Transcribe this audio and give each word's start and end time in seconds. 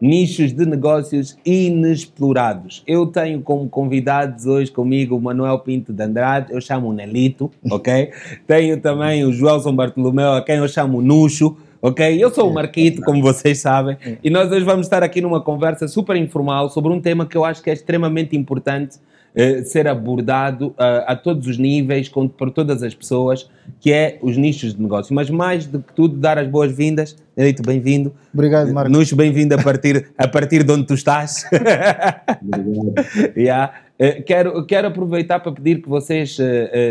nichos 0.00 0.52
de 0.52 0.64
negócios 0.64 1.36
inexplorados. 1.44 2.82
Eu 2.86 3.06
tenho 3.06 3.42
como 3.42 3.68
convidados 3.68 4.46
hoje 4.46 4.70
comigo 4.70 5.16
o 5.16 5.20
Manuel 5.20 5.58
Pinto 5.58 5.92
de 5.92 6.02
Andrade, 6.02 6.52
eu 6.52 6.60
chamo 6.60 6.88
o 6.88 6.92
Nelito, 6.92 7.50
ok? 7.70 8.10
tenho 8.46 8.80
também 8.80 9.24
o 9.24 9.32
Joelson 9.32 9.74
Bartolomeu, 9.74 10.32
a 10.32 10.42
quem 10.42 10.56
eu 10.56 10.68
chamo 10.68 11.02
Nuxo, 11.02 11.56
ok? 11.82 12.22
Eu 12.22 12.30
sou 12.30 12.50
o 12.50 12.54
Marquito, 12.54 13.02
como 13.02 13.20
vocês 13.20 13.60
sabem, 13.60 13.96
e 14.22 14.30
nós 14.30 14.50
hoje 14.50 14.64
vamos 14.64 14.86
estar 14.86 15.02
aqui 15.02 15.20
numa 15.20 15.40
conversa 15.40 15.86
super 15.86 16.16
informal 16.16 16.70
sobre 16.70 16.92
um 16.92 17.00
tema 17.00 17.26
que 17.26 17.36
eu 17.36 17.44
acho 17.44 17.62
que 17.62 17.70
é 17.70 17.72
extremamente 17.72 18.36
importante 18.36 18.98
eh, 19.32 19.62
ser 19.62 19.86
abordado 19.86 20.68
uh, 20.70 21.06
a 21.06 21.14
todos 21.14 21.46
os 21.46 21.56
níveis, 21.56 22.08
com, 22.08 22.26
por 22.26 22.50
todas 22.50 22.82
as 22.82 22.94
pessoas, 22.94 23.48
que 23.78 23.92
é 23.92 24.18
os 24.20 24.36
nichos 24.36 24.74
de 24.74 24.82
negócio. 24.82 25.14
Mas 25.14 25.30
mais 25.30 25.66
do 25.66 25.80
que 25.80 25.92
tudo, 25.92 26.16
dar 26.16 26.36
as 26.36 26.48
boas-vindas. 26.48 27.16
Nelito, 27.36 27.62
bem-vindo. 27.62 28.12
Obrigado, 28.34 28.72
Marcos. 28.74 28.92
Nuxo, 28.92 29.14
bem-vindo 29.14 29.54
a 29.54 29.62
partir, 29.62 30.08
a 30.18 30.26
partir 30.26 30.64
de 30.64 30.72
onde 30.72 30.84
tu 30.84 30.94
estás. 30.94 31.44
yeah. 33.36 33.72
Uh, 34.00 34.22
quero, 34.24 34.66
quero 34.66 34.88
aproveitar 34.88 35.38
para 35.38 35.52
pedir 35.52 35.80
que 35.80 35.88
vocês 35.88 36.36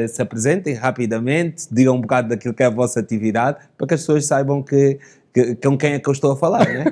se 0.09 0.21
apresentem 0.21 0.75
rapidamente, 0.75 1.67
digam 1.69 1.95
um 1.95 2.01
bocado 2.01 2.29
daquilo 2.29 2.53
que 2.53 2.63
é 2.63 2.67
a 2.67 2.69
vossa 2.69 3.01
atividade, 3.01 3.57
para 3.77 3.85
que 3.85 3.93
as 3.95 3.99
pessoas 3.99 4.25
saibam 4.25 4.63
que, 4.63 4.97
que 5.33 5.55
com 5.55 5.77
quem 5.77 5.93
é 5.93 5.99
que 5.99 6.07
eu 6.07 6.13
estou 6.13 6.31
a 6.31 6.37
falar. 6.37 6.65
Né? 6.65 6.85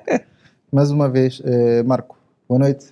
Mais 0.72 0.90
uma 0.90 1.10
vez, 1.10 1.42
Marco, 1.84 2.16
boa 2.48 2.58
noite. 2.58 2.86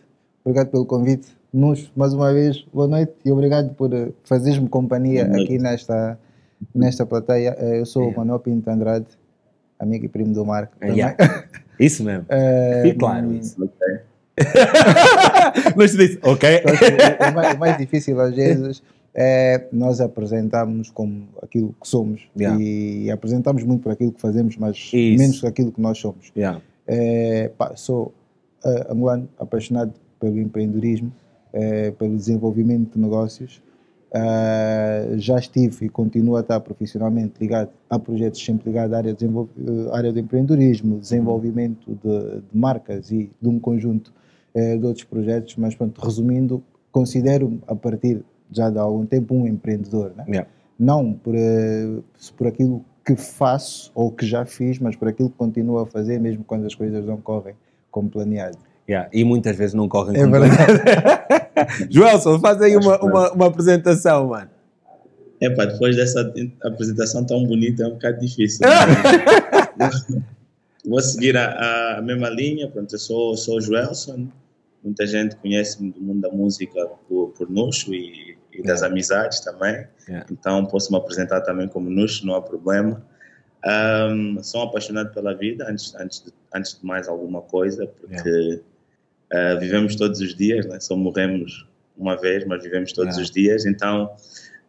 Obrigado 0.44 0.68
pelo 0.68 0.84
convite. 0.84 1.35
Nos, 1.52 1.90
mais 1.96 2.12
uma 2.12 2.32
vez, 2.32 2.66
boa 2.72 2.88
noite 2.88 3.12
e 3.24 3.32
obrigado 3.32 3.72
por 3.74 3.92
eh, 3.92 4.10
fazeres-me 4.24 4.68
companhia 4.68 5.26
aqui 5.26 5.58
nesta, 5.58 6.18
nesta 6.74 7.06
plateia. 7.06 7.56
Eh, 7.58 7.80
eu 7.80 7.86
sou 7.86 8.08
o 8.08 8.16
Manuel 8.16 8.40
Pinto 8.40 8.68
Andrade, 8.68 9.06
amigo 9.78 10.04
e 10.04 10.08
primo 10.08 10.34
do 10.34 10.44
Marco. 10.44 10.76
Yeah. 10.82 11.16
Isso 11.78 12.04
mesmo. 12.04 12.26
É, 12.28 12.82
Fique 12.84 12.98
claro 12.98 13.32
isso. 13.32 13.56
Ok. 13.62 14.00
Mas 15.76 15.92
disse, 15.92 16.18
ok. 16.22 16.62
o, 17.30 17.34
mais, 17.34 17.54
o 17.54 17.58
mais 17.58 17.78
difícil 17.78 18.20
às 18.20 18.34
vezes 18.34 18.82
é 19.14 19.66
nós 19.72 20.00
apresentarmos 20.00 20.90
como 20.90 21.26
aquilo 21.42 21.74
que 21.80 21.88
somos 21.88 22.28
yeah. 22.36 22.60
e 22.60 23.10
apresentamos 23.10 23.62
muito 23.62 23.82
por 23.82 23.92
aquilo 23.92 24.12
que 24.12 24.20
fazemos, 24.20 24.58
mas 24.58 24.76
Isso. 24.92 25.18
menos 25.18 25.40
por 25.40 25.48
aquilo 25.48 25.72
que 25.72 25.80
nós 25.80 25.96
somos. 25.96 26.30
Yeah. 26.36 26.60
É, 26.86 27.50
pá, 27.56 27.74
sou 27.76 28.12
uh, 28.62 28.92
angolano, 28.92 29.26
apaixonado 29.38 29.94
pelo 30.20 30.38
empreendedorismo 30.38 31.10
eh, 31.58 31.90
pelo 31.92 32.14
desenvolvimento 32.14 32.92
de 32.92 33.00
negócios. 33.00 33.62
Uh, 34.12 35.18
já 35.18 35.38
estive 35.38 35.86
e 35.86 35.88
continuo 35.88 36.36
a 36.36 36.40
estar 36.40 36.60
profissionalmente 36.60 37.34
ligado 37.40 37.70
a 37.88 37.98
projetos 37.98 38.44
sempre 38.44 38.68
ligados 38.68 38.92
à 38.92 38.98
área 38.98 39.14
de, 39.14 39.26
uh, 39.26 39.46
área 39.92 40.12
de 40.12 40.20
empreendedorismo, 40.20 40.98
desenvolvimento 40.98 41.98
de, 42.02 42.40
de, 42.40 42.58
marcas 42.58 43.10
e 43.10 43.30
de 43.40 43.48
um 43.48 43.58
conjunto 43.58 44.12
uh, 44.54 44.78
de 44.78 44.86
outros 44.86 45.04
projetos, 45.04 45.56
mas 45.56 45.74
pronto, 45.74 45.98
resumindo, 45.98 46.62
considero 46.92 47.58
a 47.66 47.74
partir 47.74 48.22
já 48.52 48.68
de 48.68 48.78
algum 48.78 49.06
tempo 49.06 49.34
um 49.34 49.46
empreendedor, 49.46 50.12
né? 50.14 50.24
yeah. 50.28 50.48
não 50.78 51.14
por, 51.14 51.34
por 52.36 52.48
aquilo 52.48 52.84
que 53.04 53.16
faço 53.16 53.90
ou 53.94 54.12
que 54.12 54.26
já 54.26 54.44
fiz, 54.44 54.78
mas 54.78 54.94
por 54.94 55.08
aquilo 55.08 55.30
que 55.30 55.36
continuo 55.36 55.78
a 55.78 55.86
fazer 55.86 56.20
mesmo 56.20 56.44
quando 56.44 56.66
as 56.66 56.74
coisas 56.74 57.04
não 57.06 57.16
correm 57.16 57.54
como 57.90 58.10
planeado. 58.10 58.58
Yeah, 58.88 59.10
e 59.12 59.24
muitas 59.24 59.56
vezes 59.56 59.74
não 59.74 59.88
correm 59.88 60.20
é 60.20 60.26
verdade. 60.26 60.80
Joelson, 61.90 62.38
faz 62.38 62.62
aí 62.62 62.76
uma, 62.76 62.98
uma, 63.02 63.32
uma, 63.32 63.46
apresentação, 63.46 64.28
mano. 64.28 64.48
É 65.40 65.50
pá, 65.50 65.64
depois 65.64 65.96
dessa 65.96 66.32
apresentação 66.62 67.24
tão 67.24 67.44
bonita 67.44 67.82
é 67.82 67.86
um 67.88 67.94
bocado 67.94 68.20
difícil. 68.20 68.64
Né? 69.76 69.90
Vou 70.86 71.00
seguir 71.00 71.36
a, 71.36 71.98
a, 71.98 72.02
mesma 72.02 72.30
linha. 72.30 72.70
Pronto, 72.70 72.94
eu 72.94 72.98
sou, 72.98 73.36
sou 73.36 73.56
o 73.56 73.60
Joelson. 73.60 74.28
Muita 74.84 75.04
gente 75.04 75.34
conhece-me 75.36 75.90
do 75.90 76.00
mundo 76.00 76.20
da 76.20 76.30
música 76.30 76.86
por, 77.08 77.30
por 77.30 77.50
Nuxo 77.50 77.92
e, 77.92 78.38
e 78.52 78.62
das 78.62 78.80
yeah. 78.80 78.86
amizades 78.86 79.40
também. 79.40 79.84
Yeah. 80.08 80.26
Então 80.30 80.64
posso 80.64 80.92
me 80.92 80.98
apresentar 80.98 81.40
também 81.40 81.66
como 81.66 81.90
Nuxo, 81.90 82.24
não 82.24 82.36
há 82.36 82.40
problema. 82.40 83.04
Um, 83.66 84.40
sou 84.44 84.62
apaixonado 84.62 85.12
pela 85.12 85.34
vida, 85.34 85.66
antes, 85.68 85.92
antes, 85.96 86.22
de, 86.24 86.32
antes 86.54 86.78
de 86.78 86.86
mais 86.86 87.08
alguma 87.08 87.42
coisa, 87.42 87.84
porque. 87.88 88.28
Yeah 88.28 88.62
Uh, 89.32 89.58
vivemos 89.58 89.96
todos 89.96 90.20
os 90.20 90.34
dias, 90.34 90.66
né? 90.66 90.78
só 90.78 90.96
morremos 90.96 91.66
uma 91.96 92.16
vez, 92.16 92.44
mas 92.44 92.62
vivemos 92.62 92.92
todos 92.92 93.16
os 93.16 93.30
dias. 93.30 93.66
Então, 93.66 94.14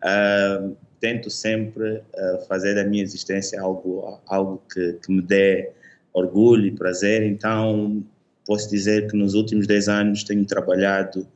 uh, 0.03 0.75
tento 0.99 1.29
sempre 1.29 1.97
uh, 1.97 2.47
fazer 2.47 2.75
da 2.75 2.83
minha 2.83 3.03
existência 3.03 3.61
algo, 3.61 4.19
algo 4.25 4.61
que, 4.71 4.93
que, 4.93 5.11
me 5.11 5.21
dê 5.21 5.71
orgulho 6.13 6.65
e 6.65 6.71
prazer. 6.71 7.23
Então, 7.23 8.03
posso 8.45 8.69
dizer 8.69 9.09
que 9.09 9.15
nos 9.15 9.33
últimos 9.33 9.67
10 9.67 9.89
anos 9.89 10.23
tenho 10.23 10.45
trabalhado 10.45 11.27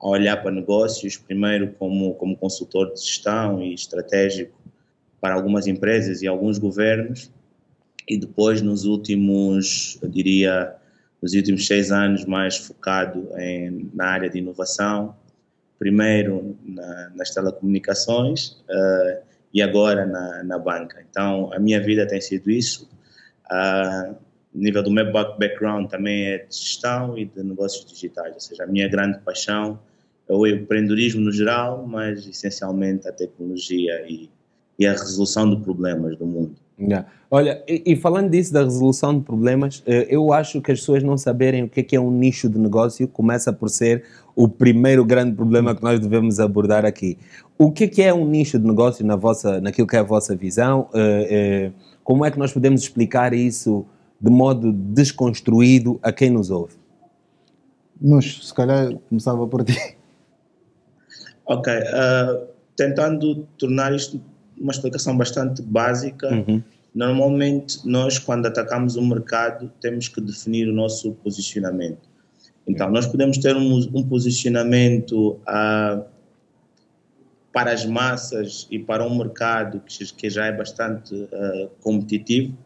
a 0.00 0.08
olhar 0.08 0.42
para 0.42 0.50
negócios, 0.50 1.16
primeiro 1.16 1.72
como, 1.78 2.14
como 2.14 2.36
consultor 2.36 2.92
de 2.92 3.00
gestão 3.00 3.62
e 3.62 3.72
estratégico 3.72 4.52
para 5.20 5.34
algumas 5.34 5.66
empresas 5.66 6.20
e 6.22 6.26
alguns 6.26 6.58
governos, 6.58 7.30
e 8.06 8.18
depois 8.18 8.60
nos 8.60 8.84
últimos, 8.84 9.98
eu 10.02 10.08
diria, 10.08 10.74
nos 11.24 11.32
últimos 11.32 11.66
seis 11.66 11.90
anos 11.90 12.26
mais 12.26 12.58
focado 12.58 13.30
em, 13.38 13.90
na 13.94 14.08
área 14.08 14.28
de 14.28 14.36
inovação, 14.36 15.16
primeiro 15.78 16.54
na, 16.62 17.12
nas 17.16 17.30
telecomunicações 17.30 18.62
uh, 18.68 19.22
e 19.50 19.62
agora 19.62 20.04
na, 20.04 20.44
na, 20.44 20.58
banca. 20.58 21.02
Então, 21.10 21.50
a 21.54 21.58
minha 21.58 21.80
vida 21.80 22.06
tem 22.06 22.20
sido 22.20 22.50
isso. 22.50 22.90
Uh, 23.50 24.14
nível 24.54 24.82
do 24.82 24.90
meu 24.90 25.10
background 25.10 25.88
também 25.88 26.26
é 26.26 26.38
de 26.40 26.54
gestão 26.54 27.16
e 27.16 27.24
de 27.24 27.42
negócios 27.42 27.90
digitais, 27.90 28.34
ou 28.34 28.40
seja, 28.40 28.64
a 28.64 28.66
minha 28.66 28.86
grande 28.86 29.18
paixão 29.20 29.80
é 30.28 30.32
o 30.34 30.46
empreendedorismo 30.46 31.22
no 31.22 31.32
geral, 31.32 31.86
mas 31.86 32.26
essencialmente 32.26 33.08
a 33.08 33.12
tecnologia 33.12 34.04
e, 34.06 34.28
e 34.78 34.86
a 34.86 34.92
resolução 34.92 35.48
de 35.48 35.56
problemas 35.64 36.18
do 36.18 36.26
mundo. 36.26 36.63
Yeah. 36.78 37.08
Olha, 37.30 37.62
e, 37.68 37.82
e, 37.86 37.96
falando 37.96 38.30
disso 38.30 38.52
da 38.52 38.62
resolução 38.62 39.16
de 39.16 39.24
problemas, 39.24 39.82
eh, 39.86 40.08
eu 40.10 40.32
acho 40.32 40.60
que 40.60 40.72
as 40.72 40.80
pessoas 40.80 41.02
não 41.04 41.16
saberem 41.16 41.62
o 41.62 41.68
que 41.68 41.80
é, 41.80 41.82
que 41.82 41.96
é 41.96 42.00
um 42.00 42.10
nicho 42.10 42.48
de 42.48 42.58
negócio 42.58 43.06
começa 43.06 43.52
por 43.52 43.68
ser 43.68 44.04
o 44.34 44.48
primeiro 44.48 45.04
grande 45.04 45.36
problema 45.36 45.74
que 45.74 45.82
nós 45.82 46.00
devemos 46.00 46.40
abordar 46.40 46.84
aqui. 46.84 47.16
O 47.56 47.70
que 47.70 47.84
é, 47.84 47.88
que 47.88 48.02
é 48.02 48.12
um 48.12 48.26
nicho 48.26 48.58
de 48.58 48.66
negócio 48.66 49.06
na 49.06 49.14
vossa, 49.14 49.60
naquilo 49.60 49.86
que 49.86 49.94
é 49.96 50.00
a 50.00 50.02
vossa 50.02 50.34
visão? 50.34 50.88
Eh, 50.94 51.28
eh, 51.30 51.72
como 52.02 52.24
é 52.24 52.30
que 52.30 52.38
nós 52.38 52.52
podemos 52.52 52.82
explicar 52.82 53.32
isso 53.32 53.86
de 54.20 54.30
modo 54.30 54.72
desconstruído 54.72 55.98
a 56.02 56.12
quem 56.12 56.30
nos 56.30 56.50
ouve? 56.50 56.74
Nos, 58.00 58.48
se 58.48 58.54
calhar 58.54 58.96
começava 59.08 59.46
por 59.46 59.64
ti. 59.64 59.96
Ok, 61.46 61.72
uh, 61.72 62.46
tentando 62.74 63.46
tornar 63.58 63.94
isto 63.94 64.20
uma 64.58 64.72
explicação 64.72 65.16
bastante 65.16 65.62
básica. 65.62 66.28
Uhum. 66.28 66.62
Normalmente, 66.94 67.78
nós, 67.84 68.18
quando 68.18 68.46
atacamos 68.46 68.96
o 68.96 69.02
mercado, 69.02 69.70
temos 69.80 70.08
que 70.08 70.20
definir 70.20 70.68
o 70.68 70.72
nosso 70.72 71.12
posicionamento. 71.12 72.08
Então, 72.66 72.90
nós 72.90 73.06
podemos 73.06 73.38
ter 73.38 73.56
um, 73.56 73.76
um 73.94 74.02
posicionamento 74.02 75.32
uh, 75.32 76.04
para 77.52 77.72
as 77.72 77.84
massas 77.84 78.66
e 78.70 78.78
para 78.78 79.06
um 79.06 79.16
mercado 79.16 79.80
que, 79.80 80.04
que 80.12 80.30
já 80.30 80.46
é 80.46 80.52
bastante 80.52 81.14
uh, 81.14 81.68
competitivo, 81.80 82.56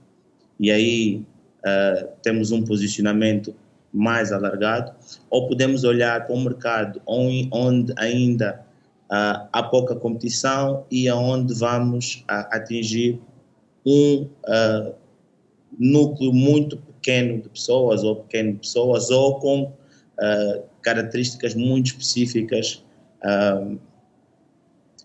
e 0.58 0.70
aí 0.70 1.24
uh, 1.60 2.08
temos 2.22 2.52
um 2.52 2.62
posicionamento 2.62 3.54
mais 3.92 4.32
alargado, 4.32 4.92
ou 5.30 5.48
podemos 5.48 5.84
olhar 5.84 6.26
para 6.26 6.34
um 6.34 6.42
mercado 6.42 7.00
onde 7.06 7.92
ainda 7.96 8.64
uh, 9.10 9.48
há 9.52 9.62
pouca 9.62 9.94
competição 9.94 10.84
e 10.90 11.08
aonde 11.08 11.54
vamos 11.54 12.24
uh, 12.30 12.46
atingir 12.50 13.20
um 13.84 14.28
uh, 14.46 14.94
núcleo 15.78 16.32
muito 16.32 16.76
pequeno 16.76 17.40
de 17.40 17.48
pessoas 17.48 18.04
ou 18.04 18.16
pequeno 18.16 18.52
de 18.52 18.58
pessoas 18.58 19.10
ou 19.10 19.38
com 19.38 19.72
características 20.82 21.54
muito 21.54 21.86
específicas 21.86 22.84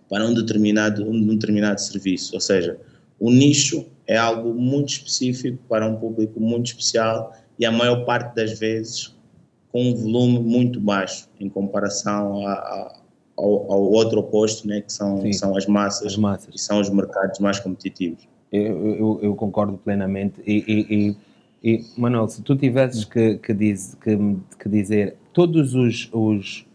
para 0.09 0.25
um 0.25 0.33
determinado, 0.33 1.07
um 1.07 1.27
determinado 1.27 1.79
serviço. 1.79 2.33
Ou 2.33 2.41
seja, 2.41 2.79
o 3.19 3.29
nicho 3.29 3.85
é 4.07 4.17
algo 4.17 4.55
muito 4.55 4.89
específico 4.89 5.59
para 5.69 5.87
um 5.87 5.97
público 5.97 6.39
muito 6.39 6.65
especial 6.67 7.31
e 7.59 7.65
a 7.65 7.71
maior 7.71 8.05
parte 8.05 8.33
das 8.35 8.57
vezes 8.57 9.15
com 9.71 9.83
um 9.83 9.95
volume 9.95 10.39
muito 10.39 10.79
baixo 10.79 11.29
em 11.39 11.47
comparação 11.47 12.47
a, 12.47 12.53
a 12.53 13.02
ao, 13.37 13.71
ao 13.71 13.81
outro 13.91 14.19
oposto, 14.19 14.67
né, 14.67 14.81
que 14.81 14.91
são, 14.91 15.31
são 15.33 15.57
as 15.57 15.65
massas, 15.65 16.07
as 16.07 16.17
massas, 16.17 16.53
que 16.53 16.61
são 16.61 16.79
os 16.79 16.89
mercados 16.89 17.39
mais 17.39 17.59
competitivos. 17.59 18.27
Eu, 18.51 18.95
eu, 18.95 19.19
eu 19.23 19.35
concordo 19.35 19.77
plenamente. 19.77 20.41
E, 20.45 20.63
e, 20.67 21.15
e, 21.63 21.75
e, 21.75 21.85
Manuel, 21.97 22.27
se 22.27 22.41
tu 22.41 22.55
tivesses 22.55 23.03
que, 23.03 23.37
que, 23.37 23.53
diz, 23.53 23.97
que, 24.01 24.17
que 24.59 24.69
dizer 24.69 25.15
todos 25.31 25.73
os, 25.73 26.09
os, 26.13 26.65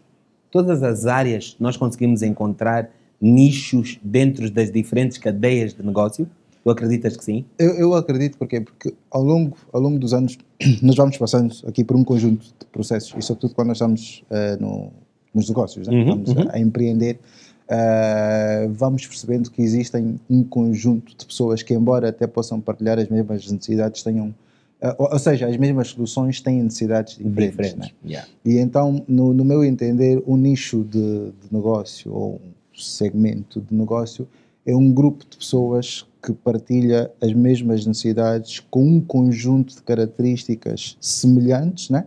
todas 0.51 0.83
as 0.83 1.05
áreas 1.05 1.55
nós 1.59 1.77
conseguimos 1.77 2.21
encontrar 2.21 2.89
nichos 3.21 3.99
dentro 4.03 4.49
das 4.51 4.71
diferentes 4.71 5.17
cadeias 5.17 5.73
de 5.73 5.83
negócio, 5.83 6.27
Tu 6.61 6.69
acreditas 6.69 7.15
que 7.15 7.23
sim? 7.23 7.45
Eu, 7.57 7.71
eu 7.75 7.93
acredito 7.95 8.37
porque 8.37 8.61
porque 8.61 8.93
ao 9.09 9.23
longo 9.23 9.57
ao 9.71 9.79
longo 9.79 9.97
dos 9.97 10.13
anos 10.13 10.37
nós 10.83 10.95
vamos 10.95 11.17
passando 11.17 11.55
aqui 11.65 11.83
por 11.83 11.95
um 11.95 12.03
conjunto 12.03 12.45
de 12.45 12.65
processos 12.71 13.13
e 13.17 13.21
sobretudo 13.21 13.55
quando 13.55 13.69
nós 13.69 13.77
estamos 13.77 14.23
eh, 14.29 14.57
no, 14.59 14.91
nos 15.33 15.47
negócios, 15.47 15.87
né? 15.87 15.93
Uhum, 15.93 16.23
estamos 16.23 16.47
a, 16.47 16.55
a 16.55 16.59
empreender, 16.59 17.19
eh, 17.67 18.67
vamos 18.71 19.05
percebendo 19.05 19.51
que 19.51 19.61
existem 19.61 20.19
um 20.29 20.43
conjunto 20.43 21.15
de 21.15 21.25
pessoas 21.25 21.61
que 21.61 21.73
embora 21.73 22.09
até 22.09 22.25
possam 22.25 22.59
partilhar 22.59 22.97
as 22.97 23.07
mesmas 23.07 23.49
necessidades 23.51 24.01
tenham 24.01 24.33
eh, 24.81 24.95
ou, 24.97 25.11
ou 25.11 25.19
seja, 25.19 25.47
as 25.47 25.57
mesmas 25.57 25.89
soluções 25.89 26.41
têm 26.41 26.63
necessidades 26.63 27.17
diferentes. 27.17 27.75
né? 27.75 27.85
Diferentes. 27.85 27.93
Yeah. 28.05 28.29
E 28.45 28.57
então, 28.57 29.03
no, 29.07 29.33
no 29.33 29.45
meu 29.45 29.63
entender, 29.63 30.23
um 30.25 30.37
nicho 30.37 30.83
de, 30.83 31.31
de 31.31 31.53
negócio 31.53 32.13
ou 32.13 32.35
um 32.35 32.79
segmento 32.79 33.61
de 33.61 33.75
negócio 33.75 34.27
é 34.65 34.75
um 34.75 34.91
grupo 34.91 35.25
de 35.29 35.37
pessoas 35.37 36.05
que 36.23 36.33
partilha 36.33 37.11
as 37.21 37.33
mesmas 37.33 37.85
necessidades 37.85 38.59
com 38.59 38.83
um 38.83 39.01
conjunto 39.01 39.75
de 39.75 39.81
características 39.83 40.97
semelhantes, 40.99 41.89
né? 41.89 42.05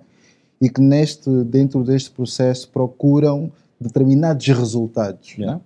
E 0.63 0.71
que 0.71 0.81
neste, 0.81 1.29
dentro 1.45 1.83
deste 1.85 2.11
processo 2.11 2.69
procuram 2.71 3.51
determinados 3.81 4.47
resultados, 4.47 5.35
Yeah. 5.37 5.57
né? 5.57 5.61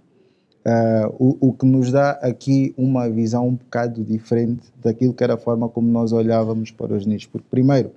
Ah, 0.69 1.09
o, 1.19 1.37
o 1.49 1.53
que 1.53 1.65
nos 1.65 1.93
dá 1.93 2.13
aqui 2.13 2.75
uma 2.77 3.09
visão 3.09 3.47
um 3.47 3.55
bocado 3.55 4.03
diferente 4.03 4.63
daquilo 4.83 5.15
que 5.15 5.23
era 5.23 5.35
a 5.35 5.39
forma 5.39 5.69
como 5.69 5.87
nós 5.89 6.11
olhávamos 6.13 6.73
para 6.73 6.93
os 6.95 7.07
nichos. 7.07 7.29
Porque, 7.31 7.47
primeiro, 7.49 7.93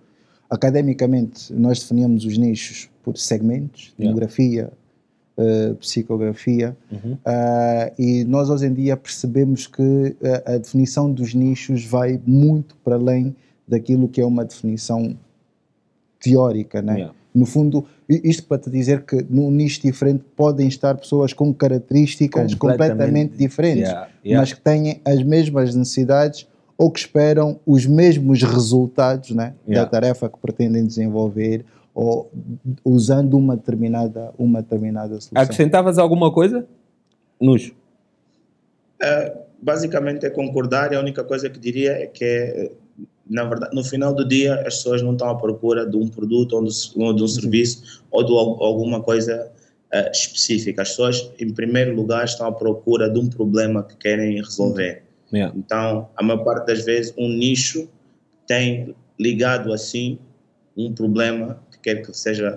academicamente, 0.47 1.51
nós 1.53 1.79
definíamos 1.79 2.25
os 2.25 2.37
nichos 2.37 2.89
por 3.03 3.17
segmentos, 3.17 3.93
Yeah. 3.97 4.09
demografia, 4.13 4.71
eh, 5.37 5.73
psicografia, 5.79 6.75
Uhum. 6.91 7.17
ah, 7.25 7.91
e 7.97 8.23
nós 8.25 8.49
hoje 8.49 8.65
em 8.67 8.73
dia 8.73 8.97
percebemos 8.97 9.65
que 9.67 10.15
eh, 10.21 10.43
a 10.45 10.57
definição 10.57 11.11
dos 11.11 11.33
nichos 11.33 11.85
vai 11.85 12.19
muito 12.25 12.75
para 12.83 12.95
além 12.95 13.35
daquilo 13.67 14.07
que 14.09 14.19
é 14.21 14.25
uma 14.25 14.43
definição 14.43 15.15
teórica, 16.19 16.81
né? 16.81 16.93
Yeah. 16.95 17.13
No 17.33 17.45
fundo, 17.45 17.85
isto 18.07 18.43
para 18.45 18.57
te 18.57 18.69
dizer 18.69 19.03
que 19.03 19.23
num 19.29 19.51
nicho 19.51 19.81
diferente 19.81 20.23
podem 20.35 20.67
estar 20.67 20.95
pessoas 20.97 21.31
com 21.31 21.53
características 21.53 22.55
Completamente 22.55 22.91
completamente, 22.91 23.37
diferentes, 23.37 23.83
Yeah, 23.83 24.09
yeah. 24.25 24.41
mas 24.41 24.53
que 24.53 24.61
têm 24.61 24.99
as 25.05 25.21
mesmas 25.23 25.75
necessidades 25.75 26.47
ou 26.75 26.89
que 26.89 26.99
esperam 26.99 27.59
os 27.65 27.85
mesmos 27.85 28.41
resultados 28.41 29.31
né, 29.31 29.53
Yeah. 29.67 29.83
da 29.83 29.89
tarefa 29.89 30.27
que 30.27 30.39
pretendem 30.39 30.85
desenvolver 30.85 31.63
ou 31.93 32.31
usando 32.83 33.37
uma 33.37 33.55
determinada, 33.55 34.33
uma 34.37 34.61
determinada 34.61 35.09
solução. 35.21 35.31
Acrescentavas 35.35 35.97
alguma 35.97 36.31
coisa? 36.31 36.65
Nos. 37.39 37.71
basicamente 39.61 40.25
é 40.25 40.29
concordar 40.29 40.91
e 40.93 40.95
a 40.95 40.99
única 40.99 41.23
coisa 41.23 41.49
que 41.49 41.59
diria 41.59 41.91
é 41.91 42.07
que 42.07 42.23
é, 42.23 42.71
na 43.29 43.43
verdade 43.45 43.75
no 43.75 43.83
final 43.83 44.13
do 44.13 44.27
dia 44.27 44.55
as 44.55 44.75
pessoas 44.77 45.01
não 45.01 45.13
estão 45.13 45.29
à 45.29 45.35
procura 45.35 45.85
de 45.85 45.95
um 45.95 46.07
produto 46.07 46.53
ou 46.53 46.63
de, 47.13 47.23
um 47.23 47.27
serviço 47.27 48.01
ou 48.09 48.23
de 48.23 48.31
al- 48.31 48.63
alguma 48.63 49.01
coisa 49.01 49.51
eh, 49.93 50.11
específica 50.11 50.81
as 50.81 50.89
pessoas 50.89 51.31
em 51.39 51.53
primeiro 51.53 51.95
lugar 51.95 52.25
estão 52.25 52.47
à 52.47 52.51
procura 52.51 53.09
de 53.09 53.19
um 53.19 53.27
problema 53.29 53.83
que 53.83 53.95
querem 53.97 54.37
resolver 54.41 55.03
Yeah. 55.31 55.55
então 55.55 56.09
a 56.17 56.23
maior 56.23 56.43
parte 56.43 56.65
das 56.65 56.83
vezes 56.83 57.13
um 57.15 57.29
nicho 57.29 57.87
tem 58.47 58.95
ligado 59.19 59.71
assim 59.71 60.17
um 60.75 60.91
problema 60.91 61.61
que 61.71 61.77
quer 61.81 62.01
que 62.01 62.11
seja 62.17 62.49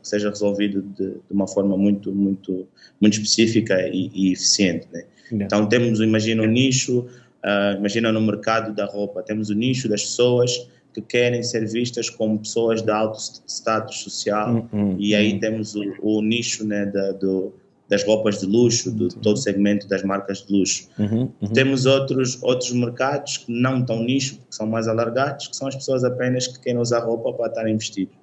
que 0.00 0.08
seja 0.08 0.30
resolvido 0.30 0.80
de, 0.80 1.10
de 1.10 1.20
uma 1.30 1.46
forma 1.46 1.76
muito 1.76 2.10
muito 2.12 2.66
muito 2.98 3.12
específica 3.20 3.74
e, 3.88 4.10
e 4.14 4.32
eficiente 4.32 4.88
né? 4.90 5.04
Yeah. 5.30 5.44
Então 5.46 5.66
temos, 5.68 6.00
imagina 6.00 6.42
o 6.42 6.46
nicho, 6.46 7.06
ah, 7.44 7.74
imagina 7.78 8.10
no 8.10 8.20
mercado 8.20 8.74
da 8.74 8.86
roupa, 8.86 9.22
temos 9.22 9.50
o 9.50 9.54
nicho 9.54 9.88
das 9.88 10.02
pessoas 10.02 10.68
que 10.92 11.00
querem 11.02 11.42
ser 11.42 11.66
vistas 11.66 12.08
como 12.08 12.38
pessoas 12.38 12.80
de 12.80 12.90
alto 12.90 13.20
st- 13.20 13.42
status 13.48 13.98
social 13.98 14.54
Hum, 14.54 14.68
hum, 14.72 14.96
e 14.98 15.14
aí 15.14 15.34
hum. 15.34 15.40
temos 15.40 15.74
o, 15.74 15.82
o 16.00 16.22
nicho 16.22 16.64
né, 16.66 16.86
da, 16.86 17.12
do, 17.12 17.52
das 17.88 18.04
roupas 18.04 18.40
de 18.40 18.46
luxo, 18.46 18.90
do 18.90 19.08
todo 19.08 19.34
o 19.34 19.38
segmento 19.38 19.86
das 19.88 20.02
marcas 20.02 20.44
de 20.46 20.52
luxo. 20.52 20.88
Uhum, 20.98 21.30
uhum. 21.40 21.48
Temos 21.52 21.84
outros, 21.84 22.42
outros 22.42 22.72
mercados 22.72 23.38
que 23.38 23.52
não 23.52 23.84
tão 23.84 24.02
nicho, 24.02 24.36
que 24.48 24.54
são 24.54 24.66
mais 24.66 24.88
alargados, 24.88 25.48
que 25.48 25.56
são 25.56 25.68
as 25.68 25.74
pessoas 25.74 26.04
apenas 26.04 26.46
que 26.46 26.60
querem 26.60 26.80
usar 26.80 27.00
roupa 27.00 27.32
para 27.32 27.48
estarem 27.48 27.76
vestidos. 27.76 28.14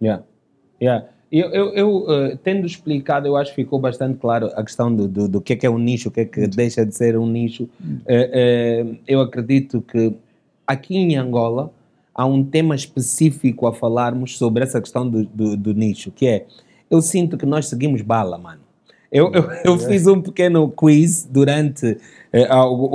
Yeah. 0.00 0.22
Yeah. 0.80 1.08
Eu, 1.32 1.48
eu, 1.48 1.72
eu, 1.72 2.06
eh, 2.10 2.38
tendo 2.44 2.66
explicado, 2.66 3.26
eu 3.26 3.36
acho 3.38 3.54
que 3.54 3.62
ficou 3.62 3.78
bastante 3.78 4.18
claro 4.18 4.50
a 4.54 4.62
questão 4.62 4.94
do, 4.94 5.08
do, 5.08 5.26
do 5.28 5.40
que 5.40 5.54
é 5.54 5.56
que 5.56 5.64
é 5.64 5.70
um 5.70 5.78
nicho, 5.78 6.10
o 6.10 6.12
que 6.12 6.20
é 6.20 6.24
que 6.26 6.46
deixa 6.46 6.84
de 6.84 6.94
ser 6.94 7.16
um 7.16 7.26
nicho. 7.26 7.66
Eh, 8.06 8.30
eh, 8.86 8.94
eu 9.08 9.22
acredito 9.22 9.80
que 9.80 10.12
aqui 10.66 10.94
em 10.94 11.16
Angola 11.16 11.72
há 12.14 12.26
um 12.26 12.44
tema 12.44 12.74
específico 12.74 13.66
a 13.66 13.72
falarmos 13.72 14.36
sobre 14.36 14.62
essa 14.62 14.78
questão 14.78 15.08
do, 15.08 15.24
do, 15.24 15.56
do 15.56 15.72
nicho, 15.72 16.10
que 16.10 16.26
é, 16.26 16.44
eu 16.90 17.00
sinto 17.00 17.38
que 17.38 17.46
nós 17.46 17.66
seguimos 17.66 18.02
bala, 18.02 18.36
mano. 18.36 18.60
Eu, 19.10 19.30
eu, 19.32 19.44
eu 19.64 19.78
fiz 19.78 20.06
um 20.06 20.20
pequeno 20.20 20.68
quiz 20.70 21.26
durante 21.30 21.98
algo- 22.48 22.88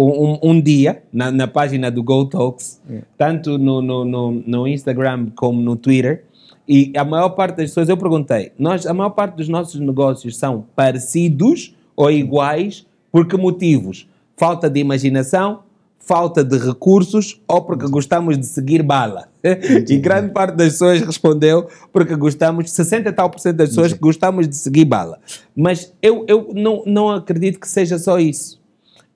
um, 0.44 0.52
um 0.52 0.62
dia 0.62 1.02
na, 1.14 1.32
na 1.32 1.48
página 1.48 1.90
do 1.92 2.02
Go 2.04 2.26
Talks, 2.26 2.80
tanto 3.18 3.58
no, 3.58 3.82
no, 3.84 4.04
no, 4.06 4.32
no 4.32 4.68
Instagram 4.68 5.28
como 5.36 5.62
no 5.62 5.76
Twitter, 5.76 6.24
e 6.68 6.92
a 6.98 7.06
maior 7.06 7.30
parte 7.30 7.58
das 7.58 7.70
pessoas, 7.70 7.88
eu 7.88 7.98
perguntei, 7.98 8.52
nós, 8.60 8.86
a 8.86 8.94
maior 8.94 9.12
parte 9.12 9.36
dos 9.36 9.48
nossos 9.48 9.80
negócios 9.80 10.38
são 10.38 10.66
parecidos 10.76 11.74
ou 11.96 12.12
iguais, 12.12 12.86
por 13.12 13.26
que 13.28 13.38
motivos? 13.38 14.08
Falta 14.36 14.70
de 14.70 14.80
imaginação, 14.80 15.62
falta 15.98 16.44
de 16.44 16.58
recursos 16.58 17.42
ou 17.48 17.62
porque 17.62 17.88
gostamos 17.88 18.38
de 18.38 18.46
seguir 18.46 18.84
bala? 18.84 19.30
e 19.44 19.98
grande 19.98 20.34
parte 20.34 20.56
das 20.56 20.74
pessoas 20.74 21.02
respondeu 21.02 21.68
porque 21.92 22.16
gostamos, 22.16 22.70
60 22.72 23.10
e 23.10 23.14
tal 23.14 23.30
por 23.30 23.40
cento 23.40 23.58
das 23.58 23.70
pessoas 23.70 23.94
que 23.94 24.00
gostamos 24.00 24.48
de 24.48 24.56
seguir 24.56 24.86
bala. 24.86 25.20
Mas 25.56 25.94
eu, 26.02 26.26
eu 26.28 26.52
não, 26.54 26.84
não 26.86 27.10
acredito 27.10 27.60
que 27.60 27.68
seja 27.68 27.98
só 27.98 28.20
isso. 28.20 28.62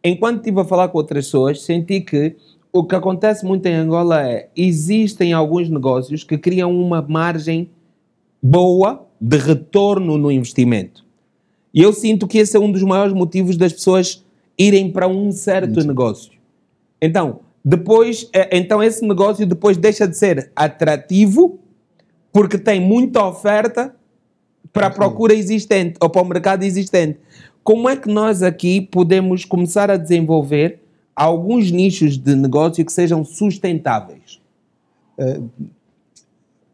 Enquanto 0.04 0.38
estive 0.38 0.60
a 0.62 0.66
falar 0.66 0.88
com 0.88 0.98
outras 0.98 1.26
pessoas, 1.26 1.62
senti 1.62 2.02
que 2.02 2.36
o 2.74 2.84
que 2.84 2.96
acontece 2.96 3.46
muito 3.46 3.66
em 3.66 3.74
Angola 3.74 4.26
é 4.28 4.50
existem 4.56 5.34
alguns 5.34 5.70
negócios 5.70 6.24
que 6.24 6.38
criam 6.38 6.72
uma 6.72 7.02
margem 7.02 7.70
boa 8.42 9.06
de 9.20 9.38
retorno 9.38 10.18
no 10.18 10.32
investimento. 10.32 11.06
E 11.74 11.82
eu 11.82 11.94
sinto 11.94 12.28
que 12.28 12.38
esse 12.38 12.56
é 12.56 12.60
um 12.60 12.72
dos 12.72 12.84
maiores 12.84 13.14
motivos 13.14 13.58
das 13.58 13.74
pessoas 13.74 14.26
irem 14.58 14.92
para 14.92 15.08
um 15.08 15.32
certo 15.32 15.86
negócio. 15.86 16.32
Então, 17.02 17.42
depois, 17.64 18.30
eh, 18.34 18.58
então 18.58 18.82
esse 18.82 19.06
negócio 19.06 19.46
depois 19.46 19.78
deixa 19.78 20.08
de 20.08 20.18
ser 20.18 20.52
atrativo 20.56 21.60
porque 22.32 22.58
tem 22.58 22.80
muita 22.80 23.26
oferta 23.26 23.94
para 24.72 24.88
a 24.88 24.92
procura 24.92 25.34
existente 25.34 25.98
ou 26.02 26.10
para 26.10 26.22
o 26.22 26.26
mercado 26.26 26.64
existente. 26.64 27.20
Como 27.64 27.90
é 27.90 27.96
que 27.96 28.10
nós 28.10 28.42
aqui 28.42 28.82
podemos 28.82 29.46
começar 29.46 29.92
a 29.92 29.98
desenvolver 29.98 30.81
alguns 31.26 31.72
nichos 31.72 32.18
de 32.18 32.36
negócio 32.36 32.86
que 32.86 32.92
sejam 32.92 33.24
sustentáveis? 33.24 34.40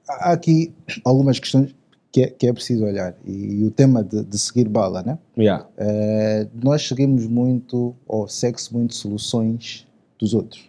Há 0.07 0.31
aqui 0.31 0.73
algumas 1.03 1.39
questões 1.39 1.75
que 2.11 2.23
é, 2.23 2.27
que 2.27 2.47
é 2.47 2.53
preciso 2.53 2.85
olhar. 2.85 3.15
E, 3.25 3.63
o 3.63 3.71
tema 3.71 4.03
de, 4.03 4.23
de 4.23 4.39
seguir 4.39 4.67
bala, 4.67 5.03
né? 5.03 5.19
Yeah. 5.37 5.67
Eh, 5.77 6.47
nós 6.63 6.87
seguimos 6.87 7.27
muito, 7.27 7.93
ou 8.07 8.27
segue-se 8.27 8.73
muito, 8.73 8.95
soluções 8.95 9.85
dos 10.17 10.33
outros. 10.33 10.67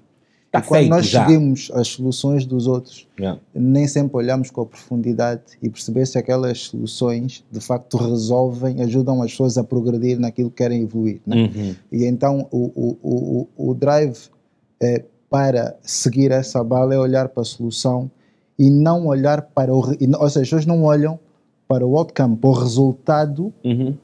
Tá 0.61 0.69
quando 0.69 0.79
feito 0.81 0.91
nós 0.91 1.07
já. 1.07 1.27
seguimos 1.27 1.71
as 1.75 1.89
soluções 1.89 2.47
dos 2.47 2.67
outros, 2.67 3.07
Yeah. 3.19 3.41
nem 3.55 3.87
sempre 3.89 4.17
olhamos 4.17 4.51
com 4.51 4.61
a 4.61 4.67
profundidade 4.67 5.43
e 5.63 5.69
perceber 5.69 6.07
se 6.07 6.17
aquelas 6.19 6.61
soluções 6.61 7.45
de 7.51 7.61
facto 7.61 7.97
resolvem, 7.97 8.81
ajudam 8.83 9.23
as 9.23 9.31
pessoas 9.33 9.59
a 9.59 9.65
progredir 9.65 10.19
naquilo 10.21 10.51
que 10.51 10.57
querem 10.57 10.83
evoluir. 10.83 11.21
Né? 11.27 11.51
Uhum. 11.55 11.75
E 11.91 12.05
então 12.05 12.47
o, 12.51 12.71
o, 13.03 13.49
o, 13.57 13.71
o 13.71 13.75
drive 13.75 14.17
eh, 14.81 15.05
para 15.29 15.77
seguir 15.83 16.31
essa 16.31 16.63
bala 16.63 16.95
é 16.95 16.99
olhar 16.99 17.29
para 17.29 17.43
a 17.43 17.45
solução 17.45 18.11
e 18.59 18.71
não 18.71 19.07
olhar 19.07 19.43
para 19.43 19.75
o. 19.75 19.79
Ou 19.79 19.85
seja, 19.95 20.19
as 20.21 20.33
pessoas 20.33 20.67
não 20.67 20.85
olham 20.85 21.19
para 21.67 21.87
o 21.87 21.97
outcome, 21.99 22.37
para 22.37 22.51
o 22.51 22.53
resultado 22.53 23.53
Uhum. 23.65 23.95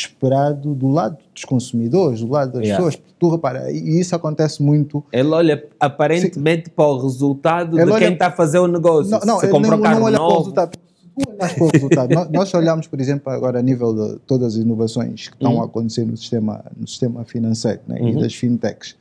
Esperado 0.00 0.74
do 0.74 0.88
lado 0.88 1.16
dos 1.34 1.44
consumidores, 1.44 2.20
do 2.20 2.28
lado 2.30 2.52
das 2.52 2.62
Yeah. 2.62 2.84
pessoas. 2.84 3.02
Tu 3.18 3.28
repara, 3.30 3.70
e 3.72 3.98
isso 4.00 4.14
acontece 4.14 4.62
muito. 4.62 5.02
Ele 5.12 5.28
olha 5.30 5.64
aparentemente 5.80 6.68
para 6.70 6.84
o 6.86 6.98
resultado 7.02 7.76
Ele 7.78 7.86
de 7.86 7.90
olha- 7.92 8.04
quem 8.06 8.12
está 8.12 8.26
a 8.26 8.30
fazer 8.32 8.58
o 8.58 8.66
negócio. 8.66 9.10
Não, 9.10 9.20
não, 9.20 9.40
Se 9.40 9.46
não, 9.48 9.60
não 9.60 9.70
olha 9.70 9.78
para 9.80 9.96
o 9.96 10.10
novo. 10.10 10.38
resultado. 10.38 10.78
Olhas 11.40 11.52
para 11.54 11.64
o 11.64 11.68
resultado, 11.72 12.14
nós, 12.14 12.28
nós 12.30 12.54
olhamos, 12.54 12.86
por 12.88 13.00
exemplo, 13.00 13.32
agora 13.32 13.58
a 13.58 13.62
nível 13.62 13.94
de 13.94 14.18
todas 14.26 14.48
as 14.54 14.56
inovações 14.62 15.28
que 15.28 15.34
estão 15.34 15.54
Uhum. 15.54 15.62
a 15.62 15.64
acontecer 15.64 16.04
no 16.04 16.14
sistema, 16.14 16.62
no 16.78 16.86
sistema 16.86 17.24
financeiro 17.24 17.80
né, 17.88 17.98
Uhum. 17.98 18.08
e 18.08 18.20
das 18.20 18.34
fintechs. 18.34 18.94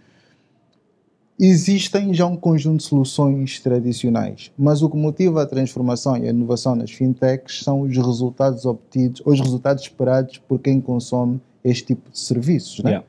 Existem 1.37 2.13
já 2.13 2.25
um 2.25 2.37
conjunto 2.37 2.77
de 2.77 2.85
soluções 2.85 3.59
tradicionais, 3.59 4.51
mas 4.57 4.81
o 4.81 4.89
que 4.89 4.95
motiva 4.95 5.43
a 5.43 5.45
transformação 5.45 6.15
e 6.15 6.27
a 6.27 6.29
inovação 6.29 6.75
nas 6.75 6.91
fintechs 6.91 7.61
são 7.61 7.81
os 7.81 7.95
resultados 7.95 8.65
obtidos, 8.65 9.21
os 9.25 9.39
resultados 9.41 9.83
esperados 9.83 10.37
por 10.37 10.59
quem 10.59 10.79
consome 10.79 11.41
este 11.61 11.87
tipo 11.87 12.09
de 12.09 12.17
serviços. 12.19 12.81
Né? 12.81 12.91
Yeah. 12.91 13.07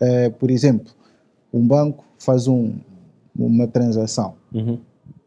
Eh, 0.00 0.30
por 0.30 0.52
exemplo, 0.52 0.92
um 1.52 1.66
banco 1.66 2.04
faz 2.18 2.46
um, 2.46 2.74
uma 3.36 3.66
transação. 3.66 4.34
Uhum. 4.52 4.78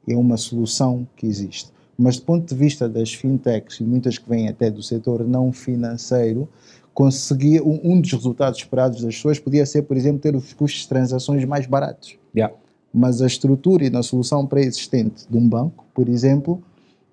É 0.08 0.16
uma 0.16 0.38
solução 0.38 1.06
que 1.18 1.28
existe. 1.28 1.72
Mas 1.98 2.18
do 2.18 2.24
ponto 2.24 2.48
de 2.48 2.56
vista 2.56 2.88
das 2.88 3.14
fintechs, 3.14 3.80
e 3.80 3.84
muitas 3.84 4.18
que 4.18 4.30
vêm 4.30 4.48
até 4.48 4.70
do 4.70 4.84
setor 4.84 5.28
não 5.28 5.52
financeiro, 5.52 6.48
conseguir 6.98 7.62
um, 7.62 7.80
um 7.84 8.02
dos 8.02 8.12
resultados 8.12 8.60
esperados 8.60 9.04
das 9.04 9.14
pessoas 9.14 9.38
podia 9.38 9.68
ser, 9.68 9.84
por 9.84 9.96
exemplo, 9.96 10.20
ter 10.20 10.36
os 10.36 10.52
custos 10.54 10.82
de 10.82 10.90
transações 10.90 11.46
mais 11.46 11.68
baratos. 11.68 12.18
Yeah. 12.36 12.56
Mas 12.92 13.22
a 13.22 13.28
estrutura 13.28 13.86
e 13.86 13.92
na 13.92 14.02
solução 14.02 14.48
pré-existente 14.48 15.28
de 15.30 15.38
um 15.38 15.48
banco, 15.48 15.86
por 15.94 16.10
exemplo, 16.10 16.60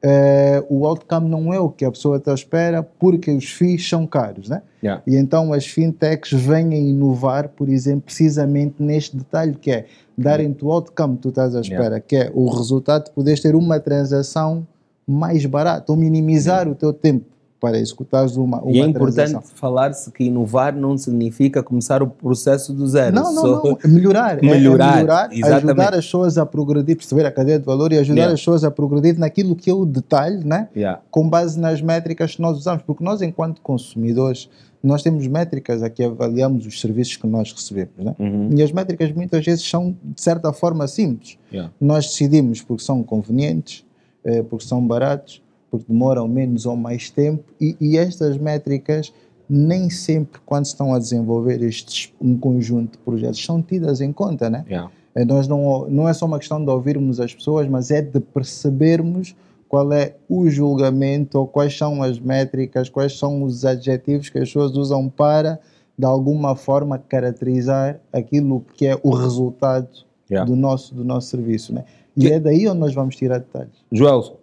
eh, 0.02 0.64
o 0.70 0.86
outcome 0.86 1.28
não 1.28 1.52
é 1.52 1.60
o 1.60 1.68
que 1.68 1.84
a 1.84 1.90
pessoa 1.90 2.16
está 2.16 2.30
à 2.30 2.34
espera 2.34 2.82
porque 2.82 3.30
os 3.30 3.44
FIIs 3.44 3.86
são 3.86 4.06
caros, 4.06 4.48
né? 4.48 4.62
Yeah. 4.82 5.02
E 5.06 5.16
então 5.16 5.52
as 5.52 5.66
fintechs 5.66 6.32
vêm 6.32 6.72
a 6.72 6.78
inovar, 6.78 7.50
por 7.50 7.68
exemplo, 7.68 8.04
precisamente 8.06 8.82
neste 8.82 9.14
detalhe 9.14 9.52
que 9.52 9.70
é 9.70 9.84
darem-te 10.16 10.64
o 10.64 10.72
outcome 10.72 11.16
que 11.16 11.22
tu 11.24 11.28
estás 11.28 11.54
à 11.54 11.60
espera, 11.60 12.00
que 12.00 12.16
é 12.16 12.30
o 12.32 12.48
resultado 12.48 13.04
de 13.04 13.10
poderes 13.10 13.40
ter 13.40 13.54
uma 13.54 13.78
transação 13.78 14.66
mais 15.06 15.44
barata 15.44 15.92
ou 15.92 15.98
minimizar 15.98 16.66
o 16.66 16.74
teu 16.74 16.90
tempo 16.90 17.33
para 17.64 17.78
executares 17.78 18.36
uma, 18.36 18.60
uma 18.60 18.70
E 18.70 18.78
é 18.78 18.84
importante 18.84 19.38
falar-se 19.54 20.12
que 20.12 20.24
inovar 20.24 20.76
não 20.76 20.98
significa 20.98 21.62
começar 21.62 22.02
o 22.02 22.06
processo 22.06 22.74
do 22.74 22.86
zero. 22.86 23.14
Não, 23.16 23.32
não, 23.34 23.42
não. 23.64 23.78
Melhorar. 23.86 24.36
É- 24.36 24.46
Melhorar, 24.46 24.92
É, 24.92 24.96
melhorar 24.96 25.28
exatamente. 25.32 25.64
ajudar 25.70 25.94
as 25.94 26.04
pessoas 26.04 26.36
a 26.36 26.44
progredir, 26.44 26.94
perceber 26.96 27.24
a 27.24 27.30
cadeia 27.32 27.58
de 27.58 27.64
valor 27.64 27.90
e 27.90 27.96
ajudar 27.98 28.14
Yeah. 28.20 28.34
as 28.34 28.40
pessoas 28.40 28.64
a 28.64 28.70
progredir 28.70 29.18
naquilo 29.18 29.56
que 29.56 29.70
é 29.70 29.72
o 29.72 29.86
detalhe, 29.86 30.44
né? 30.44 30.68
Yeah. 30.76 31.00
com 31.10 31.26
base 31.26 31.58
nas 31.58 31.80
métricas 31.80 32.36
que 32.36 32.42
nós 32.42 32.58
usamos, 32.58 32.82
porque 32.82 33.02
nós, 33.02 33.22
enquanto 33.22 33.62
consumidores, 33.62 34.50
nós 34.82 35.02
temos 35.02 35.26
métricas 35.26 35.82
a 35.82 35.88
que 35.88 36.04
avaliamos 36.04 36.66
os 36.66 36.78
serviços 36.78 37.16
que 37.16 37.26
nós 37.26 37.50
recebemos, 37.50 37.94
né? 37.96 38.14
Uhum. 38.18 38.50
E 38.54 38.62
as 38.62 38.70
métricas 38.72 39.10
muitas 39.12 39.42
vezes 39.42 39.66
são, 39.66 39.96
de 40.04 40.20
certa 40.20 40.52
forma, 40.52 40.86
simples. 40.86 41.38
Yeah. 41.50 41.72
Nós 41.80 42.04
decidimos 42.08 42.60
porque 42.60 42.82
são 42.84 43.02
convenientes, 43.02 43.84
eh, 44.22 44.42
porque 44.42 44.66
são 44.66 44.86
baratos, 44.86 45.40
porque 45.78 45.92
demoram 45.92 46.28
menos 46.28 46.66
ou 46.66 46.76
mais 46.76 47.10
tempo, 47.10 47.42
e, 47.60 47.76
e 47.80 47.98
estas 47.98 48.38
métricas 48.38 49.12
nem 49.48 49.90
sempre, 49.90 50.40
quando 50.46 50.64
estão 50.66 50.94
a 50.94 50.98
desenvolver 50.98 51.60
estes, 51.62 52.12
um 52.20 52.38
conjunto 52.38 52.92
de 52.92 52.98
projetos, 52.98 53.44
são 53.44 53.60
tidas 53.60 54.00
em 54.00 54.12
conta, 54.12 54.48
né? 54.48 54.64
Yeah. 54.68 54.90
É, 55.14 55.24
Nós 55.24 55.46
não, 55.48 55.86
não 55.90 56.08
é 56.08 56.12
só 56.14 56.26
uma 56.26 56.38
questão 56.38 56.64
de 56.64 56.70
ouvirmos 56.70 57.18
as 57.20 57.34
pessoas, 57.34 57.68
mas 57.68 57.90
é 57.90 58.00
de 58.00 58.20
percebermos 58.20 59.34
qual 59.68 59.92
é 59.92 60.14
o 60.28 60.48
julgamento 60.48 61.38
ou 61.38 61.46
quais 61.46 61.76
são 61.76 62.02
as 62.02 62.18
métricas, 62.20 62.88
quais 62.88 63.18
são 63.18 63.42
os 63.42 63.64
adjetivos 63.64 64.28
que 64.28 64.38
as 64.38 64.44
pessoas 64.48 64.76
usam 64.76 65.08
para, 65.08 65.58
de 65.98 66.06
alguma 66.06 66.54
forma, 66.56 66.98
caracterizar 66.98 67.98
aquilo 68.12 68.64
que 68.76 68.86
é 68.86 68.98
o 69.02 69.10
resultado 69.14 69.88
Yeah. 70.30 70.50
do, 70.50 70.56
nosso, 70.56 70.94
do 70.94 71.04
nosso 71.04 71.28
serviço. 71.28 71.74
Né? 71.74 71.84
E 72.16 72.20
Que- 72.22 72.32
é 72.32 72.40
daí 72.40 72.66
onde 72.66 72.78
nós 72.80 72.94
vamos 72.94 73.14
tirar 73.14 73.38
detalhes. 73.40 73.74
Joelson, 73.92 74.36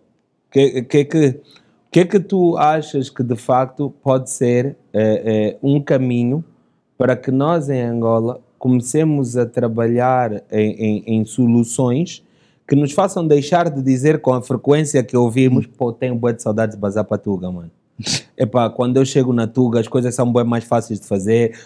o 0.52 0.54
que, 0.54 0.82
que, 0.84 1.06
que, 1.06 1.40
que 1.90 2.00
é 2.02 2.06
que 2.06 2.20
tu 2.20 2.58
achas 2.58 3.10
que 3.10 3.24
de 3.24 3.36
facto 3.36 3.94
pode 4.04 4.30
ser 4.30 4.76
eh, 4.94 5.22
eh, 5.54 5.58
um 5.64 5.80
caminho 5.82 6.44
para 6.98 7.16
que 7.16 7.32
nós 7.32 7.70
em 7.70 7.82
Angola 7.82 8.40
comecemos 8.60 9.38
a 9.38 9.46
trabalhar 9.46 10.44
em, 10.52 10.72
em- 10.72 11.04
em 11.08 11.26
soluções 11.26 12.22
que 12.68 12.76
nos 12.76 12.92
façam 12.92 13.26
deixar 13.26 13.70
de 13.70 13.82
dizer 13.82 14.20
com 14.22 14.34
a 14.34 14.42
frequência 14.42 15.04
que 15.04 15.18
ouvimos, 15.18 15.66
pô, 15.66 15.92
tenho 15.92 16.16
boa 16.16 16.32
de 16.34 16.42
saudades 16.44 16.76
de 16.76 16.82
bazar 16.82 17.04
para 17.06 17.18
Tuga, 17.18 17.52
mano. 17.52 17.72
Epá, 18.38 18.70
quando 18.70 18.98
eu 18.98 19.06
chego 19.06 19.34
na 19.34 19.48
Tuga, 19.48 19.80
as 19.80 19.88
coisas 19.88 20.14
são 20.14 20.32
bem 20.32 20.44
mais 20.44 20.64
fáceis 20.64 21.00
de 21.00 21.08
fazer. 21.08 21.58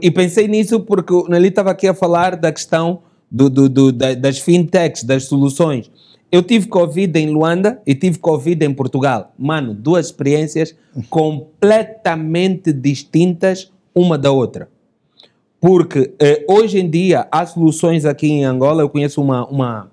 E 0.00 0.10
pensei 0.10 0.46
nisso 0.48 0.80
porque 0.80 1.12
o 1.12 1.26
Nelly 1.28 1.48
estava 1.48 1.70
aqui 1.70 1.86
a 1.88 1.94
falar 1.94 2.36
da 2.36 2.50
questão 2.52 3.00
do, 3.30 3.50
do- 3.50 3.68
do- 3.68 3.92
da- 3.92 4.14
das 4.14 4.38
fintechs, 4.38 5.02
das 5.02 5.24
soluções. 5.24 5.90
Eu 6.34 6.42
tive 6.42 6.66
Covid 6.66 7.16
em 7.16 7.30
Luanda 7.30 7.80
e 7.86 7.94
tive 7.94 8.18
Covid 8.18 8.66
em 8.66 8.74
Portugal. 8.74 9.32
Mano, 9.38 9.72
duas 9.72 10.06
experiências 10.06 10.74
completamente 11.08 12.72
distintas 12.72 13.70
uma 13.94 14.18
da 14.18 14.32
outra. 14.32 14.68
Porque 15.60 16.12
eh, 16.18 16.44
hoje 16.48 16.80
em 16.80 16.90
dia 16.90 17.28
há 17.30 17.46
soluções 17.46 18.04
aqui 18.04 18.26
em 18.26 18.44
Angola. 18.44 18.82
Eu 18.82 18.88
conheço 18.88 19.22
uma, 19.22 19.46
uma, 19.46 19.92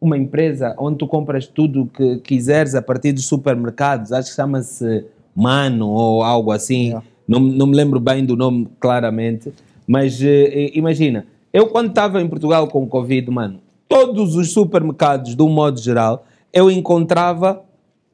uma 0.00 0.16
empresa 0.16 0.72
onde 0.78 0.98
tu 0.98 1.08
compras 1.08 1.48
tudo 1.48 1.82
o 1.82 1.86
que 1.88 2.18
quiseres 2.18 2.76
a 2.76 2.80
partir 2.80 3.10
dos 3.10 3.26
supermercados. 3.26 4.12
Acho 4.12 4.30
que 4.30 4.36
chama-se 4.36 5.04
Mano 5.34 5.88
ou 5.88 6.22
algo 6.22 6.52
assim. 6.52 6.90
Yeah. 6.90 7.06
Não, 7.26 7.40
não 7.40 7.66
me 7.66 7.74
lembro 7.74 7.98
bem 7.98 8.24
do 8.24 8.36
nome 8.36 8.68
claramente. 8.78 9.52
Mas 9.84 10.22
eh, 10.22 10.70
imagina, 10.74 11.26
eu 11.52 11.66
quando 11.66 11.88
estava 11.88 12.22
em 12.22 12.28
Portugal 12.28 12.68
com 12.68 12.86
Covid, 12.86 13.28
mano, 13.32 13.61
todos 13.92 14.36
os 14.36 14.52
supermercados, 14.52 15.36
de 15.36 15.42
um 15.42 15.50
modo 15.50 15.78
geral, 15.78 16.24
eu 16.50 16.70
encontrava 16.70 17.62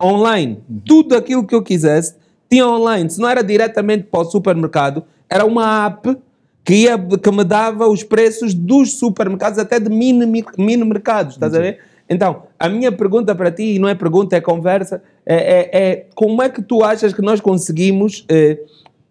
online. 0.02 0.58
Tudo 0.84 1.14
aquilo 1.16 1.46
que 1.46 1.54
eu 1.54 1.62
quisesse 1.62 2.16
tinha 2.50 2.66
online. 2.66 3.08
Se 3.08 3.20
não 3.20 3.28
era 3.28 3.44
diretamente 3.44 4.04
para 4.10 4.20
o 4.20 4.24
supermercado, 4.24 5.04
era 5.30 5.44
uma 5.44 5.86
app 5.86 6.16
que, 6.64 6.74
ia, 6.74 6.98
que 6.98 7.30
me 7.30 7.44
dava 7.44 7.86
os 7.86 8.02
preços 8.02 8.54
dos 8.54 8.98
supermercados, 8.98 9.56
até 9.58 9.78
de 9.78 9.88
mini, 9.88 10.44
mini 10.58 10.84
mercados, 10.84 11.34
estás 11.34 11.54
a 11.54 11.60
ver? 11.60 11.78
Então, 12.10 12.42
a 12.58 12.68
minha 12.68 12.90
pergunta 12.90 13.32
para 13.34 13.50
ti, 13.52 13.74
e 13.74 13.78
não 13.78 13.88
é 13.88 13.94
pergunta, 13.94 14.34
é 14.34 14.40
conversa, 14.40 15.00
é, 15.24 15.36
é- 15.36 15.70
é 15.90 16.06
como 16.14 16.42
é 16.42 16.48
que 16.48 16.60
tu 16.60 16.82
achas 16.82 17.12
que 17.12 17.22
nós 17.22 17.40
conseguimos 17.40 18.24
eh, 18.28 18.58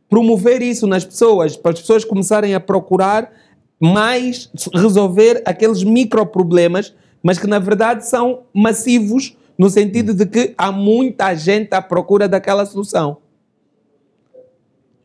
promover 0.10 0.62
isso 0.62 0.86
nas 0.86 1.06
pessoas, 1.06 1.56
para 1.56 1.72
as 1.72 1.80
pessoas 1.80 2.04
começarem 2.04 2.54
a 2.56 2.60
procurar 2.60 3.32
mais 3.80 4.50
resolver 4.74 5.42
aqueles 5.46 5.84
microproblemas, 5.84 6.94
mas 7.22 7.38
que 7.38 7.48
na 7.48 7.60
verdade 7.60 8.08
são 8.08 8.44
massivos, 8.54 9.36
no 9.58 9.70
sentido 9.70 10.14
de 10.14 10.26
que 10.26 10.54
há 10.58 10.72
muita 10.72 11.34
gente 11.36 11.74
à 11.74 11.82
procura 11.82 12.28
daquela 12.28 12.66
solução. 12.66 13.18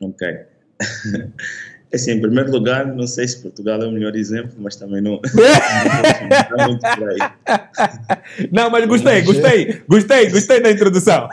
Ok. 0.01 0.27
Assim, 1.93 2.13
em 2.13 2.21
primeiro 2.23 2.51
lugar, 2.51 2.87
não 2.87 3.07
sei 3.07 3.29
se 3.29 3.43
Portugal 3.43 3.83
é 3.83 3.87
o 3.87 3.93
melhor 3.93 4.17
exemplo, 4.17 4.55
mas 4.57 4.77
também 4.77 5.03
não. 5.03 5.21
não 8.51 8.71
mas 8.71 8.87
gostei, 8.87 9.21
gostei, 9.21 9.83
gostei, 9.87 10.31
gostei 10.31 10.63
da 10.63 10.71
introdução. 10.71 11.29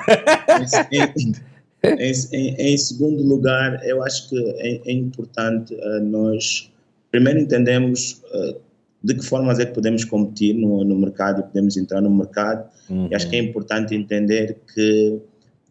Em, 1.81 2.11
em, 2.33 2.73
em- 2.73 2.77
segundo 2.77 3.23
lugar, 3.23 3.79
eu 3.85 4.03
acho 4.03 4.27
que 4.27 4.37
é, 4.57 4.81
é 4.89 4.91
importante 4.91 5.73
eh, 5.73 5.99
nós 6.01 6.68
primeiro 7.11 7.39
entendemos 7.39 8.21
eh, 8.33 8.55
de 9.03 9.15
que 9.15 9.25
formas 9.25 9.59
é 9.59 9.65
que 9.65 9.73
podemos 9.73 10.03
competir 10.03 10.53
no, 10.53 10.83
no 10.83 10.95
mercado 10.95 11.41
e 11.41 11.43
podemos 11.43 11.77
entrar 11.77 12.01
no 12.01 12.09
mercado. 12.09 12.69
E 13.09 13.15
acho 13.15 13.29
que 13.29 13.35
é 13.35 13.39
importante 13.39 13.95
entender 13.95 14.57
que 14.73 15.19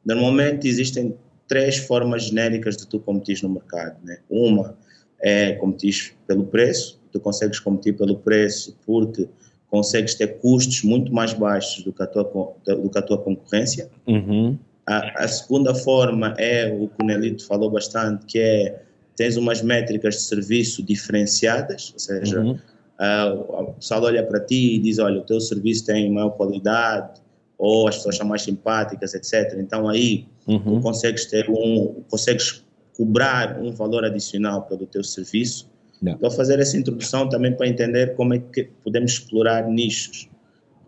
normalmente 0.04 0.66
existem 0.66 1.14
três 1.46 1.78
formas 1.78 2.24
genéricas 2.24 2.76
de 2.76 2.86
tu 2.86 3.00
competir 3.00 3.42
no 3.42 3.50
mercado. 3.50 3.96
Né? 4.04 4.18
Uma 4.30 4.76
é 5.20 5.52
competir 5.54 6.14
pelo 6.26 6.44
preço, 6.44 7.00
tu 7.12 7.20
consegues 7.20 7.58
competir 7.58 7.96
pelo 7.96 8.16
preço 8.18 8.76
porque 8.86 9.28
consegues 9.68 10.14
ter 10.14 10.38
custos 10.38 10.82
muito 10.82 11.12
mais 11.12 11.32
baixos 11.34 11.84
do 11.84 11.92
que 11.92 12.02
a 12.02 12.06
tua, 12.06 12.54
do 12.64 12.88
que 12.88 12.98
a 12.98 13.02
tua 13.02 13.18
concorrência. 13.18 13.90
Uhum. 14.06 14.58
A, 14.86 15.24
a 15.24 15.28
segunda 15.28 15.74
forma 15.74 16.34
é 16.38 16.72
o 16.72 16.88
que 16.88 17.02
o 17.02 17.06
Nelito 17.06 17.46
falou 17.46 17.70
bastante, 17.70 18.24
que 18.24 18.38
é 18.38 18.82
tens 19.18 19.36
umas 19.36 19.60
métricas 19.60 20.14
de 20.14 20.20
serviço 20.22 20.82
diferenciadas, 20.82 21.90
ou 21.92 21.98
seja, 21.98 22.40
Uhum. 22.40 22.58
ah, 22.98 23.34
o 23.34 23.72
pessoal 23.74 24.04
olha 24.04 24.22
para 24.24 24.40
ti 24.40 24.76
e 24.76 24.78
diz, 24.78 24.98
olha, 24.98 25.20
o 25.20 25.24
teu 25.24 25.40
serviço 25.40 25.84
tem 25.84 26.10
maior 26.10 26.30
qualidade, 26.30 27.20
ou 27.58 27.88
as 27.88 27.96
pessoas 27.96 28.16
são 28.16 28.26
mais 28.26 28.42
simpáticas, 28.42 29.14
etc. 29.14 29.56
Então 29.58 29.88
aí 29.88 30.26
tu 30.46 30.52
Uhum. 30.52 30.80
consegues 30.80 31.26
ter 31.26 31.50
um, 31.50 32.02
consegues 32.08 32.64
cobrar 32.96 33.60
um 33.60 33.72
valor 33.72 34.04
adicional 34.04 34.62
pelo 34.62 34.86
teu 34.86 35.02
serviço. 35.04 35.68
Yeah. 36.00 36.14
Estou 36.16 36.28
a 36.28 36.30
fazer 36.30 36.60
essa 36.60 36.76
introdução 36.76 37.28
também 37.28 37.52
para 37.56 37.66
entender 37.66 38.14
como 38.14 38.34
é 38.34 38.38
que 38.38 38.70
podemos 38.84 39.12
explorar 39.12 39.68
nichos. 39.68 40.28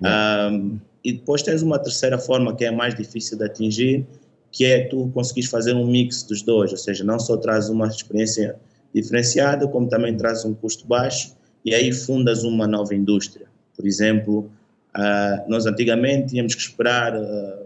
Um, 0.00 0.78
e 1.04 1.12
depois 1.14 1.42
tens 1.42 1.62
uma 1.62 1.78
terceira 1.78 2.16
forma 2.18 2.54
que 2.54 2.64
é 2.64 2.70
mais 2.70 2.94
difícil 2.94 3.36
de 3.36 3.44
atingir, 3.44 4.06
que 4.52 4.64
é 4.64 4.86
tu 4.86 5.10
conseguires 5.14 5.48
fazer 5.48 5.74
um 5.74 5.86
mix 5.86 6.22
dos 6.22 6.42
dois, 6.42 6.72
ou 6.72 6.76
seja, 6.76 7.04
não 7.04 7.18
só 7.18 7.36
traz 7.36 7.68
uma 7.68 7.86
experiência 7.86 8.56
diferenciada, 8.94 9.68
como 9.68 9.88
também 9.88 10.16
traz 10.16 10.44
um 10.44 10.52
custo 10.52 10.86
baixo, 10.86 11.36
e 11.64 11.74
aí 11.74 11.92
fundas 11.92 12.42
uma 12.42 12.66
nova 12.66 12.94
indústria. 12.94 13.46
Por 13.76 13.86
exemplo, 13.86 14.50
ah, 14.94 15.44
nós 15.48 15.66
antigamente 15.66 16.30
tínhamos 16.30 16.54
que 16.54 16.62
esperar 16.62 17.14
ah, 17.14 17.62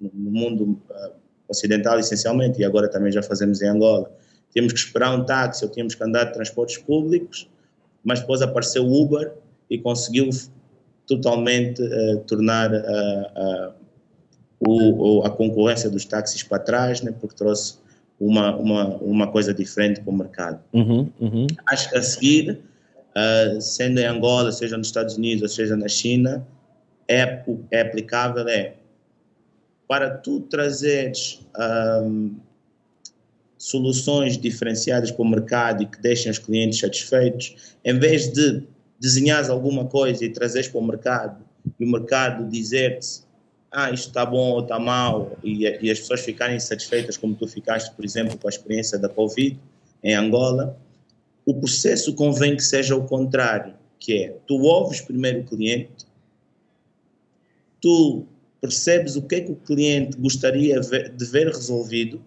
no 0.00 0.30
mundo 0.30 0.80
ah, 0.90 1.10
ocidental 1.48 1.98
essencialmente, 1.98 2.60
e 2.60 2.64
agora 2.64 2.88
também 2.88 3.12
já 3.12 3.22
fazemos 3.22 3.60
em 3.60 3.68
Angola, 3.68 4.10
tínhamos 4.50 4.72
que 4.72 4.78
esperar 4.78 5.14
um 5.14 5.24
táxi 5.24 5.64
ou 5.64 5.70
tínhamos 5.70 5.94
que 5.94 6.02
andar 6.02 6.24
de 6.24 6.32
transportes 6.32 6.78
públicos, 6.78 7.48
mas 8.02 8.20
depois 8.20 8.40
apareceu 8.40 8.84
o 8.84 9.02
Uber 9.02 9.32
e 9.68 9.78
conseguiu 9.78 10.30
totalmente 11.06 11.82
tornar 12.26 12.74
ah, 12.74 13.74
o, 14.66 15.22
a 15.24 15.30
concorrência 15.30 15.90
dos 15.90 16.04
táxis 16.04 16.42
para 16.42 16.58
trás, 16.58 17.02
né, 17.02 17.12
porque 17.20 17.36
trouxe 17.36 17.78
uma, 18.18 18.56
uma, 18.56 18.96
uma 18.98 19.26
coisa 19.26 19.52
diferente 19.52 20.00
para 20.00 20.10
o 20.10 20.16
mercado. 20.16 20.60
Uhum. 20.72 21.10
Uhum. 21.20 21.46
Acho 21.66 21.90
que 21.90 21.96
a 21.96 22.02
seguir 22.02 22.60
uh, 23.16 23.60
sendo 23.60 23.98
em 23.98 24.06
Angola, 24.06 24.52
seja 24.52 24.76
nos 24.76 24.86
Estados 24.86 25.16
Unidos, 25.16 25.42
ou 25.42 25.48
seja 25.48 25.76
na 25.76 25.88
China, 25.88 26.46
é, 27.08 27.42
é 27.70 27.80
aplicável 27.80 28.46
é 28.48 28.74
para 29.88 30.10
tu 30.10 30.40
trazeres 30.40 31.44
um, 32.04 32.36
soluções 33.58 34.38
diferenciadas 34.38 35.10
para 35.10 35.22
o 35.22 35.28
mercado 35.28 35.82
e 35.82 35.86
que 35.86 36.00
deixem 36.00 36.30
os 36.30 36.38
clientes 36.38 36.78
satisfeitos, 36.78 37.76
em 37.84 37.98
vez 37.98 38.32
de 38.32 38.62
desenhares 38.98 39.50
alguma 39.50 39.84
coisa 39.84 40.24
e 40.24 40.30
trazeres 40.30 40.68
para 40.68 40.80
o 40.80 40.86
mercado 40.86 41.44
e 41.78 41.84
o 41.84 41.88
mercado 41.90 42.48
dizer-te 42.48 43.22
ah, 43.72 43.90
isto 43.90 44.08
está 44.08 44.26
bom 44.26 44.50
ou 44.50 44.60
está 44.60 44.78
mal? 44.78 45.36
E, 45.42 45.64
e 45.64 45.90
as 45.90 46.00
pessoas 46.00 46.20
ficarem 46.20 46.60
satisfeitas 46.60 47.16
como 47.16 47.34
tu 47.34 47.48
ficaste, 47.48 47.90
por 47.94 48.04
exemplo, 48.04 48.36
com 48.36 48.46
a 48.46 48.50
experiência 48.50 48.98
da 48.98 49.08
Covid 49.08 49.58
em 50.04 50.14
Angola, 50.14 50.78
o 51.46 51.54
processo 51.54 52.14
convém 52.14 52.54
que 52.54 52.62
seja 52.62 52.94
o 52.94 53.04
contrário, 53.04 53.74
que 53.98 54.24
é, 54.24 54.36
tu 54.46 54.60
ouves 54.62 55.00
primeiro 55.00 55.40
o 55.40 55.44
cliente, 55.44 56.06
tu 57.80 58.24
percebes 58.60 59.16
o 59.16 59.22
que 59.22 59.36
é 59.36 59.40
que 59.40 59.52
o 59.52 59.56
cliente 59.56 60.16
gostaria 60.16 60.78
de 60.78 61.24
ver 61.24 61.48
resolvido, 61.48 62.22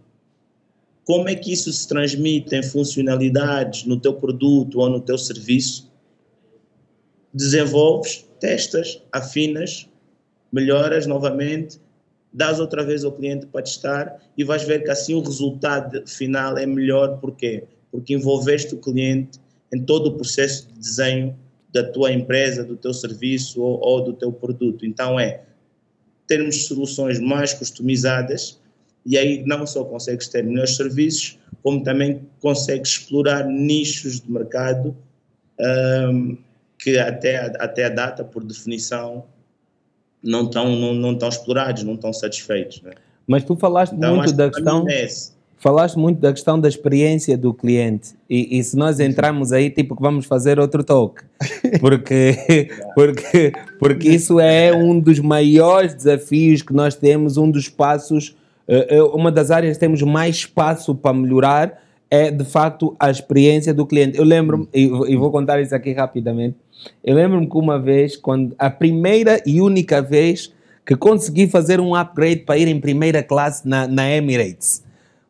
como 1.05 1.29
é 1.29 1.35
que 1.35 1.53
isso 1.53 1.71
se 1.71 1.87
transmite 1.87 2.55
em 2.55 2.63
funcionalidades 2.63 3.85
no 3.85 3.99
teu 3.99 4.15
produto 4.15 4.79
ou 4.79 4.89
no 4.89 4.99
teu 4.99 5.17
serviço, 5.17 5.91
desenvolves, 7.31 8.25
testas, 8.39 9.01
afinas, 9.11 9.87
melhoras 10.51 11.05
novamente, 11.05 11.79
dás 12.31 12.59
outra 12.59 12.83
vez 12.83 13.03
ao 13.03 13.11
cliente 13.11 13.45
para 13.45 13.61
testar 13.61 14.19
e 14.37 14.43
vais 14.43 14.63
ver 14.63 14.83
que 14.83 14.91
assim 14.91 15.13
o 15.13 15.21
resultado 15.21 16.07
final 16.07 16.57
é 16.57 16.65
melhor. 16.65 17.19
Porquê? 17.19 17.63
Porque 17.91 18.13
envolveste 18.13 18.75
o 18.75 18.77
cliente 18.77 19.39
em 19.73 19.81
todo 19.81 20.07
o 20.07 20.15
processo 20.15 20.67
de 20.67 20.79
desenho 20.79 21.35
da 21.73 21.83
tua 21.83 22.11
empresa, 22.11 22.63
do 22.63 22.75
teu 22.75 22.93
serviço 22.93 23.61
ou, 23.61 23.79
ou 23.81 24.03
do 24.03 24.13
teu 24.13 24.31
produto. 24.31 24.85
Então 24.85 25.19
é 25.19 25.41
termos 26.27 26.65
soluções 26.65 27.19
mais 27.19 27.53
customizadas 27.53 28.59
e 29.05 29.17
aí 29.17 29.43
não 29.45 29.65
só 29.67 29.83
consegues 29.83 30.27
ter 30.27 30.43
melhores 30.43 30.75
serviços, 30.75 31.37
como 31.61 31.83
também 31.83 32.21
consegues 32.41 32.91
explorar 32.91 33.45
nichos 33.45 34.21
de 34.21 34.31
mercado 34.31 34.95
um, 35.59 36.37
que 36.77 36.97
até, 36.97 37.37
até 37.59 37.85
a 37.85 37.89
data, 37.89 38.23
por 38.23 38.43
definição, 38.43 39.25
não 40.25 40.43
estão 40.43 40.75
não, 40.75 40.93
não 40.93 41.15
tão 41.15 41.29
explorados, 41.29 41.83
não 41.83 41.93
estão 41.93 42.11
satisfeitos. 42.11 42.81
Né? 42.81 42.91
Mas 43.27 43.43
tu 43.43 43.55
falaste 43.55 43.93
então, 43.93 44.15
muito 44.15 44.33
da 44.33 44.49
questão. 44.49 44.85
É 44.89 45.07
falaste 45.57 45.97
muito 45.97 46.19
da 46.19 46.31
questão 46.31 46.59
da 46.59 46.67
experiência 46.67 47.35
do 47.35 47.53
cliente 47.53 48.09
e, 48.29 48.59
e, 48.59 48.63
se 48.63 48.77
nós 48.77 48.99
entrarmos 48.99 49.51
aí 49.51 49.69
tipo 49.69 49.95
que 49.95 50.01
vamos 50.01 50.27
fazer 50.27 50.59
outro 50.59 50.83
toque 50.83 51.23
porque 51.81 52.69
porque 52.93 53.51
porque 53.79 54.09
isso 54.09 54.39
é 54.39 54.71
um 54.71 54.99
dos 54.99 55.19
maiores 55.19 55.95
desafios 55.95 56.61
que 56.61 56.71
nós 56.71 56.93
temos 56.93 57.37
um 57.37 57.49
dos 57.49 57.67
passos 57.67 58.35
eh, 58.67 58.97
eh, 58.97 59.01
uma 59.01 59.31
das 59.31 59.49
áreas 59.49 59.77
que 59.77 59.79
temos 59.79 60.01
mais 60.03 60.35
espaço 60.35 60.93
para 60.93 61.13
melhorar 61.13 61.81
é 62.09 62.31
de 62.31 62.45
facto 62.45 62.95
a 62.99 63.09
experiência 63.09 63.73
do 63.73 63.85
cliente 63.85 64.17
eu 64.17 64.23
lembro 64.23 64.67
e, 64.73 64.83
e 64.83 65.15
vou 65.15 65.31
contar 65.31 65.59
isso 65.61 65.75
aqui 65.75 65.93
rapidamente 65.93 66.55
eu 67.03 67.15
lembro-me 67.15 67.47
que 67.47 67.57
uma 67.57 67.79
vez 67.79 68.15
quando 68.15 68.55
a 68.57 68.69
primeira 68.69 69.41
e 69.45 69.61
única 69.61 70.01
vez 70.01 70.53
que 70.85 70.95
consegui 70.95 71.47
fazer 71.47 71.79
um 71.79 71.95
upgrade 71.95 72.41
para 72.41 72.57
ir 72.57 72.67
em 72.67 72.79
primeira 72.79 73.23
classe 73.23 73.67
na, 73.67 73.87
na 73.87 74.09
Emirates 74.09 74.85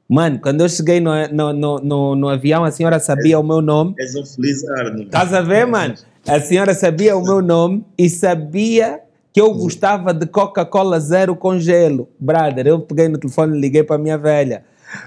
Mano, 0.07 0.39
quando 0.39 0.61
eu 0.61 0.69
cheguei 0.69 0.99
no, 0.99 1.11
no, 1.29 1.51
no, 1.51 1.79
no, 1.79 2.15
no 2.15 2.29
avião, 2.29 2.63
a 2.63 2.69
senhora 2.69 2.99
sabia 2.99 3.39
o 3.39 3.43
meu 3.43 3.59
nome. 3.59 3.95
És 3.97 4.15
um 4.15 4.23
felizardo. 4.23 5.01
Estás 5.01 5.33
a 5.33 5.41
ver, 5.41 5.65
mano? 5.65 5.95
A 6.27 6.39
senhora 6.39 6.75
sabia 6.75 7.17
o 7.17 7.23
meu 7.23 7.41
nome 7.41 7.83
e 7.97 8.07
sabia 8.07 8.99
que 9.33 9.41
eu 9.41 9.51
gostava 9.53 10.13
de 10.13 10.27
Coca-Cola 10.27 10.99
zero 10.99 11.35
com 11.35 11.57
gelo. 11.57 12.07
Brother, 12.19 12.67
eu 12.67 12.79
peguei 12.79 13.07
no 13.07 13.17
telefone 13.17 13.57
e 13.57 13.61
liguei 13.61 13.83
para 13.83 13.95
a 13.95 13.99
minha 13.99 14.17
velha. 14.17 14.63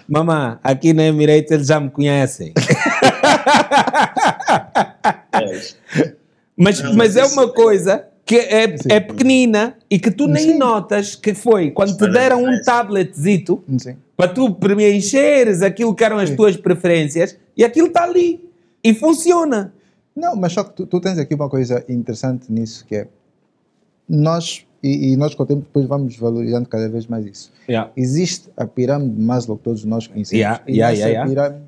Mamã, 0.09 0.59
aqui 0.63 0.93
na 0.93 1.05
Emirates 1.05 1.51
eles 1.51 1.67
já 1.67 1.81
me 1.81 1.91
conhecem. 1.91 2.53
mas, 6.57 6.83
mas 6.95 7.17
é 7.17 7.25
uma 7.25 7.49
coisa 7.49 8.05
que 8.29 8.37
é, 8.37 8.77
é 8.91 9.01
pequenina 9.01 9.75
e 9.91 9.99
que 9.99 10.11
tu 10.11 10.29
nem 10.29 10.53
Sim. 10.53 10.59
notas 10.59 11.15
que 11.15 11.33
foi 11.33 11.71
quando 11.71 11.97
te 11.97 12.07
deram 12.11 12.45
um 12.45 12.61
tabletzito 12.61 13.65
para 14.15 14.29
tu 14.31 14.55
preencheres 14.55 15.63
aquilo 15.63 15.95
que 15.95 16.05
eram 16.05 16.19
as 16.19 16.29
tuas 16.29 16.55
preferências 16.55 17.39
e 17.57 17.65
aquilo 17.65 17.87
está 17.87 18.05
ali 18.05 18.45
e 18.85 18.93
funciona. 18.93 19.73
Não, 20.15 20.37
mas 20.37 20.53
só 20.53 20.63
que 20.63 20.75
tu, 20.75 20.87
tu, 20.87 21.01
tens 21.01 21.19
aqui 21.19 21.35
uma 21.35 21.49
coisa 21.49 21.83
interessante 21.89 22.53
nisso 22.53 22.85
que 22.85 22.97
é 22.97 23.09
nós 24.07 24.67
e, 24.83 25.13
e, 25.13 25.17
nós 25.17 25.35
com 25.35 25.43
o 25.43 25.47
tempo 25.47 25.63
depois 25.63 25.87
vamos 25.87 26.17
valorizando 26.17 26.69
cada 26.69 26.89
vez 26.89 27.07
mais 27.07 27.27
isso. 27.27 27.53
Yeah. 27.69 27.91
Existe 27.97 28.49
a 28.57 28.65
pirâmide 28.67 29.17
de 29.17 29.23
Maslow 29.23 29.57
que 29.57 29.65
todos 29.65 29.85
nós 29.85 30.07
conhecemos. 30.07 30.41
Yeah, 30.41 30.63
e 30.69 30.77
yeah, 30.77 30.97
nessa 30.97 31.09
yeah, 31.09 31.29
pirâmide 31.29 31.65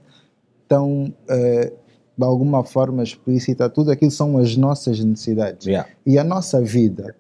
estão 0.63 1.13
uh, 1.29 1.81
de 2.21 2.25
alguma 2.25 2.63
forma 2.63 3.03
explícita, 3.03 3.69
tudo 3.69 3.91
aquilo 3.91 4.11
são 4.11 4.37
as 4.39 4.57
nossas 4.57 5.03
necessidades. 5.03 5.67
E 6.05 6.19
a 6.19 6.25
nossa 6.25 6.61
vida 6.61 7.15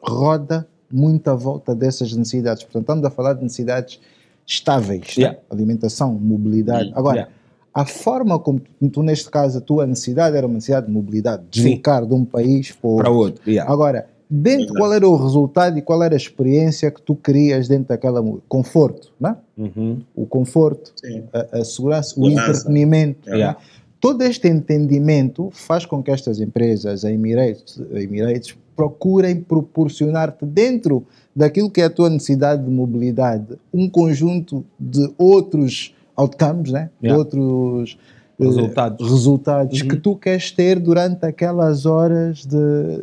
roda 0.00 0.66
muito 0.90 1.28
à 1.28 1.34
volta 1.34 1.74
dessas 1.74 2.12
necessidades. 2.14 2.62
Portanto, 2.62 2.82
estamos 2.82 3.04
a 3.04 3.10
falar 3.10 3.34
de 3.34 3.42
necessidades 3.42 4.00
estáveis, 4.46 5.16
né? 5.18 5.36
alimentação, 5.50 6.14
mobilidade. 6.14 6.90
Agora, 6.94 7.16
yeah. 7.16 7.32
a 7.74 7.84
forma 7.84 8.38
como 8.38 8.60
tu, 8.90 9.02
neste 9.02 9.30
caso, 9.30 9.58
a 9.58 9.60
tua 9.60 9.86
necessidade 9.86 10.34
era 10.34 10.46
uma 10.46 10.54
necessidade 10.54 10.86
de 10.86 10.92
mobilidade, 10.92 11.44
deslocar 11.50 12.06
de 12.06 12.14
um 12.14 12.24
país 12.24 12.72
para 12.72 12.88
outro. 12.88 13.04
Para 13.04 13.12
outro. 13.12 13.42
Agora, 13.66 14.08
dentro 14.30 14.74
qual 14.74 14.92
era 14.92 15.08
o 15.08 15.16
resultado 15.16 15.78
e 15.78 15.82
qual 15.82 16.02
era 16.02 16.14
a 16.14 16.16
experiência 16.16 16.90
que 16.90 17.00
tu 17.00 17.14
querias 17.14 17.68
dentro 17.68 17.88
daquela 17.88 18.22
conforto, 18.48 19.12
né? 19.18 19.36
Uhum. 19.56 20.00
O 20.14 20.26
conforto, 20.26 20.92
a, 21.32 21.58
a, 21.58 21.64
segurança, 21.64 22.14
o 22.18 22.28
entretenimento. 22.28 23.28
Né? 23.28 23.56
Todo 24.00 24.22
este 24.22 24.46
entendimento 24.48 25.50
faz 25.52 25.84
com 25.84 26.02
que 26.02 26.10
estas 26.10 26.40
empresas, 26.40 27.04
a 27.04 27.10
Emirates, 27.10 27.80
a 27.92 28.00
Emirates 28.00 28.56
procurem 28.76 29.40
proporcionar-te 29.40 30.44
dentro 30.44 31.04
daquilo 31.34 31.68
que 31.68 31.80
é 31.80 31.84
a 31.84 31.90
tua 31.90 32.08
necessidade 32.08 32.64
de 32.64 32.70
mobilidade 32.70 33.58
um 33.74 33.90
conjunto 33.90 34.64
de 34.78 35.12
outros 35.18 35.94
outcomes, 36.14 36.70
né? 36.70 36.90
Yeah. 37.02 37.14
de 37.14 37.18
outros 37.18 37.98
eh, 38.38 38.44
resultados, 38.44 39.10
resultados 39.10 39.80
uhum. 39.80 39.88
que 39.88 39.96
tu 39.96 40.14
queres 40.14 40.52
ter 40.52 40.78
durante 40.78 41.24
aquelas 41.26 41.86
horas 41.86 42.44
de, 42.44 42.56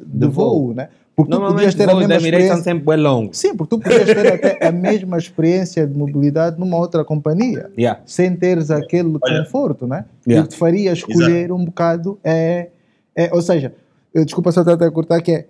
de, 0.05 0.19
de 0.19 0.27
voo. 0.27 0.67
voo. 0.67 0.73
Né? 0.73 0.87
Porque 1.15 1.31
tu 1.31 1.39
podias 1.39 1.73
ter 1.73 1.89
a 1.89 1.95
mesma 1.95 2.15
experiência. 2.15 2.57
sempre 2.57 2.85
bem 2.85 2.97
longos. 2.97 3.37
Sim, 3.37 3.55
porque 3.55 3.75
tu 3.75 3.81
podias 3.81 4.05
ter 4.05 4.33
até 4.33 4.67
a 4.67 4.71
mesma 4.71 5.17
experiência 5.17 5.87
de 5.87 5.97
mobilidade 5.97 6.59
numa 6.59 6.77
outra 6.77 7.05
companhia, 7.05 7.71
yeah. 7.77 8.01
sem 8.05 8.35
teres 8.35 8.69
aquele 8.69 9.17
Olha. 9.21 9.43
conforto, 9.43 9.87
né? 9.87 10.05
Yeah. 10.27 10.39
E 10.39 10.39
o 10.39 10.43
que 10.43 10.49
te 10.49 10.57
faria 10.57 10.91
escolher 10.91 11.45
Exato. 11.45 11.55
um 11.55 11.63
bocado 11.63 12.19
é, 12.21 12.69
é, 13.15 13.33
ou 13.33 13.41
seja, 13.41 13.73
eu, 14.13 14.25
desculpa 14.25 14.51
só 14.51 14.61
até 14.61 14.89
cortar 14.91 15.21
que 15.21 15.31
é 15.31 15.45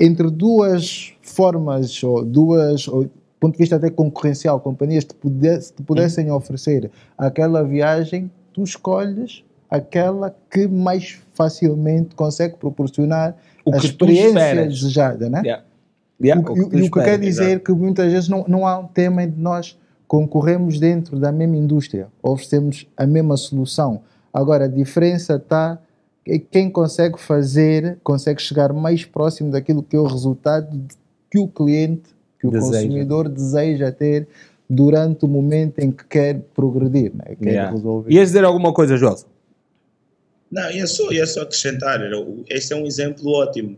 entre 0.00 0.30
duas 0.30 1.12
formas 1.20 2.02
ou 2.02 2.24
duas 2.24 2.88
ou, 2.88 3.06
ponto 3.44 3.52
de 3.52 3.58
vista 3.58 3.76
até 3.76 3.90
concorrencial, 3.90 4.58
companhias 4.58 5.04
te, 5.04 5.14
pudesse, 5.14 5.72
te 5.72 5.82
pudessem 5.82 6.30
uhum. 6.30 6.36
oferecer 6.36 6.90
aquela 7.16 7.62
viagem, 7.62 8.30
tu 8.54 8.62
escolhes 8.62 9.44
aquela 9.70 10.34
que 10.50 10.66
mais 10.66 11.18
facilmente 11.34 12.14
consegue 12.14 12.56
proporcionar 12.56 13.36
o 13.64 13.74
a 13.74 13.78
experiência 13.78 14.66
desejada, 14.66 15.28
né? 15.28 15.42
Yeah. 15.44 15.64
Yeah, 16.22 16.40
o, 16.40 16.52
o, 16.52 16.70
que, 16.70 16.76
o 16.76 16.90
que 16.90 17.02
quer 17.02 17.18
dizer 17.18 17.44
Exato. 17.44 17.64
que 17.64 17.72
muitas 17.72 18.12
vezes 18.12 18.28
não, 18.28 18.44
não 18.46 18.66
há 18.66 18.78
um 18.78 18.86
tema 18.86 19.26
de 19.26 19.38
nós 19.38 19.76
concorremos 20.06 20.78
dentro 20.78 21.18
da 21.18 21.32
mesma 21.32 21.56
indústria, 21.56 22.06
oferecemos 22.22 22.86
a 22.96 23.04
mesma 23.04 23.36
solução. 23.36 24.02
Agora, 24.32 24.66
a 24.66 24.68
diferença 24.68 25.34
está 25.34 25.78
quem 26.50 26.70
consegue 26.70 27.20
fazer, 27.20 27.98
consegue 28.02 28.40
chegar 28.40 28.72
mais 28.72 29.04
próximo 29.04 29.50
daquilo 29.50 29.82
que 29.82 29.96
é 29.96 29.98
o 29.98 30.06
resultado 30.06 30.80
que 31.30 31.38
o 31.38 31.48
cliente, 31.48 32.14
que 32.38 32.46
o 32.46 32.50
deseja. 32.50 32.82
consumidor 32.82 33.28
deseja 33.28 33.92
ter 33.92 34.26
durante 34.68 35.24
o 35.24 35.28
momento 35.28 35.80
em 35.80 35.90
que 35.90 36.04
quer 36.04 36.40
progredir, 36.54 37.12
né? 37.14 37.36
quer 37.42 37.50
yeah. 37.50 37.70
resolver. 37.70 38.10
Ias 38.10 38.28
dizer 38.28 38.44
alguma 38.44 38.72
coisa, 38.72 38.96
João? 38.96 39.16
Não, 40.54 40.70
ia 40.70 40.86
só, 40.86 41.10
ia 41.10 41.26
só 41.26 41.42
acrescentar, 41.42 42.00
este 42.48 42.72
é 42.72 42.76
um 42.76 42.86
exemplo 42.86 43.28
ótimo. 43.32 43.76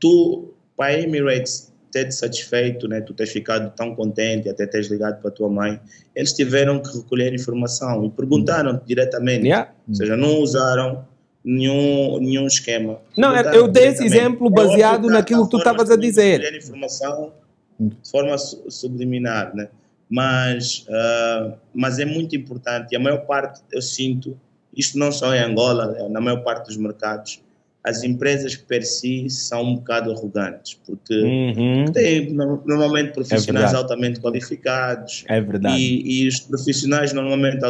Tu, 0.00 0.54
para 0.74 0.94
a 0.94 1.00
Emirates 1.00 1.70
ter 1.92 2.10
satisfeito, 2.10 2.88
né, 2.88 3.02
tu 3.02 3.12
tens 3.12 3.28
ficado 3.28 3.70
tão 3.76 3.94
contente, 3.94 4.48
até 4.48 4.66
teres 4.66 4.88
ligado 4.88 5.20
para 5.20 5.28
a 5.28 5.32
tua 5.32 5.50
mãe, 5.50 5.78
eles 6.16 6.32
tiveram 6.32 6.80
que 6.80 6.96
recolher 6.96 7.34
informação 7.34 8.06
e 8.06 8.10
perguntaram 8.10 8.80
diretamente, 8.86 9.44
yeah. 9.44 9.70
ou 9.86 9.94
seja, 9.94 10.16
não 10.16 10.38
usaram 10.38 11.06
nenhum, 11.44 12.18
nenhum 12.20 12.46
esquema. 12.46 13.00
Não, 13.14 13.36
eu 13.36 13.68
dei 13.68 13.88
esse 13.88 14.02
exemplo 14.02 14.48
baseado 14.48 15.10
é 15.10 15.12
naquilo 15.12 15.44
que 15.44 15.50
tu 15.50 15.58
estavas 15.58 15.90
a 15.90 15.96
dizer. 15.96 16.40
Recolher 16.40 16.56
informação 16.56 17.32
de 17.78 18.10
forma 18.10 18.38
subliminar, 18.38 19.54
né? 19.54 19.68
Mas, 20.08 20.86
uh, 20.88 21.52
mas 21.74 21.98
é 21.98 22.06
muito 22.06 22.34
importante 22.34 22.92
e 22.92 22.96
a 22.96 22.98
maior 22.98 23.26
parte 23.26 23.60
eu 23.70 23.82
sinto 23.82 24.38
isto 24.76 24.98
não 24.98 25.10
só 25.12 25.34
em 25.34 25.40
Angola, 25.40 25.94
é 25.98 26.08
na 26.08 26.20
maior 26.20 26.42
parte 26.42 26.66
dos 26.66 26.76
mercados, 26.76 27.42
as 27.84 28.02
empresas 28.02 28.54
per 28.56 28.82
si 28.84 29.30
são 29.30 29.62
um 29.62 29.74
bocado 29.76 30.10
arrogantes, 30.12 30.78
porque 30.84 31.14
Uhum. 31.14 31.84
têm 31.92 32.30
no- 32.32 32.62
normalmente 32.66 33.12
profissionais 33.12 33.46
verdade. 33.70 33.76
altamente 33.76 34.20
qualificados, 34.20 35.24
É 35.28 35.40
verdade. 35.40 35.74
e, 35.76 36.24
e 36.24 36.28
os 36.28 36.40
profissionais 36.40 37.12
normalmente 37.12 37.60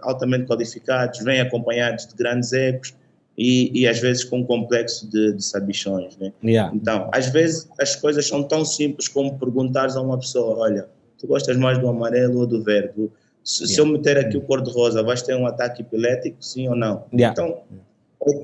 altamente 0.00 0.46
qualificados 0.46 1.18
vêm 1.20 1.40
acompanhados 1.40 2.06
de 2.06 2.14
grandes 2.14 2.52
egos 2.52 2.94
e, 3.36 3.80
e 3.80 3.86
às 3.88 3.98
vezes 3.98 4.24
com 4.24 4.38
um 4.40 4.44
complexo 4.44 5.10
de, 5.10 5.32
de 5.34 5.44
sabichões, 5.44 6.16
né? 6.18 6.32
Yeah. 6.42 6.74
Então, 6.74 7.10
às 7.12 7.26
vezes 7.28 7.68
as 7.80 7.96
coisas 7.96 8.26
são 8.26 8.42
tão 8.44 8.64
simples 8.64 9.08
como 9.08 9.38
perguntares 9.38 9.96
a 9.96 10.00
uma 10.02 10.18
pessoa, 10.18 10.58
olha, 10.58 10.86
tu 11.18 11.26
gostas 11.26 11.56
mais 11.56 11.78
do 11.78 11.88
amarelo 11.88 12.40
ou 12.40 12.46
do 12.46 12.62
verde? 12.62 13.10
Se, 13.44 13.66
se 13.66 13.78
eu 13.80 13.86
meter 13.86 14.18
aqui 14.18 14.36
o 14.36 14.40
cor-de-rosa, 14.40 15.02
vais 15.02 15.22
ter 15.22 15.34
um 15.36 15.46
ataque 15.46 15.82
epilético, 15.82 16.36
sim 16.40 16.68
ou 16.68 16.76
não? 16.76 17.04
Yeah. 17.12 17.32
Então, 17.32 17.58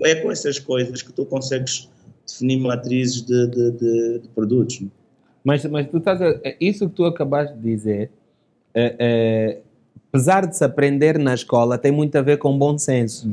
é, 0.05 0.11
é 0.11 0.15
com 0.17 0.31
essas 0.33 0.59
coisas 0.59 1.03
que 1.03 1.13
tu 1.13 1.25
consegues 1.25 1.89
definir 2.27 2.59
matrizes 2.61 3.23
de, 3.23 3.47
de, 3.47 3.71
de- 3.73 4.19
de 4.21 4.29
produtos. 4.35 4.81
né? 4.81 4.89
Mas, 5.45 5.65
mas 5.67 5.87
tu 5.89 5.99
estás 5.99 6.21
a, 6.21 6.31
é 6.45 6.57
isso 6.61 6.89
que 6.89 6.97
tu 6.97 7.05
acabaste 7.05 7.55
de 7.57 7.63
dizer, 7.63 8.11
é, 8.75 8.97
é, 8.99 9.59
apesar 10.09 10.47
de 10.47 10.57
se 10.57 10.65
aprender 10.65 11.19
na 11.19 11.33
escola, 11.33 11.79
tem 11.79 11.93
muito 11.93 12.17
a 12.19 12.23
ver 12.23 12.37
com 12.39 12.59
bom 12.59 12.77
senso. 12.77 13.31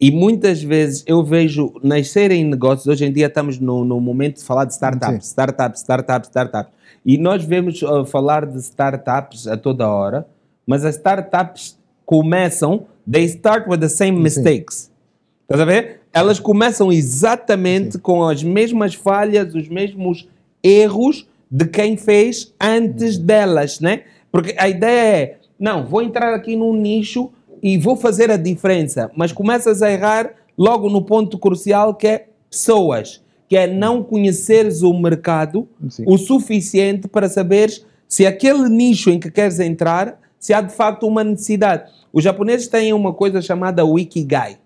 E 0.00 0.10
muitas 0.10 0.60
vezes 0.62 1.04
eu 1.06 1.22
vejo 1.22 1.74
nascerem 1.82 2.44
negócios, 2.44 2.86
hoje 2.88 3.04
em 3.04 3.12
dia 3.12 3.26
estamos 3.26 3.58
no, 3.60 3.84
no 3.84 4.00
momento 4.00 4.38
de 4.38 4.42
falar 4.44 4.64
de 4.64 4.72
startups, 4.72 5.26
startups, 5.28 5.80
startups, 5.80 6.28
startups. 6.28 6.72
E 7.04 7.18
nós 7.18 7.44
vemos 7.44 7.82
uh, 7.82 8.04
falar 8.04 8.46
de 8.46 8.58
startups 8.58 9.46
a 9.46 9.56
toda 9.56 9.88
hora, 9.88 10.26
mas 10.66 10.84
as 10.84 10.96
startups 10.96 11.78
começam, 12.06 12.86
they 13.10 13.24
start 13.24 13.66
with 13.66 13.78
the 13.78 13.88
same 13.88 14.20
mistakes. 14.20 14.90
Estás 15.42 15.60
a 15.60 15.64
ver? 15.64 16.00
Elas 16.12 16.38
começam 16.38 16.92
exatamente 16.92 17.98
com 17.98 18.24
as 18.24 18.42
mesmas 18.42 18.94
falhas, 18.94 19.54
os 19.54 19.68
mesmos 19.68 20.28
erros 20.62 21.26
de 21.50 21.66
quem 21.66 21.96
fez 21.96 22.54
antes 22.60 23.18
delas, 23.18 23.80
né? 23.80 24.04
Porque 24.30 24.54
a 24.58 24.68
ideia 24.68 25.16
é, 25.16 25.36
não, 25.58 25.84
vou 25.84 26.02
entrar 26.02 26.32
aqui 26.34 26.56
num 26.56 26.74
nicho 26.74 27.30
e 27.62 27.76
vou 27.76 27.96
fazer 27.96 28.30
a 28.30 28.36
diferença, 28.36 29.10
mas 29.16 29.32
começas 29.32 29.82
a 29.82 29.90
errar 29.90 30.30
logo 30.56 30.88
no 30.88 31.02
ponto 31.02 31.38
crucial 31.38 31.94
que 31.94 32.06
é 32.06 32.26
pessoas, 32.50 33.21
que 33.52 33.56
é 33.58 33.66
não 33.66 34.02
conheceres 34.02 34.80
o 34.80 34.94
mercado 34.94 35.68
Sim. 35.86 36.04
o 36.06 36.16
suficiente 36.16 37.06
para 37.06 37.28
saberes 37.28 37.84
se 38.08 38.24
aquele 38.24 38.66
nicho 38.66 39.10
em 39.10 39.20
que 39.20 39.30
queres 39.30 39.60
entrar, 39.60 40.18
se 40.38 40.54
há 40.54 40.62
de 40.62 40.72
facto 40.74 41.06
uma 41.06 41.22
necessidade. 41.22 41.92
Os 42.10 42.24
japoneses 42.24 42.66
têm 42.66 42.94
uma 42.94 43.12
coisa 43.12 43.42
chamada 43.42 43.84
Wikigai. 43.84 44.56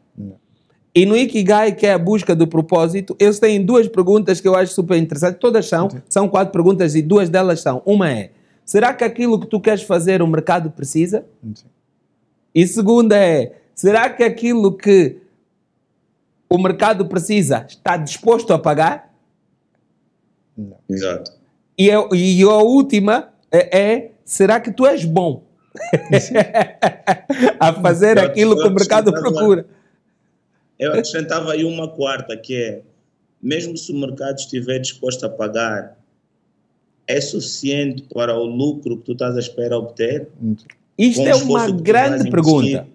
E 0.95 1.05
no 1.05 1.17
Ikigai, 1.17 1.73
que 1.73 1.85
é 1.85 1.95
a 1.95 1.99
busca 1.99 2.33
do 2.33 2.47
propósito, 2.47 3.17
eles 3.19 3.41
têm 3.41 3.61
duas 3.65 3.89
perguntas 3.89 4.41
que 4.41 4.47
eu 4.47 4.55
acho 4.55 4.73
super 4.73 4.97
interessantes. 4.97 5.41
Todas 5.41 5.67
são, 5.67 5.89
são 6.09 6.29
quatro 6.29 6.53
perguntas 6.53 6.95
e 6.95 7.03
duas 7.03 7.29
delas 7.29 7.61
são. 7.61 7.83
Uma 7.85 8.09
é, 8.09 8.31
será 8.65 8.95
que 8.95 9.03
aquilo 9.03 9.41
que 9.41 9.49
tu 9.49 9.59
queres 9.59 9.83
fazer 9.83 10.23
o 10.23 10.29
mercado 10.29 10.71
precisa? 10.71 11.27
Sim. 11.43 11.67
E 12.55 12.65
segunda 12.69 13.17
é, 13.17 13.53
será 13.75 14.09
que 14.09 14.23
aquilo 14.23 14.77
que 14.77 15.17
o 16.49 16.59
mercado 16.59 17.07
precisa 17.07 17.67
está 17.69 17.97
disposto 17.97 18.53
a 18.53 18.59
pagar? 18.59 19.13
Exato. 20.89 21.33
E 21.79 21.91
a, 21.91 22.09
e 22.13 22.43
a 22.43 22.57
última 22.57 23.29
é, 23.51 23.79
é, 23.79 24.11
será 24.25 24.59
que 24.61 24.73
tu 24.73 24.87
és 24.87 25.05
bom 25.05 25.45
a 27.61 27.73
fazer 27.75 28.17
Eu- 28.17 28.25
aquilo 28.25 28.57
que 28.57 28.67
o 28.67 28.71
mercado 28.71 29.13
procura? 29.13 29.67
Eu 30.79 30.91
acrescentava 30.91 31.53
aí 31.53 31.65
uma 31.65 31.89
quarta, 31.89 32.37
que 32.37 32.55
é, 32.55 32.83
mesmo 33.43 33.77
se 33.77 33.93
o 33.93 33.99
mercado 33.99 34.37
estiver 34.37 34.79
disposto 34.79 35.25
a 35.25 35.29
pagar, 35.29 35.97
é 37.07 37.21
suficiente 37.21 38.03
para 38.13 38.35
o 38.35 38.45
lucro 38.45 38.99
que 38.99 39.05
tu 39.05 39.13
estás 39.13 39.37
à 39.37 39.39
espera 39.39 39.79
obter? 39.79 40.29
Isto 40.99 41.23
é 41.23 41.35
uma 41.35 41.71
grande 41.71 42.29
investir, 42.29 42.31
pergunta. 42.31 42.87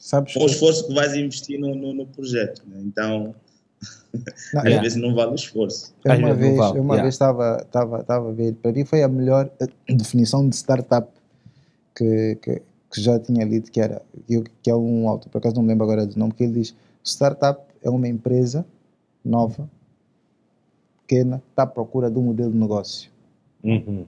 Sabes 0.00 0.32
Com 0.32 0.44
o 0.44 0.46
esforço 0.46 0.86
que 0.88 0.94
vais 0.94 1.14
investir 1.14 1.60
no, 1.60 1.74
no, 1.74 1.92
no 1.92 2.06
projeto. 2.06 2.62
né? 2.66 2.80
Então, 2.80 3.34
Não, 4.52 4.60
às 4.60 4.64
Yeah. 4.66 4.82
vezes 4.82 4.98
não 5.00 5.14
vale 5.14 5.32
o 5.32 5.34
esforço. 5.34 5.94
Eu 6.04 6.12
Às 6.12 6.18
uma 6.18 6.34
vez, 6.34 6.56
vale, 6.56 6.78
eu 6.78 6.82
uma 6.82 6.94
yeah. 6.94 7.02
vez 7.02 7.14
estava 7.14 7.62
estava 7.64 8.00
estava 8.00 8.28
a 8.28 8.32
ver, 8.32 8.54
para 8.54 8.72
mim 8.72 8.84
foi 8.84 9.02
a 9.02 9.08
melhor 9.08 9.50
eh, 9.60 9.66
definição 9.94 10.48
de 10.48 10.56
startup 10.56 11.08
que, 11.94 12.36
que, 12.42 12.62
que 12.92 13.00
já 13.00 13.18
tinha 13.20 13.44
lido, 13.44 13.70
que 13.70 13.80
era 13.80 14.02
que, 14.62 14.70
é 14.70 14.74
um 14.74 15.08
autor, 15.08 15.28
por 15.30 15.38
acaso 15.38 15.54
não 15.56 15.62
me 15.62 15.68
lembro 15.68 15.84
agora 15.84 16.06
do 16.06 16.18
nome, 16.18 16.32
que 16.32 16.42
ele 16.44 16.54
diz: 16.54 16.74
startup 17.04 17.60
é 17.82 17.88
uma 17.90 18.08
empresa 18.08 18.64
nova, 19.24 19.68
pequena, 21.06 21.42
está 21.50 21.62
à 21.64 21.66
procura 21.66 22.10
de 22.10 22.18
um 22.18 22.22
modelo 22.22 22.50
de 22.52 22.58
negócio, 22.58 23.10
Uhum, 23.62 24.06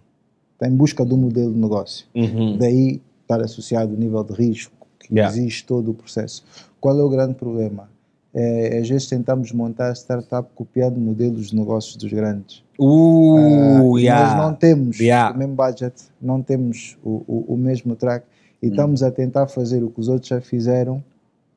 está 0.54 0.66
em 0.66 0.74
busca 0.74 1.04
de 1.04 1.12
um 1.12 1.18
modelo 1.18 1.52
de 1.52 1.58
negócio. 1.58 2.06
uhum. 2.14 2.56
Daí 2.58 3.00
estar 3.22 3.40
associado 3.42 3.94
o 3.94 3.96
nível 3.96 4.24
de 4.24 4.32
risco 4.32 4.81
Yeah. 5.12 5.36
existe 5.36 5.66
todo 5.66 5.90
o 5.90 5.94
processo. 5.94 6.44
Qual 6.80 6.98
é 6.98 7.02
o 7.02 7.08
grande 7.08 7.34
problema? 7.34 7.90
É, 8.34 8.78
às 8.78 8.88
vezes 8.88 9.06
tentamos 9.08 9.52
montar 9.52 9.92
startup 9.94 10.48
copiando 10.54 10.98
modelos 10.98 11.50
de 11.50 11.56
negócios 11.56 11.96
dos 11.96 12.10
grandes. 12.10 12.64
Uh, 12.78 13.98
e 13.98 14.04
yeah. 14.04 14.36
Nós 14.36 14.46
não 14.46 14.54
temos 14.54 14.98
Yeah. 14.98 15.34
o 15.34 15.38
mesmo 15.38 15.54
budget, 15.54 15.94
não 16.20 16.42
temos 16.42 16.96
o, 17.04 17.22
o, 17.26 17.54
o 17.54 17.56
mesmo 17.56 17.94
track 17.94 18.24
e 18.62 18.68
Hum. 18.68 18.70
estamos 18.70 19.02
a 19.02 19.10
tentar 19.10 19.48
fazer 19.48 19.82
o 19.84 19.90
que 19.90 20.00
os 20.00 20.08
outros 20.08 20.28
já 20.28 20.40
fizeram 20.40 21.02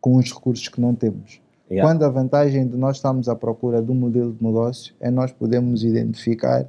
com 0.01 0.17
os 0.17 0.31
recursos 0.33 0.67
que 0.67 0.81
não 0.81 0.93
temos. 0.93 1.39
Yeah. 1.71 1.89
Quando 1.89 2.03
a 2.03 2.09
vantagem 2.09 2.67
de 2.67 2.75
nós 2.77 2.97
estarmos 2.97 3.29
à 3.29 3.35
procura 3.35 3.81
de 3.81 3.89
um 3.89 3.95
modelo 3.95 4.33
de 4.33 4.43
negócio 4.43 4.93
é 4.99 5.09
nós 5.09 5.31
podemos 5.31 5.83
identificar 5.83 6.65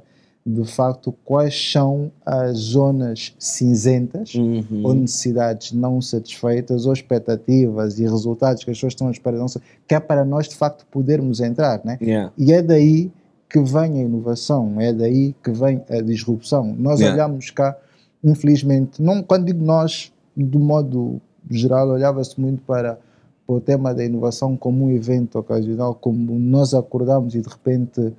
de 0.49 0.63
facto 0.63 1.13
quais 1.25 1.71
são 1.73 2.09
as 2.25 2.57
zonas 2.57 3.35
cinzentas 3.37 4.33
Uhum. 4.33 4.81
ou 4.81 4.93
necessidades 4.93 5.73
não 5.73 6.01
satisfeitas 6.01 6.85
ou 6.85 6.93
expectativas 6.93 7.99
e 7.99 8.03
resultados 8.03 8.63
que 8.63 8.71
as 8.71 8.77
pessoas 8.77 8.93
estão 8.93 9.09
à 9.09 9.11
espera, 9.11 9.37
não 9.37 9.49
sei, 9.49 9.61
que 9.85 9.93
é 9.93 9.99
para 9.99 10.23
nós 10.23 10.47
de 10.47 10.55
facto 10.55 10.85
podermos 10.89 11.41
entrar, 11.41 11.81
né? 11.83 11.97
Yeah. 12.01 12.31
E 12.37 12.53
é 12.53 12.61
daí 12.61 13.11
que 13.49 13.59
vem 13.61 13.99
a 13.99 14.03
inovação, 14.03 14.79
é 14.79 14.93
daí 14.93 15.35
que 15.43 15.51
vem 15.51 15.81
a 15.89 15.99
disrupção. 16.01 16.73
Nós 16.79 17.01
Yeah. 17.01 17.21
olhamos 17.25 17.49
cá, 17.49 17.77
infelizmente, 18.23 19.01
não, 19.01 19.21
quando 19.21 19.45
digo 19.47 19.63
nós, 19.63 20.13
do 20.35 20.59
modo 20.59 21.19
geral, 21.49 21.89
olhava-se 21.89 22.39
muito 22.39 22.61
para, 22.63 22.97
para 23.45 23.55
o 23.55 23.59
tema 23.59 23.93
da 23.93 24.03
inovação 24.05 24.55
como 24.55 24.85
um 24.85 24.91
evento 24.91 25.37
ocasional, 25.39 25.93
como 25.93 26.39
nós 26.39 26.73
acordamos 26.73 27.35
e 27.35 27.41
de 27.41 27.49
repente 27.49 28.13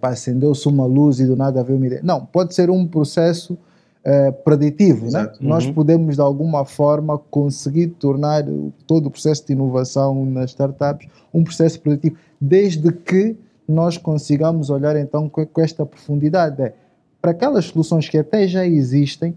pá, 0.00 0.10
acendeu-se 0.10 0.66
uma 0.68 0.84
luz 0.86 1.18
e 1.20 1.26
do 1.26 1.34
nada 1.36 1.62
veio 1.64 1.78
uma 1.78 1.86
ideia. 1.86 2.00
Não, 2.04 2.24
pode 2.26 2.54
ser 2.54 2.68
um 2.70 2.86
processo 2.86 3.56
eh, 4.04 4.30
preditivo, 4.30 5.04
né? 5.04 5.20
Exato. 5.20 5.38
Nós 5.44 5.66
Uhum. 5.66 5.74
podemos 5.74 6.14
de 6.16 6.22
alguma 6.22 6.64
forma 6.64 7.18
conseguir 7.30 7.88
tornar 7.88 8.44
todo 8.86 9.06
o 9.06 9.10
processo 9.10 9.46
de 9.46 9.52
inovação 9.52 10.24
nas 10.24 10.50
startups 10.50 11.06
um 11.32 11.44
processo 11.44 11.78
preditivo, 11.80 12.16
desde 12.40 12.90
que 12.92 13.36
nós 13.68 13.96
consigamos 13.98 14.68
olhar 14.70 14.96
então 14.96 15.28
com, 15.28 15.44
com 15.46 15.60
esta 15.60 15.84
profundidade. 15.86 16.60
É, 16.62 16.72
para 17.20 17.30
aquelas 17.32 17.66
soluções 17.66 18.08
que 18.08 18.16
até 18.18 18.48
já 18.48 18.66
existem, 18.66 19.34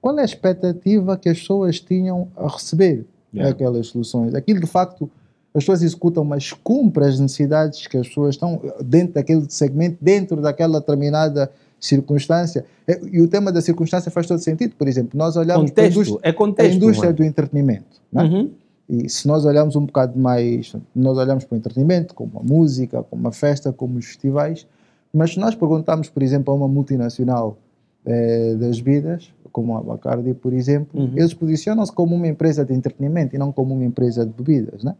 qual 0.00 0.16
é 0.18 0.22
a 0.22 0.24
expectativa 0.26 1.16
que 1.16 1.28
as 1.30 1.38
pessoas 1.40 1.80
tinham 1.80 2.28
a 2.36 2.48
receber 2.48 3.04
Yeah. 3.34 3.50
aquelas 3.54 3.88
soluções? 3.88 4.34
Aquilo 4.34 4.60
de 4.60 4.66
facto 4.66 5.10
as 5.56 5.62
pessoas 5.64 5.82
executam, 5.82 6.24
mas 6.24 6.52
cumpre 6.52 7.04
as 7.04 7.18
necessidades 7.18 7.86
que 7.86 7.96
as 7.96 8.06
pessoas 8.08 8.34
estão 8.34 8.60
dentro 8.84 9.14
daquele 9.14 9.46
segmento, 9.48 9.96
dentro 10.00 10.40
daquela 10.40 10.80
determinada 10.80 11.50
circunstância. 11.80 12.64
É, 12.86 13.00
E 13.12 13.20
o 13.20 13.28
tema 13.28 13.50
da 13.52 13.60
circunstância 13.60 14.10
faz 14.10 14.26
todo 14.26 14.38
sentido. 14.38 14.74
Por 14.76 14.86
exemplo, 14.88 15.16
nós 15.18 15.36
olhamos 15.36 15.70
para 15.70 15.84
a 15.84 15.86
Contexto, 15.86 16.00
indústria, 16.00 16.20
é 16.22 16.30
a 16.30 16.34
contexto. 16.34 16.76
indústria 16.76 17.06
mano. 17.08 17.16
do 17.16 17.24
entretenimento. 17.24 18.00
né? 18.12 18.22
Uhum. 18.24 18.50
E 18.88 19.08
se 19.08 19.26
nós 19.26 19.44
olharmos 19.44 19.74
um 19.76 19.84
bocado 19.86 20.18
mais, 20.18 20.74
nós 20.94 21.18
olhamos 21.18 21.44
para 21.44 21.54
o 21.56 21.58
entretenimento, 21.58 22.14
como 22.14 22.38
a 22.38 22.42
música, 22.42 23.02
como 23.02 23.26
a 23.26 23.32
festa, 23.32 23.72
como 23.72 23.98
os 23.98 24.06
festivais, 24.06 24.66
mas 25.12 25.32
se 25.32 25.40
nós 25.40 25.54
perguntarmos, 25.54 26.08
por 26.08 26.22
exemplo, 26.22 26.52
a 26.52 26.56
uma 26.56 26.68
multinacional 26.68 27.56
eh, 28.04 28.54
das 28.54 28.78
bebidas, 28.80 29.32
como 29.50 29.76
a 29.76 29.82
Bacardi, 29.82 30.34
por 30.34 30.52
exemplo, 30.52 31.00
Uhum. 31.00 31.12
eles 31.16 31.34
posicionam-se 31.34 31.90
como 31.92 32.14
uma 32.14 32.28
empresa 32.28 32.64
de 32.64 32.74
entretenimento 32.74 33.34
e 33.34 33.38
não 33.38 33.50
como 33.50 33.74
uma 33.74 33.84
empresa 33.84 34.24
de 34.24 34.32
bebidas, 34.32 34.84
né? 34.84 34.94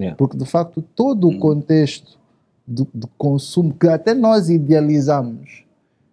Yeah. 0.00 0.16
Porque, 0.16 0.36
de 0.36 0.44
facto, 0.46 0.82
todo 0.94 1.28
o 1.28 1.38
contexto 1.38 2.18
do, 2.66 2.86
do 2.94 3.06
consumo, 3.18 3.74
que 3.74 3.86
até 3.86 4.14
nós 4.14 4.48
idealizamos 4.48 5.64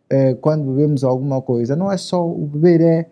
eh, 0.09 0.33
quando 0.41 0.71
bebemos 0.71 1.03
alguma 1.03 1.41
coisa, 1.41 1.75
não 1.75 1.91
é 1.91 1.97
só 1.97 2.27
o 2.27 2.45
beber, 2.45 2.81
é 2.81 3.05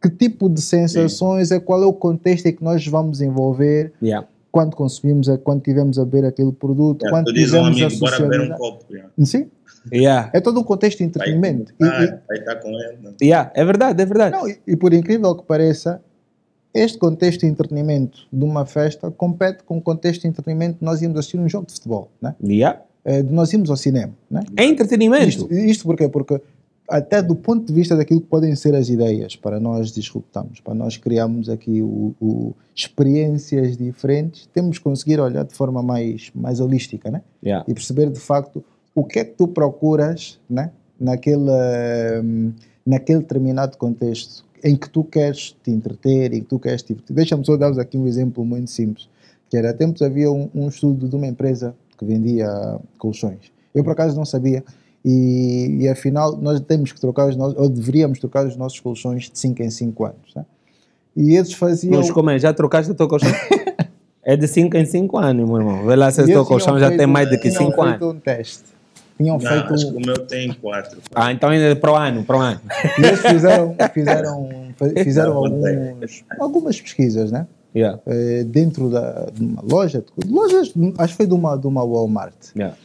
que 0.00 0.08
tipo 0.10 0.48
de 0.48 0.60
sensações, 0.60 1.50
é 1.50 1.58
qual 1.60 1.82
é 1.82 1.86
o 1.86 1.92
contexto 1.92 2.46
em 2.46 2.52
que 2.54 2.62
nós 2.62 2.86
vamos 2.86 3.20
envolver 3.20 3.92
Yeah. 4.02 4.26
quando 4.52 4.74
consumimos, 4.76 5.28
é 5.28 5.36
quando 5.36 5.62
tivemos 5.62 5.98
a 5.98 6.04
beber 6.04 6.24
aquele 6.26 6.52
produto, 6.52 7.02
Yeah, 7.02 7.18
quando 7.24 7.30
um 7.30 7.34
tivemos 7.34 7.82
a 7.82 7.98
bora 7.98 8.20
beber 8.20 8.40
um 8.52 8.56
copo. 8.56 8.84
yeah. 8.90 9.10
Sim, 9.24 9.50
Yeah. 9.92 10.30
é 10.34 10.40
todo 10.40 10.58
um 10.60 10.64
contexto 10.64 10.98
de 10.98 11.04
Vai, 11.04 11.08
entretenimento. 11.30 11.72
Vai, 11.78 12.04
e- 12.04 12.18
vai 12.28 12.38
estar 12.38 12.56
com 12.56 12.68
ele. 12.68 12.98
não. 13.02 13.14
Yeah. 13.22 13.50
É 13.54 13.64
verdade, 13.64 14.02
é 14.02 14.06
verdade. 14.06 14.36
Não, 14.36 14.48
e, 14.48 14.58
e 14.66 14.76
por 14.76 14.92
incrível 14.94 15.34
que 15.34 15.44
pareça, 15.44 16.00
este 16.74 16.98
contexto 16.98 17.40
de 17.40 17.46
entretenimento 17.46 18.26
de 18.32 18.44
uma 18.44 18.66
festa 18.66 19.10
compete 19.10 19.62
com 19.64 19.78
o 19.78 19.80
contexto 19.80 20.22
de 20.22 20.28
entretenimento 20.28 20.78
de 20.78 20.84
nós 20.84 21.00
íamos 21.02 21.18
assistir 21.18 21.38
um 21.38 21.48
jogo 21.48 21.66
de 21.66 21.72
futebol, 21.74 22.10
né? 22.20 22.34
Yeah. 22.42 22.82
Eh, 23.04 23.22
de 23.22 23.32
nós 23.32 23.52
íamos 23.52 23.70
ao 23.70 23.76
cinema, 23.76 24.12
né? 24.30 24.42
É 24.56 24.64
entretenimento. 24.64 25.28
Isto, 25.28 25.52
isto 25.52 25.84
porquê? 25.84 26.08
Porque 26.08 26.40
até 26.88 27.20
do 27.20 27.34
ponto 27.34 27.66
de 27.66 27.72
vista 27.72 27.96
daquilo 27.96 28.20
que 28.20 28.28
podem 28.28 28.54
ser 28.54 28.74
as 28.74 28.88
ideias 28.88 29.34
para 29.34 29.58
nós 29.58 29.90
disruptarmos, 29.90 30.60
para 30.60 30.74
nós 30.74 30.96
criarmos 30.96 31.48
aqui 31.48 31.82
o, 31.82 32.14
o- 32.20 32.54
experiências 32.74 33.76
diferentes, 33.76 34.48
temos 34.52 34.78
que 34.78 34.84
conseguir 34.84 35.18
olhar 35.20 35.44
de 35.44 35.54
forma 35.54 35.82
mais, 35.82 36.30
mais 36.34 36.60
holística, 36.60 37.10
né? 37.10 37.22
Yeah. 37.44 37.64
e 37.68 37.74
perceber 37.74 38.10
de 38.10 38.20
facto 38.20 38.64
o 38.94 39.04
que 39.04 39.18
é 39.18 39.24
que 39.24 39.32
tu 39.34 39.48
procuras 39.48 40.38
né? 40.48 40.70
naquele, 40.98 41.50
hum, 42.22 42.52
naquele 42.86 43.18
determinado 43.20 43.76
contexto 43.76 44.45
em 44.66 44.74
que 44.74 44.90
tu 44.90 45.04
queres 45.04 45.54
te 45.62 45.70
entreter, 45.70 46.32
em 46.32 46.40
que 46.40 46.46
tu 46.46 46.58
queres 46.58 46.82
te... 46.82 46.96
Deixa-me 47.08 47.46
só 47.46 47.56
dar-vos 47.56 47.78
aqui 47.78 47.96
um 47.96 48.04
exemplo 48.06 48.44
muito 48.44 48.68
simples, 48.68 49.08
que 49.48 49.56
era, 49.56 49.70
há 49.70 49.72
tempos 49.72 50.02
havia 50.02 50.28
um, 50.28 50.50
um 50.52 50.66
estudo 50.66 51.08
de 51.08 51.14
uma 51.14 51.26
empresa 51.28 51.72
que 51.96 52.04
vendia 52.04 52.48
colchões. 52.98 53.52
Eu, 53.72 53.84
por 53.84 53.92
acaso, 53.92 54.16
não 54.16 54.24
sabia, 54.24 54.64
e, 55.04 55.82
e 55.82 55.88
afinal 55.88 56.36
nós 56.36 56.58
temos 56.58 56.90
que 56.90 57.00
trocar 57.00 57.28
os 57.28 57.36
nossos, 57.36 57.56
ou 57.56 57.68
deveríamos 57.68 58.18
trocar 58.18 58.44
os 58.44 58.56
nossos 58.56 58.80
colchões 58.80 59.30
de 59.30 59.38
5 59.38 59.62
em 59.62 59.70
5 59.70 60.04
anos. 60.04 60.34
Né? 60.34 60.44
E 61.16 61.36
eles 61.36 61.52
faziam... 61.52 61.96
Mas 61.96 62.10
como 62.10 62.30
é? 62.30 62.38
Já 62.38 62.52
trocaste 62.52 62.90
o 62.90 62.94
teu 62.94 63.06
colchão? 63.06 63.30
é 64.24 64.36
de 64.36 64.48
5 64.48 64.76
em 64.76 64.84
5 64.84 65.16
anos, 65.16 65.48
meu 65.48 65.58
irmão. 65.58 65.86
Vê 65.86 65.94
lá 65.94 66.10
se 66.10 66.22
e 66.22 66.24
o 66.24 66.26
teu 66.26 66.44
colchão 66.44 66.76
já 66.76 66.88
feito- 66.88 66.98
tem 66.98 67.06
mais 67.06 67.30
de 67.30 67.36
que 67.38 67.50
tinham 67.50 67.70
5 67.70 67.82
feito 67.84 68.04
anos. 68.04 68.16
um 68.16 68.18
teste. 68.18 68.75
Tinham 69.16 69.38
Não, 69.38 69.50
feito 69.50 69.72
acho 69.74 69.90
que 69.90 69.96
o 69.96 70.00
meu 70.00 70.18
tem 70.26 70.52
quatro. 70.52 71.00
Ah, 71.14 71.32
então 71.32 71.48
ainda 71.48 71.64
é 71.66 71.74
para 71.74 71.92
o 71.92 71.96
ano, 71.96 72.22
para 72.24 72.36
o 72.36 72.40
ano. 72.40 72.60
E 72.98 73.02
eles 73.06 73.20
fizeram, 73.20 73.74
fizeram, 73.94 74.48
fizeram 75.02 75.34
Não, 75.34 75.44
alguns, 75.44 76.24
algumas 76.38 76.80
pesquisas, 76.80 77.32
né? 77.32 77.46
Yeah. 77.74 78.00
Eh, 78.06 78.44
dentro 78.44 78.90
da, 78.90 79.26
de 79.32 79.44
uma 79.44 79.62
loja, 79.62 80.02
de- 80.02 80.30
lojas, 80.30 80.72
acho 80.98 81.12
que 81.12 81.16
foi 81.16 81.26
de 81.26 81.34
uma, 81.34 81.56
de 81.56 81.66
uma 81.66 81.82
Walmart. 81.84 82.34
Yeah. 82.54 82.76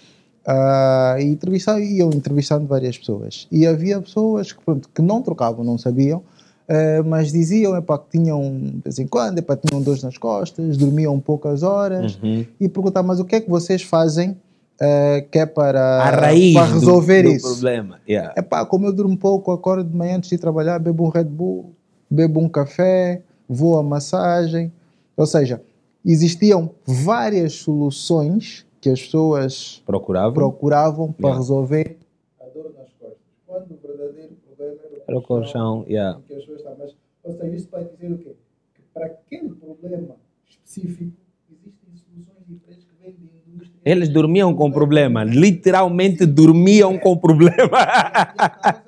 Ah, 0.46 1.16
e 1.20 1.26
entrevistar, 1.26 1.80
iam 1.80 2.10
entrevistando 2.10 2.66
várias 2.66 2.98
pessoas. 2.98 3.48
E 3.52 3.66
havia 3.68 4.02
pessoas 4.02 4.52
que, 4.52 4.64
pronto, 4.64 4.90
que 4.94 5.02
não 5.02 5.22
trocavam, 5.22 5.64
não 5.64 5.78
sabiam, 5.78 6.24
eh, 6.68 7.02
mas 7.04 7.32
diziam 7.32 7.76
epá, 7.78 7.98
que 7.98 8.18
tinham, 8.18 8.42
de 8.60 8.82
vez 8.84 9.00
em 9.00 9.08
quando, 9.08 9.38
epá, 9.40 9.56
tinham 9.58 9.82
dores 9.82 10.04
nas 10.04 10.18
costas, 10.18 10.78
dormiam 10.78 11.20
poucas 11.20 11.64
horas. 11.64 12.18
Uhum. 12.22 12.46
E 12.60 12.68
perguntar, 12.68 13.04
mas 13.04 13.20
o 13.20 13.26
que 13.26 13.36
é 13.36 13.42
que 13.42 13.50
vocês 13.50 13.82
fazem 13.84 14.36
eh, 14.82 15.22
que 15.32 15.38
é 15.40 15.46
para, 15.46 15.80
A 16.02 16.10
raiz 16.10 16.54
para 16.56 16.66
do- 16.68 16.74
resolver 16.74 17.24
do, 17.24 17.30
isso? 17.30 17.48
problema. 17.48 18.00
Yeah. 18.10 18.34
É 18.36 18.42
pá, 18.42 18.66
como 18.66 18.88
eu 18.88 18.94
durmo 18.94 19.16
pouco, 19.18 19.52
acordo 19.52 19.88
de 19.90 19.96
manhã 19.96 20.18
antes 20.18 20.30
de 20.30 20.36
ir 20.36 20.40
trabalhar, 20.40 20.80
bebo 20.80 21.06
um 21.06 21.10
Red 21.10 21.26
Bull, 21.26 21.76
bebo 22.10 22.40
um 22.40 22.50
café, 22.50 23.22
vou 23.48 23.78
à 23.78 23.84
massagem. 23.84 24.72
Ou 25.16 25.26
seja, 25.28 25.62
existiam 26.04 26.72
várias 26.86 27.54
soluções 27.54 28.66
que 28.82 28.90
as 28.90 29.02
pessoas 29.04 29.84
Procurava. 29.86 30.34
procuravam 30.34 31.12
para 31.12 31.28
Yeah. 31.28 31.40
resolver 31.40 31.98
a 32.40 32.46
dor 32.46 32.74
nas 32.76 32.90
costas. 33.00 33.18
Quando 33.46 33.72
o 33.74 33.88
verdadeiro 33.88 34.34
problema 34.48 34.80
Era 35.08 35.18
o 35.18 35.22
colchão. 35.22 35.86
Yeah. 35.88 36.20
que 36.28 36.34
as 36.34 36.40
pessoas 36.40 36.58
estão. 36.60 36.76
Mas, 36.80 36.96
ou 37.24 37.34
seja, 37.34 37.56
isso 37.56 37.68
vai 37.72 37.84
dizer 37.86 38.12
o 38.14 38.18
quê? 38.18 38.36
Que 38.74 38.82
para 38.92 39.06
aquele 39.06 39.50
problema 39.50 40.16
específico 40.50 41.14
existem 41.52 41.94
soluções 41.94 42.48
diferentes 42.48 42.84
que 42.86 42.96
vêm 43.04 43.12
de 43.14 43.30
indústria. 43.54 43.71
Eles 43.84 44.10
dormiam 44.10 44.54
com 44.54 44.72
problema. 44.72 45.24
Literalmente 45.24 46.26
dormiam 46.26 46.98
com 46.98 47.18
problema. 47.18 47.78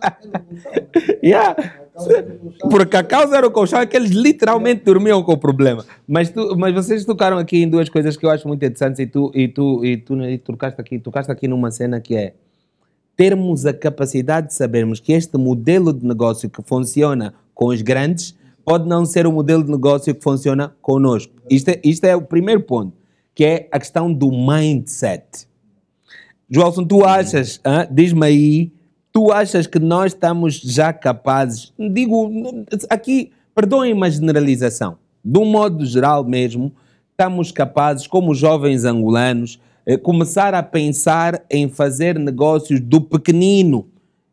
yeah. 1.24 1.56
Porque 2.70 2.98
a 2.98 3.04
causa 3.04 3.38
era 3.38 3.48
o 3.48 3.52
colchão, 3.52 3.80
é 3.80 3.86
que 3.86 3.96
eles 3.96 4.12
literalmente 4.12 4.84
dormiam 4.84 5.22
com 5.24 5.34
o 5.34 5.38
problema. 5.38 5.86
Mas, 6.08 6.30
tu, 6.30 6.56
mas 6.58 6.74
vocês 6.74 7.06
tocaram 7.06 7.38
aqui 7.38 7.64
em 7.64 7.70
duas 7.70 7.90
coisas 7.90 8.18
que 8.18 8.26
eu 8.26 8.30
acho 8.30 8.48
muito 8.48 8.64
interessantes 8.64 9.00
e 9.00 9.06
tu, 9.06 9.32
e 9.34 9.48
tu, 9.48 9.86
e 9.86 9.98
tu, 9.98 10.22
e 10.24 10.38
tocaste, 10.38 10.80
aqui, 10.80 11.00
tocaste 11.00 11.32
aqui 11.32 11.48
numa 11.48 11.72
cena 11.72 12.00
que 12.00 12.16
é 12.16 12.34
termos 13.16 13.66
a 13.66 13.74
capacidade 13.74 14.48
de 14.48 14.54
sabermos 14.56 15.00
que 15.00 15.14
este 15.14 15.38
modelo 15.38 15.94
de 15.94 16.06
negócio 16.06 16.50
que 16.50 16.62
funciona 16.64 17.34
com 17.54 17.68
os 17.68 17.82
grandes 17.82 18.36
pode 18.66 18.88
não 18.88 19.06
ser 19.06 19.28
o 19.28 19.32
modelo 19.32 19.64
de 19.64 19.72
negócio 19.72 20.14
que 20.16 20.22
funciona 20.22 20.74
conosco. 20.82 21.34
Isto 21.50 21.70
é, 21.70 21.82
isto 21.84 22.06
é 22.06 22.16
o 22.16 22.22
primeiro 22.22 22.62
ponto, 22.62 22.94
que 23.36 23.44
é 23.44 23.68
a 23.72 23.80
questão 23.80 24.12
do 24.12 24.32
mindset. 24.32 25.48
Joelson, 26.50 26.86
tu 26.86 27.04
achas, 27.04 27.60
diz-me 27.92 28.26
aí, 28.26 28.72
tu 29.12 29.32
achas 29.32 29.66
que 29.66 29.80
nós 29.80 30.14
estamos 30.14 30.60
já 30.60 30.94
capazes, 30.94 31.74
digo, 31.78 32.32
aqui, 32.90 33.32
perdoem-me 33.56 34.06
a 34.06 34.10
generalização, 34.10 34.98
de 35.24 35.40
um 35.40 35.46
modo 35.46 35.86
geral 35.86 36.24
mesmo, 36.24 36.72
estamos 37.12 37.52
capazes, 37.52 38.08
como 38.08 38.36
jovens 38.36 38.86
angolanos, 38.86 39.60
eh, 39.86 39.98
começar 39.98 40.54
a 40.54 40.64
pensar 40.64 41.44
em 41.50 41.70
fazer 41.70 42.18
negócios 42.18 42.80
do 42.80 43.02
pequenino 43.02 43.88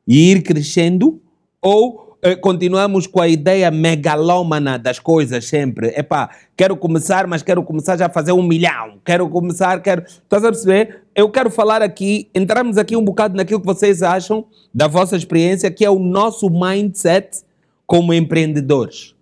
e 0.06 0.30
ir 0.32 0.42
crescendo, 0.42 1.20
ou 1.60 2.09
continuamos 2.40 3.06
com 3.06 3.20
a 3.20 3.28
ideia 3.28 3.70
megalómana 3.70 4.78
das 4.78 4.98
coisas 4.98 5.46
sempre. 5.46 5.88
Epá, 5.88 6.30
quero 6.56 6.76
começar, 6.76 7.26
mas 7.26 7.42
quero 7.42 7.62
começar 7.62 7.96
já 7.96 8.06
a 8.06 8.10
fazer 8.10 8.32
um 8.32 8.42
milhão. 8.42 8.98
Quero 9.04 9.28
começar, 9.28 9.80
quero... 9.80 10.02
Estás 10.02 10.44
a 10.44 10.50
perceber? 10.50 11.02
Eu 11.14 11.30
quero 11.30 11.50
falar 11.50 11.82
aqui, 11.82 12.28
entramos 12.34 12.76
aqui 12.76 12.94
um 12.94 13.04
bocado 13.04 13.36
naquilo 13.36 13.60
que 13.60 13.66
vocês 13.66 14.02
acham 14.02 14.44
da 14.72 14.86
vossa 14.86 15.16
experiência, 15.16 15.70
que 15.70 15.84
é 15.84 15.90
o 15.90 15.98
nosso 15.98 16.50
mindset 16.50 17.42
como 17.86 18.12
empreendedores. 18.12 19.14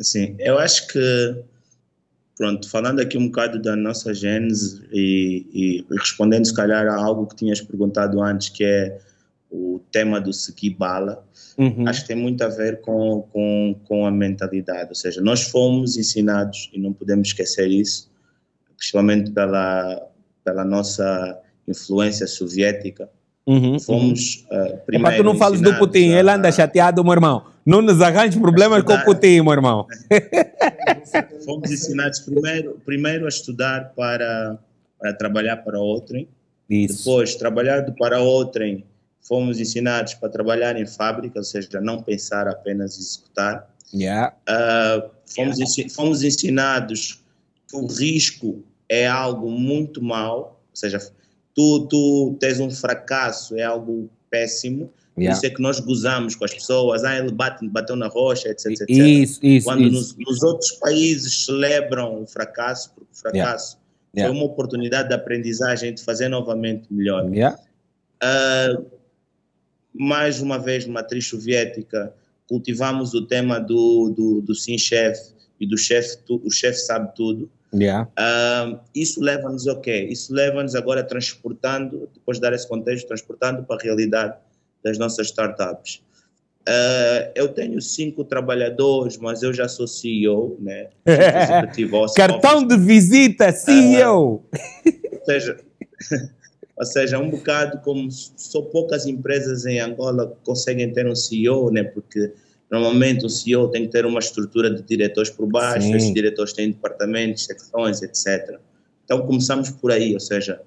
Sim, 0.00 0.34
eu 0.38 0.58
acho 0.58 0.88
que, 0.88 1.36
pronto, 2.36 2.68
falando 2.68 3.00
aqui 3.00 3.16
um 3.16 3.26
bocado 3.26 3.60
da 3.62 3.76
nossa 3.76 4.12
gênese 4.12 4.82
e, 4.90 5.46
e 5.52 5.94
respondendo 5.96 6.44
se 6.44 6.54
calhar 6.54 6.86
a 6.88 6.96
algo 6.96 7.26
que 7.26 7.36
tinhas 7.36 7.60
perguntado 7.60 8.20
antes, 8.20 8.48
que 8.48 8.64
é 8.64 8.98
o 9.52 9.80
tema 9.92 10.20
do 10.20 10.32
seguir 10.32 10.70
bala, 10.70 11.24
Uhum. 11.58 11.86
acho 11.86 12.00
que 12.02 12.08
tem 12.08 12.16
muito 12.16 12.42
a 12.42 12.48
ver 12.48 12.80
com, 12.80 13.28
com, 13.30 13.76
com 13.84 14.06
a 14.06 14.10
mentalidade, 14.10 14.88
ou 14.88 14.94
seja, 14.94 15.20
nós 15.20 15.42
fomos 15.42 15.98
ensinados, 15.98 16.70
e 16.72 16.80
não 16.80 16.92
podemos 16.94 17.28
esquecer 17.28 17.68
isso, 17.68 18.10
principalmente 18.76 19.30
pela, 19.30 20.08
pela 20.42 20.64
nossa 20.64 21.38
influência 21.68 22.26
soviética, 22.26 23.08
Uhum. 23.44 23.78
fomos 23.80 24.46
uh, 24.52 24.54
Epá, 24.54 24.76
primeiro 24.86 25.16
tu 25.16 25.24
não 25.24 25.36
falas 25.36 25.60
do 25.60 25.76
Putin, 25.76 26.10
ele 26.10 26.30
anda 26.30 26.50
chateado, 26.52 27.02
meu 27.02 27.12
irmão. 27.12 27.44
Não 27.66 27.82
nos 27.82 28.00
arranjes 28.00 28.40
problemas 28.40 28.82
com 28.84 28.92
o. 28.94 29.04
Putin, 29.04 29.40
meu 29.40 29.52
irmão. 29.52 29.84
fomos 31.44 31.70
ensinados 31.70 32.20
primeiro, 32.20 32.80
primeiro 32.84 33.24
a 33.24 33.28
estudar 33.28 33.92
para, 33.96 34.58
para 34.98 35.12
trabalhar 35.14 35.56
para 35.58 35.78
outrem, 35.78 36.28
Isso. 36.70 36.98
depois 36.98 37.34
trabalhar 37.34 37.84
para 37.98 38.20
outrem, 38.20 38.84
fomos 39.22 39.58
ensinados 39.60 40.14
para 40.14 40.28
trabalhar 40.28 40.76
em 40.76 40.86
fábrica, 40.86 41.38
ou 41.38 41.44
seja, 41.44 41.80
não 41.80 42.02
pensar 42.02 42.48
apenas 42.48 42.98
executar. 42.98 43.68
Yeah. 43.94 44.34
Ah, 44.48 45.08
fomos, 45.26 45.58
ensi- 45.60 45.88
fomos 45.88 46.22
ensinados 46.22 47.22
que 47.68 47.76
o 47.76 47.86
risco 47.86 48.62
é 48.88 49.06
algo 49.06 49.50
muito 49.50 50.02
mau, 50.02 50.60
ou 50.70 50.76
seja, 50.76 50.98
tu, 51.54 51.86
tu 51.88 52.36
tens 52.40 52.58
um 52.60 52.70
fracasso, 52.70 53.56
é 53.56 53.62
algo 53.62 54.10
péssimo, 54.30 54.90
Yeah. 55.14 55.36
isso 55.36 55.44
é 55.44 55.50
que 55.50 55.60
nós 55.60 55.78
gozamos 55.78 56.34
com 56.34 56.42
as 56.46 56.54
pessoas, 56.54 57.04
ah, 57.04 57.14
ele 57.18 57.30
bate, 57.30 57.68
bateu 57.68 57.94
na 57.94 58.08
rocha, 58.08 58.48
etc, 58.48 58.70
etc. 58.70 58.88
Isso, 58.88 59.44
isso, 59.44 59.66
Quando 59.66 59.82
isso. 59.82 59.92
nos, 59.92 60.16
nos 60.16 60.42
outros 60.42 60.72
países 60.72 61.44
celebram 61.44 62.22
o 62.22 62.26
fracasso, 62.26 62.94
porque 62.94 63.10
o 63.12 63.16
fracasso 63.16 63.76
Yeah. 64.16 64.30
foi 64.32 64.38
uma 64.42 64.50
oportunidade 64.50 65.08
de 65.10 65.14
aprendizagem 65.14 65.92
de 65.94 66.02
fazer 66.02 66.28
novamente 66.28 66.86
melhor. 66.90 67.30
Yeah. 67.30 67.58
Ah, 68.22 68.78
mais 69.94 70.40
uma 70.40 70.58
vez, 70.58 70.86
numa 70.86 71.00
matriz 71.00 71.26
soviética, 71.26 72.12
cultivamos 72.48 73.14
o 73.14 73.26
tema 73.26 73.58
do, 73.58 74.10
do, 74.10 74.40
do 74.40 74.54
sim 74.54 74.78
chefe 74.78 75.32
e 75.60 75.66
do 75.66 75.76
chefe, 75.76 76.18
o 76.28 76.50
chefe 76.50 76.78
sabe 76.78 77.14
tudo. 77.14 77.50
Yeah. 77.74 78.08
Ah, 78.18 78.80
isso 78.94 79.22
leva-nos 79.22 79.66
ao 79.66 79.80
quê? 79.80 80.06
Isso 80.10 80.34
leva-nos 80.34 80.74
agora 80.74 81.02
transportando, 81.02 82.08
depois 82.12 82.36
de 82.38 82.42
dar 82.42 82.52
esse 82.52 82.68
contexto, 82.68 83.06
transportando 83.06 83.64
para 83.64 83.76
a 83.76 83.82
realidade 83.82 84.36
das 84.84 84.98
nossas 84.98 85.28
startups. 85.28 86.02
Ah, 86.68 87.30
eu 87.34 87.48
tenho 87.48 87.80
cinco 87.80 88.24
trabalhadores, 88.24 89.16
mas 89.16 89.42
eu 89.42 89.52
já 89.52 89.68
sou 89.68 89.86
CEO, 89.86 90.56
né? 90.60 90.88
Cartão 92.14 92.66
de 92.66 92.76
visita, 92.76 93.50
CEO. 93.52 94.44
Ou 95.12 95.24
seja, 95.24 95.58
ou 96.76 96.84
seja, 96.84 97.18
um 97.18 97.30
bocado 97.30 97.78
como 97.80 98.08
só 98.10 98.62
poucas 98.62 99.06
empresas 99.06 99.66
em 99.66 99.78
Angola 99.80 100.36
conseguem 100.44 100.92
ter 100.92 101.06
um 101.06 101.14
CEO, 101.14 101.70
né? 101.70 101.82
Porque 101.84 102.32
normalmente 102.70 103.24
um 103.26 103.28
CEO 103.28 103.68
tem 103.68 103.82
que 103.86 103.92
ter 103.92 104.06
uma 104.06 104.18
estrutura 104.20 104.70
de 104.74 104.82
diretores 104.82 105.30
por 105.30 105.46
baixo, 105.46 105.86
Sim. 105.86 105.94
esses 105.94 106.12
diretores 106.14 106.52
têm 106.52 106.70
departamentos, 106.70 107.44
secções, 107.44 108.00
etc. 108.02 108.58
Então 109.04 109.26
começamos 109.26 109.70
por 109.70 109.92
aí, 109.92 110.14
ou 110.14 110.20
seja, 110.20 110.60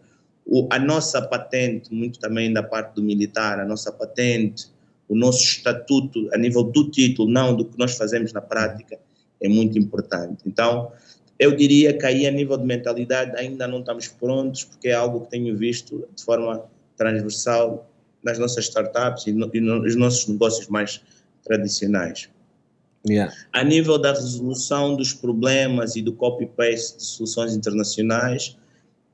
o- 0.46 0.68
a 0.72 0.78
nossa 0.78 1.22
patente, 1.22 1.92
muito 1.94 2.20
também 2.20 2.54
da 2.54 2.62
parte 2.62 2.94
do 2.96 3.02
militar, 3.04 3.60
a 3.60 3.66
nossa 3.66 3.92
patente 3.92 4.74
o 5.08 5.16
nosso 5.16 5.44
estatuto 5.44 6.28
a 6.34 6.38
nível 6.38 6.64
do 6.64 6.90
título, 6.90 7.30
não 7.30 7.56
do 7.56 7.66
que 7.66 7.78
nós 7.78 7.96
fazemos 7.96 8.34
na 8.34 8.42
prática, 8.42 8.98
é 9.40 9.48
muito 9.48 9.78
importante. 9.78 10.42
Então, 10.48 10.92
eu 11.38 11.56
diria 11.56 11.98
que 11.98 12.06
aí 12.06 12.26
a 12.26 12.32
nível 12.32 12.58
de 12.58 12.66
mentalidade 12.66 13.36
ainda 13.38 13.68
não 13.68 13.80
estamos 13.80 14.08
prontos, 14.08 14.64
porque 14.64 14.90
é 14.90 14.94
algo 14.94 15.22
que 15.22 15.32
tenho 15.32 15.56
visto 15.56 16.08
de 16.16 16.24
forma 16.24 16.64
transversal 16.98 17.90
nas 18.24 18.40
nossas 18.40 18.66
startups 18.66 19.28
e, 19.28 19.34
no, 19.34 19.50
e 19.54 19.60
nos 19.60 19.96
nossos 19.96 20.28
negócios 20.28 20.68
mais 20.68 21.02
tradicionais. 21.44 22.30
Yeah. 23.08 23.32
A 23.54 23.64
nível 23.64 24.00
da 24.00 24.12
resolução 24.12 24.96
dos 24.96 25.14
problemas 25.14 25.96
e 25.96 26.02
do 26.02 26.12
copy-paste 26.14 26.98
de 26.98 27.04
soluções 27.04 27.56
internacionais, 27.56 28.58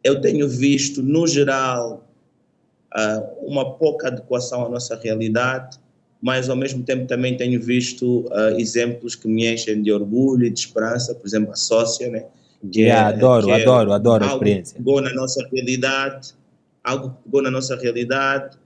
eu 0.03 0.21
tenho 0.21 0.47
visto, 0.47 1.03
no 1.03 1.27
geral, 1.27 2.07
uh, 2.95 3.45
uma 3.45 3.73
pouca 3.73 4.07
adequação 4.07 4.65
à 4.65 4.69
nossa 4.69 4.95
realidade, 4.95 5.77
mas 6.21 6.49
ao 6.49 6.55
mesmo 6.55 6.83
tempo 6.83 7.07
também 7.07 7.35
tenho 7.35 7.59
visto 7.61 8.21
uh, 8.27 8.59
exemplos 8.59 9.15
que 9.15 9.27
me 9.27 9.51
enchem 9.51 9.81
de 9.81 9.91
orgulho 9.91 10.45
e 10.45 10.49
de 10.49 10.59
esperança, 10.59 11.15
por 11.15 11.25
exemplo, 11.25 11.51
a 11.51 11.55
Sócia, 11.55 12.09
né? 12.09 12.25
Que 12.71 12.81
yeah, 12.81 13.09
é, 13.09 13.13
adoro, 13.15 13.47
que 13.47 13.51
adoro, 13.51 13.91
é 13.91 13.95
adoro 13.95 14.23
a 14.23 14.27
experiência. 14.27 14.77
Algo 14.77 14.83
que 14.83 14.91
pegou 14.91 15.01
na 15.01 15.13
nossa 15.15 15.49
realidade, 15.51 16.33
algo 16.83 17.09
que 17.09 17.23
pegou 17.23 17.41
na 17.41 17.49
nossa 17.49 17.75
realidade, 17.75 18.57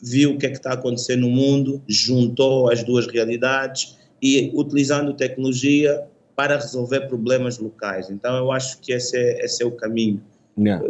viu 0.00 0.32
o 0.32 0.38
que 0.38 0.46
é 0.46 0.50
que 0.50 0.56
está 0.56 0.74
acontecendo 0.74 1.22
no 1.22 1.30
mundo, 1.30 1.82
juntou 1.88 2.70
as 2.70 2.84
duas 2.84 3.06
realidades 3.08 3.98
e 4.22 4.52
utilizando 4.54 5.12
tecnologia 5.14 6.04
para 6.36 6.56
resolver 6.56 7.00
problemas 7.08 7.58
locais. 7.58 8.08
Então, 8.10 8.36
eu 8.36 8.52
acho 8.52 8.78
que 8.80 8.92
esse 8.92 9.16
é, 9.16 9.44
esse 9.44 9.62
é 9.62 9.66
o 9.66 9.72
caminho. 9.72 10.22
Yeah. 10.56 10.88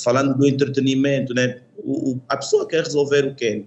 Falando 0.00 0.36
do 0.36 0.46
entretenimento, 0.48 1.32
né? 1.32 1.60
O, 1.78 2.10
o, 2.10 2.20
a 2.28 2.36
pessoa 2.36 2.66
quer 2.66 2.82
resolver 2.82 3.24
o 3.26 3.34
quê? 3.34 3.64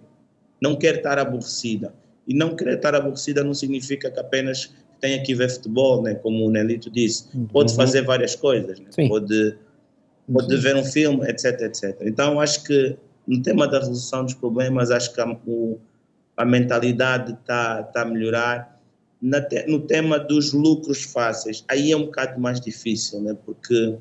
Não 0.62 0.76
quer 0.76 0.98
estar 0.98 1.18
aborrecida. 1.18 1.94
E 2.28 2.34
não 2.34 2.56
querer 2.56 2.76
estar 2.76 2.94
aborrecida 2.96 3.44
não 3.44 3.54
significa 3.54 4.12
que 4.12 4.20
apenas 4.20 4.74
tenha 5.00 5.22
que 5.24 5.34
ver 5.34 5.50
futebol, 5.50 6.02
né? 6.04 6.14
como 6.16 6.46
o 6.46 6.52
Nelito 6.52 6.90
disse. 6.90 7.26
Uhum. 7.34 7.48
Pode 7.48 7.76
fazer 7.76 8.04
várias 8.04 8.36
coisas. 8.36 8.80
Né? 8.80 8.88
Pode, 9.08 9.58
pode 10.32 10.58
ver 10.58 10.76
um 10.76 10.84
filme, 10.84 11.28
etc, 11.28 11.62
etc. 11.62 11.98
Então, 12.02 12.40
acho 12.40 12.64
que 12.64 12.96
no 13.28 13.42
tema 13.42 13.68
da 13.68 13.80
resolução 13.80 14.24
dos 14.24 14.36
problemas, 14.36 14.92
acho 14.92 15.14
que 15.14 15.22
a, 15.22 15.38
o, 15.48 15.80
a 16.38 16.46
mentalidade 16.46 17.34
está 17.34 17.84
tá 17.84 18.04
a 18.04 18.06
melhorar 18.06 18.80
te, 19.50 19.66
no 19.68 19.80
tema 19.82 20.20
dos 20.20 20.52
lucros 20.52 21.04
fáceis, 21.04 21.64
aí 21.68 21.92
é 21.92 21.98
um 21.98 22.06
bocado 22.06 22.40
mais 22.40 22.60
difícil, 22.60 23.22
né? 23.22 23.38
porque 23.46 23.98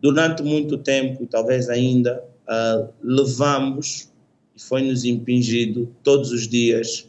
durante 0.00 0.42
muito 0.42 0.78
tempo, 0.78 1.22
e 1.22 1.26
talvez 1.26 1.68
ainda, 1.68 2.22
uh, 2.48 2.88
levamos 3.02 4.12
e 4.56 4.60
foi-nos 4.62 5.04
impingido 5.04 5.94
todos 6.02 6.32
os 6.32 6.48
dias 6.48 7.08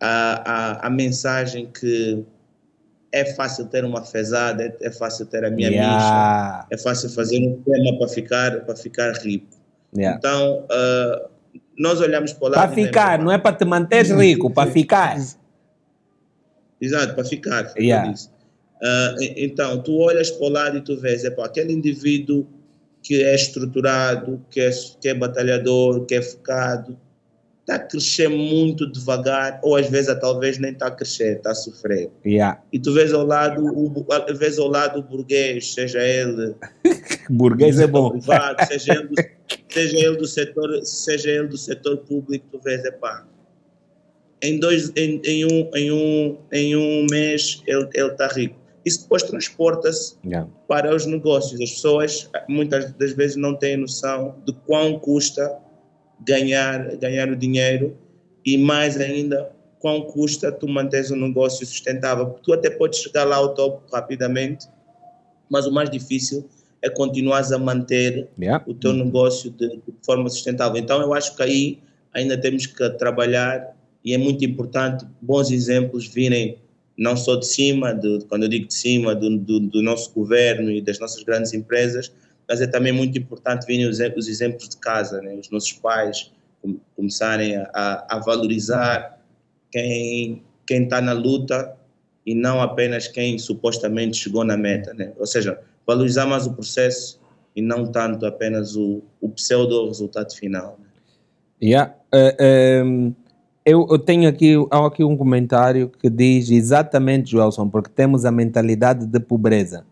a, 0.00 0.80
a, 0.80 0.86
a, 0.86 0.90
mensagem 0.90 1.66
que 1.66 2.24
é 3.12 3.34
fácil 3.34 3.66
ter 3.66 3.84
uma 3.84 4.02
fezada, 4.02 4.64
é, 4.64 4.76
é 4.80 4.90
fácil 4.90 5.26
ter 5.26 5.44
a 5.44 5.50
minha 5.50 5.68
yeah. 5.68 6.66
é 6.70 6.78
fácil 6.78 7.10
fazer 7.10 7.38
um 7.38 7.60
tema 7.62 7.98
para 7.98 8.08
ficar, 8.08 8.60
para 8.60 8.76
ficar 8.76 9.12
rico. 9.16 9.46
Yeah. 9.94 10.16
Então, 10.16 10.64
uh, 10.64 11.28
nós 11.76 12.00
olhamos 12.00 12.32
para 12.32 12.48
lá. 12.48 12.66
Para 12.66 12.72
ficar, 12.74 13.18
não 13.18 13.30
é 13.30 13.36
para 13.36 13.56
te 13.56 13.64
manter 13.64 14.06
rico, 14.06 14.50
para 14.50 14.70
ficar. 14.70 15.18
Exato, 16.80 17.14
para 17.14 17.24
ficar. 17.24 17.74
Yeah. 17.76 18.10
Uh, 18.10 19.16
então, 19.36 19.82
tu 19.82 19.98
olhas 19.98 20.30
para 20.30 20.46
o 20.46 20.48
lado 20.48 20.78
e 20.78 20.80
tu 20.80 20.96
vês, 20.98 21.24
é 21.24 21.30
para 21.30 21.44
aquele 21.44 21.72
indivíduo 21.72 22.46
que 23.02 23.22
é 23.22 23.34
estruturado, 23.34 24.44
que 24.50 24.60
é, 24.60 24.70
que 25.00 25.08
é 25.08 25.14
batalhador, 25.14 26.04
que 26.04 26.14
é 26.14 26.22
focado, 26.22 26.98
está 27.60 27.76
a 27.76 27.78
crescer 27.78 28.28
muito 28.28 28.90
devagar, 28.90 29.60
ou 29.62 29.76
às 29.76 29.88
vezes 29.88 30.14
talvez 30.20 30.58
nem 30.58 30.72
está 30.72 30.88
a 30.88 30.90
crescer, 30.90 31.36
está 31.36 31.52
a 31.52 31.54
sofrer. 31.54 32.10
Yeah. 32.26 32.60
E 32.72 32.78
tu 32.78 32.92
vês 32.92 33.12
ao 33.12 33.24
lado 33.24 33.64
o, 33.64 33.92
vês 34.34 34.58
ao 34.58 34.68
lado 34.68 35.00
o 35.00 35.02
burguês, 35.02 35.72
seja 35.72 36.02
ele 36.02 36.54
burguês 37.30 37.78
é 37.78 37.86
bom. 37.86 38.10
Privado, 38.10 38.66
seja, 38.66 38.94
ele 38.94 39.08
do, 39.08 39.14
seja 39.68 39.96
ele 39.96 40.16
do 40.16 40.26
setor, 40.26 40.84
seja 40.84 41.30
ele 41.30 41.48
do 41.48 41.56
setor 41.56 41.98
público, 41.98 42.46
tu 42.50 42.60
vês, 42.62 42.84
é 42.84 42.90
pá, 42.90 43.24
em, 44.42 44.58
dois, 44.58 44.90
em, 44.96 45.20
em, 45.24 45.44
um, 45.44 45.70
em, 45.74 45.92
um, 45.92 46.38
em 46.52 46.76
um 46.76 47.06
mês 47.10 47.62
ele 47.66 47.88
está 47.94 48.26
rico. 48.28 48.59
Isso 48.84 49.02
depois 49.02 49.22
transporta-se 49.22 50.16
yeah. 50.24 50.48
para 50.66 50.94
os 50.94 51.06
negócios. 51.06 51.60
As 51.60 51.70
pessoas 51.70 52.30
muitas 52.48 52.92
das 52.94 53.12
vezes 53.12 53.36
não 53.36 53.54
têm 53.54 53.76
noção 53.76 54.36
de 54.46 54.52
quão 54.66 54.98
custa 54.98 55.58
ganhar, 56.20 56.96
ganhar 56.96 57.28
o 57.28 57.36
dinheiro 57.36 57.96
e 58.44 58.56
mais 58.56 58.98
ainda 58.98 59.52
quão 59.78 60.02
custa 60.02 60.50
tu 60.52 60.68
manteres 60.68 61.10
um 61.10 61.16
negócio 61.16 61.66
sustentável. 61.66 62.38
Tu 62.42 62.52
até 62.52 62.70
podes 62.70 63.00
chegar 63.00 63.24
lá 63.24 63.36
ao 63.36 63.54
topo 63.54 63.82
rapidamente, 63.92 64.66
mas 65.50 65.66
o 65.66 65.72
mais 65.72 65.90
difícil 65.90 66.48
é 66.82 66.88
continuar 66.88 67.42
a 67.52 67.58
manter 67.58 68.28
yeah. 68.38 68.64
o 68.66 68.74
teu 68.74 68.92
negócio 68.92 69.50
de, 69.50 69.68
de 69.68 69.94
forma 70.02 70.28
sustentável. 70.28 70.80
Então 70.80 71.00
eu 71.00 71.12
acho 71.12 71.36
que 71.36 71.42
aí 71.42 71.78
ainda 72.14 72.38
temos 72.38 72.66
que 72.66 72.90
trabalhar 72.90 73.74
e 74.04 74.14
é 74.14 74.18
muito 74.18 74.44
importante 74.44 75.06
bons 75.20 75.50
exemplos 75.50 76.06
virem 76.06 76.58
não 77.00 77.16
só 77.16 77.36
de 77.36 77.46
cima, 77.46 77.94
de, 77.94 78.26
quando 78.28 78.42
eu 78.42 78.48
digo 78.50 78.66
de 78.66 78.74
cima, 78.74 79.14
do, 79.14 79.38
do, 79.38 79.58
do, 79.58 79.82
nosso 79.82 80.12
governo 80.12 80.70
e 80.70 80.82
das 80.82 80.98
nossas 80.98 81.22
grandes 81.22 81.54
empresas, 81.54 82.12
mas 82.46 82.60
é 82.60 82.66
também 82.66 82.92
muito 82.92 83.18
importante 83.18 83.64
virem 83.66 83.86
os, 83.86 83.98
os 84.16 84.28
exemplos 84.28 84.68
de 84.68 84.76
casa, 84.76 85.22
né? 85.22 85.34
os 85.34 85.48
nossos 85.50 85.72
pais 85.72 86.30
começarem 86.94 87.56
a, 87.56 88.04
a 88.06 88.18
valorizar 88.18 89.18
quem 89.72 90.42
quem 90.66 90.84
está 90.84 91.00
na 91.00 91.12
luta 91.12 91.74
e 92.24 92.32
não 92.32 92.60
apenas 92.60 93.08
quem 93.08 93.38
supostamente 93.38 94.18
chegou 94.18 94.44
na 94.44 94.56
meta, 94.56 94.94
né? 94.94 95.12
Ou 95.18 95.26
seja, 95.26 95.58
valorizar 95.84 96.26
mais 96.26 96.46
o 96.46 96.52
processo 96.52 97.18
e 97.56 97.62
não 97.62 97.90
tanto 97.90 98.24
apenas 98.24 98.76
o, 98.76 99.02
o 99.20 99.28
pseudo 99.30 99.88
resultado 99.88 100.32
final. 100.32 100.78
Né? 100.80 100.86
Yeah. 101.60 101.94
Uh, 102.14 102.84
um 102.84 103.14
eu, 103.70 103.86
eu, 103.90 103.98
tenho 103.98 104.28
aqui, 104.28 104.54
aqui 104.70 105.04
um 105.04 105.16
comentário 105.16 105.88
que 105.88 106.10
diz 106.10 106.50
exatamente, 106.50 107.30
Joelson, 107.30 107.68
porque 107.68 107.90
temos 107.90 108.24
a 108.24 108.30
mentalidade 108.30 109.06
de 109.06 109.20
pobreza. 109.20 109.84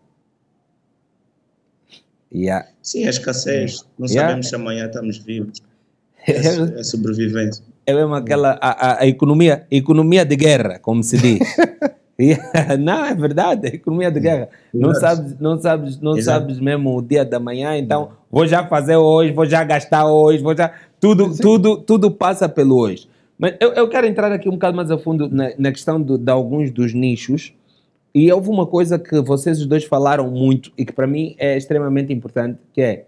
Yeah. 2.33 2.67
Sim, 2.81 3.05
a 3.05 3.09
escassez. 3.09 3.85
Não 3.97 4.07
yeah. 4.07 4.29
sabemos 4.29 4.49
se 4.49 4.55
amanhã 4.55 4.85
estamos 4.85 5.17
vivos. 5.17 5.61
É, 6.27 6.79
é 6.79 6.83
sobrevivência. 6.83 7.63
É 7.87 7.93
mesmo 7.93 8.13
aquela 8.13 8.59
a, 8.61 9.01
a, 9.01 9.07
economia, 9.07 9.65
economia 9.71 10.23
de 10.23 10.35
guerra, 10.35 10.77
como 10.77 11.01
se 11.01 11.17
diz. 11.17 11.39
não, 12.77 13.05
é 13.05 13.15
verdade, 13.15 13.67
é 13.67 13.75
economia 13.75 14.11
de 14.11 14.19
guerra. 14.19 14.49
Não 14.71 14.93
sabes, 14.93 15.39
não 15.39 15.59
sabes, 15.59 15.99
não 15.99 16.21
sabes 16.21 16.59
mesmo 16.59 16.95
o 16.95 17.01
dia 17.01 17.23
da 17.23 17.39
manhã, 17.39 17.77
então 17.77 18.11
vou 18.29 18.45
já 18.45 18.67
fazer 18.67 18.97
hoje, 18.97 19.31
vou 19.31 19.45
já 19.45 19.63
gastar 19.63 20.05
hoje, 20.05 20.43
vou 20.43 20.55
já 20.55 20.71
tudo, 20.99 21.35
tudo, 21.35 21.77
tudo 21.77 22.11
passa 22.11 22.47
pelo 22.47 22.77
hoje. 22.77 23.07
Mas 23.39 23.55
eu, 23.61 23.71
eu 23.71 23.87
quero 23.87 24.05
entrar 24.05 24.29
aqui 24.33 24.49
um 24.49 24.53
bocado 24.53 24.75
mais 24.75 24.91
a 24.91 24.97
fundo 24.97 25.29
na, 25.29 25.51
na 25.57 25.71
questão 25.71 25.99
do, 25.99 26.17
de 26.17 26.29
alguns 26.29 26.69
dos 26.71 26.93
nichos. 26.93 27.53
E 28.13 28.29
houve 28.33 28.49
uma 28.49 28.67
coisa 28.67 28.99
que 28.99 29.21
vocês 29.21 29.65
dois 29.65 29.85
falaram 29.85 30.29
muito 30.29 30.73
e 30.77 30.83
que 30.83 30.91
para 30.91 31.07
mim 31.07 31.35
é 31.37 31.55
extremamente 31.55 32.11
importante, 32.11 32.59
que 32.73 32.81
é, 32.81 33.05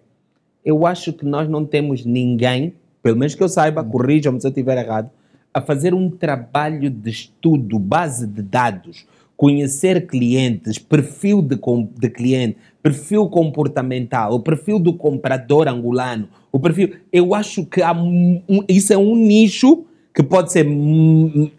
eu 0.63 0.85
acho 0.85 1.11
que 1.11 1.25
nós 1.25 1.49
não 1.49 1.65
temos 1.65 2.05
ninguém, 2.05 2.73
pelo 3.03 3.17
menos 3.17 3.35
que 3.35 3.43
eu 3.43 3.49
saiba, 3.49 3.83
corrijam-me 3.83 4.39
se 4.39 4.47
eu 4.47 4.51
estiver 4.51 4.77
errado, 4.77 5.09
a 5.53 5.59
fazer 5.59 5.93
um 5.93 6.09
trabalho 6.09 6.89
de 6.89 7.09
estudo, 7.09 7.77
base 7.77 8.25
de 8.25 8.41
dados, 8.41 9.05
conhecer 9.35 10.05
clientes, 10.05 10.77
perfil 10.77 11.41
de, 11.41 11.59
de 11.99 12.09
cliente, 12.09 12.57
perfil 12.81 13.27
comportamental, 13.27 14.33
o 14.35 14.39
perfil 14.39 14.79
do 14.79 14.93
comprador 14.93 15.67
angolano, 15.67 16.29
o 16.51 16.59
perfil. 16.59 16.95
Eu 17.11 17.33
acho 17.33 17.65
que 17.65 17.81
um, 17.83 18.63
isso 18.69 18.93
é 18.93 18.97
um 18.97 19.15
nicho 19.15 19.83
que 20.13 20.23
pode 20.23 20.51
ser 20.51 20.65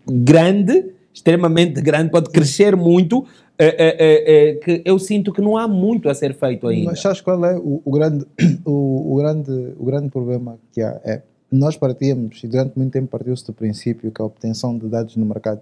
grande, 0.06 0.92
extremamente 1.12 1.80
grande, 1.80 2.10
pode 2.10 2.30
crescer 2.30 2.76
muito, 2.76 3.24
é, 3.58 3.66
é, 3.66 4.50
é, 4.50 4.54
que 4.56 4.82
eu 4.84 4.98
sinto 4.98 5.32
que 5.32 5.40
não 5.40 5.56
há 5.56 5.68
muito 5.68 6.08
a 6.08 6.14
ser 6.14 6.34
feito 6.34 6.66
ainda. 6.66 6.90
Mas 6.90 7.00
sabes 7.00 7.20
qual 7.20 7.44
é 7.44 7.56
o, 7.56 7.80
o 7.84 7.90
grande, 7.90 8.26
o, 8.64 9.12
o, 9.12 9.16
grande, 9.16 9.74
o 9.78 9.84
grande 9.84 10.08
problema 10.08 10.58
que 10.72 10.82
há? 10.82 11.00
É, 11.04 11.22
nós 11.50 11.76
partíamos, 11.76 12.42
e 12.42 12.48
durante 12.48 12.76
muito 12.78 12.92
tempo 12.92 13.08
partiu-se 13.08 13.46
do 13.46 13.52
princípio 13.52 14.10
que 14.10 14.22
a 14.22 14.24
obtenção 14.24 14.76
de 14.76 14.88
dados 14.88 15.16
no 15.16 15.26
mercado 15.26 15.60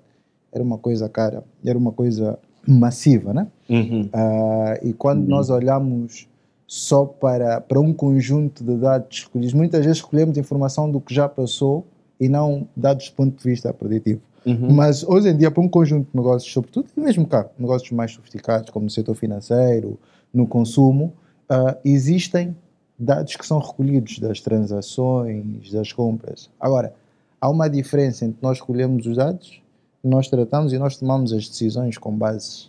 era 0.52 0.62
uma 0.62 0.78
coisa 0.78 1.08
cara, 1.08 1.44
era 1.64 1.76
uma 1.76 1.92
coisa 1.92 2.38
massiva, 2.66 3.34
né? 3.34 3.46
Uhum. 3.68 4.02
Uh, 4.02 4.88
e 4.88 4.92
quando 4.92 5.22
uhum. 5.22 5.28
nós 5.28 5.50
olhamos 5.50 6.28
só 6.66 7.04
para, 7.04 7.60
para 7.60 7.80
um 7.80 7.92
conjunto 7.92 8.62
de 8.62 8.76
dados 8.76 9.18
escolhidos, 9.18 9.54
muitas 9.54 9.84
vezes 9.84 9.98
escolhemos 9.98 10.38
informação 10.38 10.90
do 10.90 11.00
que 11.00 11.12
já 11.12 11.28
passou 11.28 11.84
e 12.20 12.28
não 12.28 12.68
dados 12.76 13.08
do 13.08 13.14
ponto 13.14 13.36
de 13.36 13.42
vista 13.42 13.72
preditivo. 13.72 14.20
Uhum. 14.44 14.72
Mas 14.72 15.02
hoje 15.02 15.28
em 15.28 15.36
dia, 15.36 15.50
para 15.50 15.62
um 15.62 15.68
conjunto 15.68 16.10
de 16.10 16.16
negócios, 16.16 16.52
sobretudo, 16.52 16.88
e 16.96 17.00
mesmo 17.00 17.26
cá, 17.26 17.48
negócios 17.58 17.90
mais 17.90 18.12
sofisticados, 18.12 18.70
como 18.70 18.84
no 18.84 18.90
setor 18.90 19.14
financeiro, 19.14 19.98
no 20.32 20.46
consumo, 20.46 21.12
uh, 21.50 21.76
existem 21.84 22.56
dados 22.98 23.36
que 23.36 23.46
são 23.46 23.58
recolhidos 23.58 24.18
das 24.18 24.40
transações, 24.40 25.70
das 25.72 25.92
compras. 25.92 26.50
Agora, 26.60 26.94
há 27.40 27.48
uma 27.48 27.68
diferença 27.68 28.24
entre 28.24 28.38
nós 28.42 28.58
escolhemos 28.58 29.06
os 29.06 29.16
dados, 29.16 29.60
nós 30.04 30.28
tratamos 30.28 30.72
e 30.72 30.78
nós 30.78 30.96
tomamos 30.96 31.32
as 31.32 31.48
decisões 31.48 31.98
com 31.98 32.14
base 32.14 32.68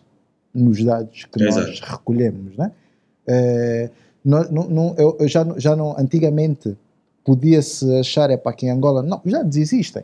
nos 0.53 0.83
dados 0.83 1.25
que 1.25 1.43
nós 1.43 1.55
Exato. 1.55 1.91
recolhemos, 1.93 2.57
né? 2.57 2.71
Eh, 3.27 3.89
não, 4.23 4.43
não, 4.43 4.95
eu, 4.97 5.17
eu 5.19 5.27
já, 5.27 5.45
já 5.57 5.75
não, 5.75 5.97
antigamente 5.97 6.77
podia-se 7.23 7.93
achar, 7.99 8.29
é 8.29 8.37
para 8.37 8.51
aqui 8.51 8.65
em 8.65 8.69
Angola, 8.71 9.01
não, 9.03 9.21
os 9.23 9.31
dados 9.31 9.55
existem. 9.57 10.03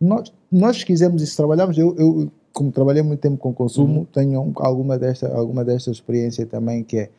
Nós, 0.00 0.32
nós 0.52 0.84
quisemos 0.84 1.22
isso, 1.22 1.36
trabalhamos, 1.36 1.76
eu, 1.78 1.94
eu 1.98 2.30
como 2.52 2.70
trabalhei 2.72 3.02
muito 3.02 3.20
tempo 3.20 3.36
com 3.36 3.52
consumo, 3.52 4.06
tenho 4.12 4.40
um- 4.40 4.52
alguma 4.56 4.98
desta, 4.98 5.34
alguma 5.34 5.64
desta 5.64 5.90
experiência 5.90 6.46
também, 6.46 6.82
que 6.82 6.96
é 6.98 7.10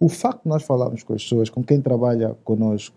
o 0.00 0.08
facto 0.08 0.42
de 0.44 0.48
nós 0.48 0.62
falarmos 0.62 1.02
com 1.02 1.12
as 1.12 1.22
pessoas, 1.22 1.50
com 1.50 1.62
quem 1.62 1.80
trabalha 1.80 2.36
connosco, 2.44 2.96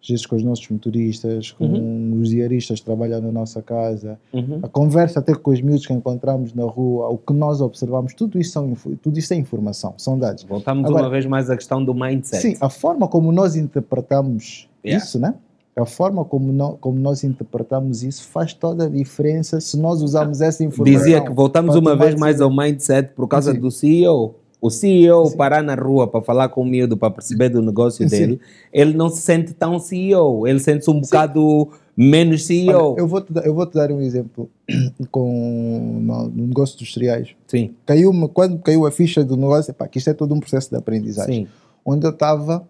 às 0.00 0.08
vezes 0.08 0.24
com 0.24 0.36
os 0.36 0.44
nossos 0.44 0.68
motoristas, 0.68 1.50
com 1.50 2.12
os 2.20 2.28
diaristas 2.30 2.78
que 2.78 2.86
trabalham 2.86 3.20
na 3.20 3.32
nossa 3.32 3.60
casa, 3.60 4.18
Uhum. 4.32 4.60
a 4.62 4.68
conversa 4.68 5.18
até 5.18 5.34
com 5.34 5.50
os 5.50 5.60
miúdos 5.60 5.84
que 5.86 5.92
encontramos 5.92 6.54
na 6.54 6.64
rua, 6.64 7.08
o 7.08 7.18
que 7.18 7.32
nós 7.32 7.60
observamos, 7.60 8.14
tudo 8.14 8.38
isso, 8.38 8.52
são, 8.52 8.72
tudo 9.02 9.18
isso 9.18 9.34
é 9.34 9.36
informação, 9.36 9.94
são 9.98 10.16
dados. 10.18 10.44
Voltamos 10.44 10.84
Agora- 10.86 11.04
uma 11.04 11.10
vez 11.10 11.26
mais 11.26 11.50
à 11.50 11.56
questão 11.56 11.84
do 11.84 11.92
mindset. 11.92 12.40
Sim, 12.42 12.56
a 12.60 12.70
forma 12.70 13.08
como 13.08 13.32
nós 13.32 13.56
interpretamos 13.56 14.67
Yeah. 14.84 15.04
isso, 15.04 15.18
né? 15.18 15.34
A 15.76 15.86
forma 15.86 16.24
como, 16.24 16.76
como 16.78 16.98
nós 16.98 17.22
interpretamos 17.22 18.02
isso 18.02 18.24
faz 18.24 18.52
toda 18.52 18.86
a 18.86 18.88
diferença 18.88 19.60
se 19.60 19.78
nós 19.78 20.02
usarmos 20.02 20.40
essa 20.40 20.64
informação. 20.64 20.98
Dizia 20.98 21.20
que 21.20 21.32
voltamos 21.32 21.76
uma 21.76 21.94
vez 21.94 22.16
mais 22.16 22.40
ao 22.40 22.50
mindset 22.50 23.12
por 23.14 23.28
causa 23.28 23.52
Sim. 23.52 23.60
do 23.60 23.70
CEO. 23.70 24.34
O 24.60 24.70
CEO 24.70 25.26
Sim. 25.26 25.36
parar 25.36 25.62
na 25.62 25.76
rua 25.76 26.08
para 26.08 26.20
falar 26.20 26.48
com 26.48 26.62
o 26.62 26.66
miúdo 26.66 26.96
para 26.96 27.12
perceber 27.12 27.48
do 27.48 27.62
negócio 27.62 28.08
Sim. 28.08 28.16
dele, 28.16 28.40
ele 28.72 28.92
não 28.92 29.08
se 29.08 29.20
sente 29.20 29.54
tão 29.54 29.78
CEO, 29.78 30.48
ele 30.48 30.58
sente-se 30.58 30.90
um 30.90 31.00
bocado 31.00 31.68
menos 31.96 32.44
CEO. 32.44 32.92
Olha, 32.92 33.00
eu, 33.00 33.06
vou 33.06 33.20
te 33.20 33.32
dar, 33.32 33.46
eu 33.46 33.54
vou 33.54 33.64
te 33.64 33.74
dar 33.74 33.92
um 33.92 34.00
exemplo 34.00 34.50
com 35.12 36.00
no, 36.02 36.28
no 36.28 36.46
negócio 36.48 36.76
dos 36.76 36.92
cereais. 36.92 37.36
Sim, 37.46 37.70
Caiu 37.86 38.12
quando 38.34 38.58
caiu 38.58 38.84
a 38.84 38.90
ficha 38.90 39.22
do 39.22 39.36
negócio, 39.36 39.70
epá, 39.70 39.86
que 39.86 39.98
isto 39.98 40.10
é 40.10 40.14
todo 40.14 40.34
um 40.34 40.40
processo 40.40 40.70
de 40.70 40.76
aprendizagem. 40.76 41.44
sim. 41.44 41.48
onde 41.84 42.04
eu 42.04 42.10
estava, 42.10 42.66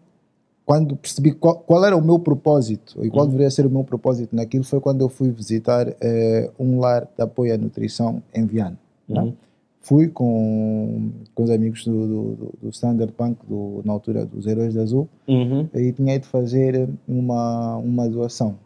quando 0.68 0.94
percebi 0.96 1.32
qual, 1.32 1.60
qual 1.60 1.82
era 1.82 1.96
o 1.96 2.04
meu 2.04 2.18
propósito 2.18 3.02
e 3.02 3.08
qual 3.08 3.24
Uhum. 3.24 3.30
deveria 3.30 3.50
ser 3.50 3.64
o 3.64 3.70
meu 3.70 3.82
propósito 3.84 4.36
naquilo, 4.36 4.62
foi 4.64 4.78
quando 4.80 5.00
eu 5.00 5.08
fui 5.08 5.30
visitar 5.30 5.88
eh, 5.98 6.50
um 6.58 6.78
lar 6.78 7.08
de 7.16 7.22
apoio 7.22 7.54
à 7.54 7.56
nutrição 7.56 8.22
em 8.34 8.44
Viana. 8.44 8.78
né? 9.08 9.22
Uhum. 9.22 9.32
Fui 9.80 10.08
com, 10.08 11.08
com 11.34 11.42
os 11.42 11.48
amigos 11.48 11.86
do, 11.86 12.06
do, 12.06 12.52
do- 12.60 12.68
Standard 12.68 13.10
Bank, 13.18 13.38
do, 13.48 13.80
na 13.82 13.94
altura 13.94 14.26
dos 14.26 14.46
Heróis 14.46 14.74
de 14.74 14.78
Azul, 14.80 15.08
Uhum. 15.26 15.66
e 15.74 15.90
tinha 15.92 16.18
de 16.20 16.26
fazer 16.26 16.86
uma, 17.08 17.76
uma 17.78 18.06
doação. 18.06 18.56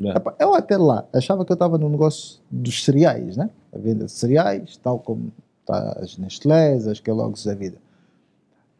Yeah. 0.00 0.20
Epá, 0.20 0.36
Eu 0.38 0.54
até 0.54 0.76
lá 0.76 1.04
achava 1.12 1.44
que 1.44 1.50
eu 1.50 1.54
estava 1.54 1.76
no 1.78 1.88
negócio 1.88 2.38
dos 2.48 2.84
cereais, 2.84 3.36
né? 3.36 3.50
A 3.74 3.78
venda 3.78 4.04
de 4.04 4.12
cereais, 4.12 4.76
tal 4.76 5.00
como 5.00 5.32
tá 5.66 5.98
as 6.00 6.16
Nestlés, 6.16 6.86
as 6.86 7.00
Kellogg's 7.00 7.44
da 7.44 7.54
vida, 7.54 7.78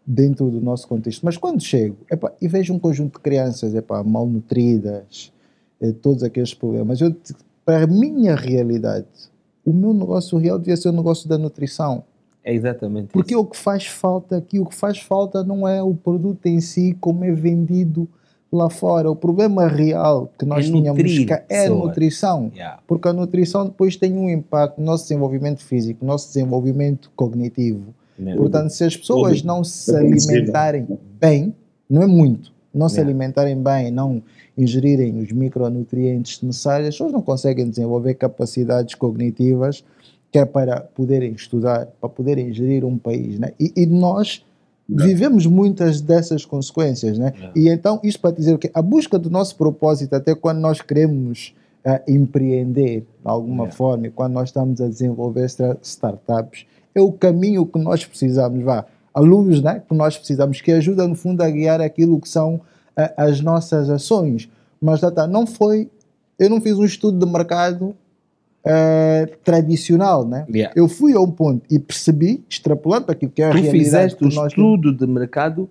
dentro 0.07 0.51
do 0.51 0.61
nosso 0.61 0.87
contexto. 0.87 1.23
Mas 1.23 1.37
quando 1.37 1.63
chego 1.63 1.97
epá, 2.11 2.33
e 2.41 2.49
vejo 2.49 2.75
um 2.75 2.79
conjunto 2.79 3.15
de 3.15 3.21
crianças 3.21 3.75
epá, 3.75 4.03
malnutridas, 4.03 5.33
eh, 5.81 5.93
todos 5.93 6.23
aqueles 6.23 6.53
problemas, 6.53 7.01
eu, 7.01 7.15
para 7.65 7.85
a 7.85 7.87
minha 7.87 8.35
realidade, 8.35 9.07
o 9.65 9.73
meu 9.73 9.95
negócio 9.95 10.37
real 10.39 10.59
devia 10.59 10.77
ser 10.77 10.91
o 10.91 10.93
negócio 10.93 11.29
da 11.29 11.39
nutrição. 11.39 12.05
É 12.45 12.53
exatamente 12.53 13.09
Porque 13.09 13.33
isso. 13.33 13.43
o 13.43 13.47
que 13.47 13.57
faz 13.57 13.87
falta 13.87 14.37
aqui, 14.37 14.61
o 14.61 14.67
que 14.67 14.75
faz 14.75 14.99
falta 14.99 15.43
não 15.43 15.67
é 15.67 15.83
o 15.83 15.95
produto 15.95 16.45
em 16.45 16.61
si, 16.61 16.95
como 17.01 17.25
é 17.25 17.33
vendido 17.33 18.07
lá 18.53 18.69
fora. 18.69 19.11
O 19.11 19.17
problema 19.17 19.67
real 19.67 20.31
que 20.39 20.45
nós 20.45 20.67
É 20.67 20.71
tínhamos 20.71 21.03
nutrir 21.03 21.45
é 21.49 21.67
a 21.67 21.71
nutrição. 21.71 22.53
Yeah. 22.55 22.81
Porque 22.87 23.09
a 23.09 23.13
nutrição 23.15 23.65
depois 23.65 23.97
tem 23.97 24.17
um 24.17 24.29
impacto 24.29 24.79
no 24.79 24.85
nosso 24.85 25.05
desenvolvimento 25.05 25.65
físico, 25.65 26.05
no 26.05 26.13
nosso 26.13 26.29
desenvolvimento 26.29 27.11
cognitivo. 27.17 27.95
Né? 28.19 28.37
Portanto, 28.37 28.71
se 28.71 28.85
as 28.85 28.97
pessoas 28.97 29.43
não 29.43 29.65
se 29.65 29.95
É 29.95 29.99
alimentarem 29.99 30.87
bem, 31.21 31.55
não 31.89 32.03
é 32.03 32.07
muito, 32.07 32.53
não 32.73 32.89
se 32.89 32.97
Yeah. 32.97 33.11
alimentarem 33.11 33.61
bem, 33.63 33.91
não 33.91 34.23
ingerirem 34.57 35.21
os 35.21 35.33
micronutrientes 35.33 36.41
necessários, 36.43 36.89
as 36.89 36.95
pessoas 36.95 37.13
não 37.13 37.23
conseguem 37.23 37.69
desenvolver 37.69 38.15
capacidades 38.15 38.95
cognitivas 38.95 39.85
que 40.31 40.39
é 40.39 40.45
para 40.45 40.81
poderem 40.81 41.33
estudar, 41.33 41.87
para 42.01 42.09
poderem 42.09 42.53
gerir 42.53 42.85
um 42.85 42.99
país. 42.99 43.39
Né? 43.39 43.53
E, 43.59 43.73
e 43.77 43.87
nós 43.87 44.45
vivemos 44.89 45.47
muitas 45.47 46.01
dessas 46.01 46.45
consequências. 46.45 47.17
Né? 47.19 47.33
E 47.55 47.69
então, 47.69 48.01
isto 48.03 48.21
para 48.21 48.35
dizer 48.35 48.53
o 48.55 48.59
quê? 48.59 48.69
A 48.75 48.83
busca 48.83 49.17
do 49.19 49.31
nosso 49.31 49.57
propósito, 49.57 50.13
até 50.15 50.35
quando 50.35 50.59
nós 50.59 50.81
queremos 50.81 51.55
ah, 51.85 52.01
empreender 52.09 53.01
de 53.01 53.07
alguma 53.23 53.65
Yeah. 53.65 53.77
forma, 53.77 54.07
e 54.09 54.11
quando 54.11 54.33
nós 54.33 54.49
estamos 54.49 54.81
a 54.81 54.89
desenvolver 54.89 55.47
startups, 55.83 56.67
é 56.95 57.01
o 57.01 57.13
caminho 57.13 57.67
que 57.67 57.79
nós 57.79 58.05
precisamos, 58.05 58.63
vá, 58.63 58.87
a 59.13 59.21
luz 59.21 59.61
né, 59.63 59.83
que 59.87 59.95
nós 59.95 60.17
precisamos, 60.17 60.61
que 60.61 60.73
ajuda 60.73 61.07
no 61.07 61.15
fundo 61.15 61.43
a 61.43 61.51
guiar 61.51 61.81
aquilo 61.81 62.21
que 62.21 62.29
são 62.29 62.61
ah, 62.97 63.13
as 63.17 63.41
nossas 63.41 63.89
ações. 63.89 64.49
Mas 64.81 65.01
lá 65.01 65.09
está, 65.09 65.27
não 65.27 65.47
foi, 65.47 65.89
eu 66.39 66.51
não 66.51 66.61
fiz 66.61 66.77
um 66.79 66.85
estudo 66.85 67.25
de 67.25 67.31
mercado 67.31 67.95
ah, 68.65 69.27
tradicional, 69.45 70.27
né? 70.27 70.47
Yeah. 70.49 70.73
Eu 70.77 70.89
fui 70.89 71.15
a 71.15 71.21
um 71.21 71.31
ponto 71.31 71.65
e 71.71 71.79
percebi, 71.79 72.43
extrapolando 72.49 73.07
para 73.07 73.15
aquilo 73.15 73.31
que 73.31 73.43
é 73.43 73.47
a 73.47 73.51
Tu 73.51 73.55
realidade 73.55 73.85
fizeste 73.85 74.19
que 74.19 74.25
o 74.25 74.29
nós 74.29 74.53
estudo 74.53 74.93
de 74.93 75.07
mercado 75.07 75.69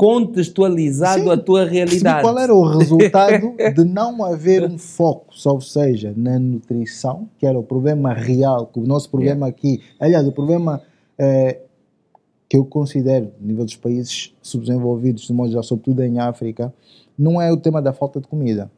contextualizado 0.00 1.24
Sim, 1.24 1.30
à 1.30 1.36
tua 1.36 1.66
realidade. 1.66 2.22
qual 2.22 2.38
era 2.38 2.54
o 2.54 2.64
resultado 2.78 3.52
de 3.76 3.84
não 3.84 4.24
haver 4.24 4.64
um 4.64 4.78
foco, 4.78 5.26
só 5.30 5.60
seja, 5.60 6.14
na 6.16 6.38
nutrição, 6.38 7.28
que 7.38 7.44
era 7.44 7.58
o 7.58 7.62
problema 7.62 8.14
real, 8.14 8.64
que 8.66 8.78
o 8.80 8.86
nosso 8.86 9.10
problema 9.10 9.46
aqui, 9.46 9.82
aliás, 10.00 10.26
o 10.26 10.32
problema 10.32 10.80
eh, 11.18 11.58
que 12.48 12.56
eu 12.56 12.64
considero, 12.64 13.30
a 13.38 13.46
nível 13.46 13.62
dos 13.62 13.76
países 13.76 14.34
subdesenvolvidos, 14.40 15.26
de 15.26 15.34
modo 15.34 15.50
geral, 15.50 15.64
sobretudo 15.64 16.02
em 16.02 16.18
África, 16.18 16.72
não 17.18 17.38
é 17.38 17.52
o 17.52 17.58
tema 17.58 17.82
da 17.82 17.92
falta 17.92 18.22
de 18.22 18.26
comida. 18.26 18.70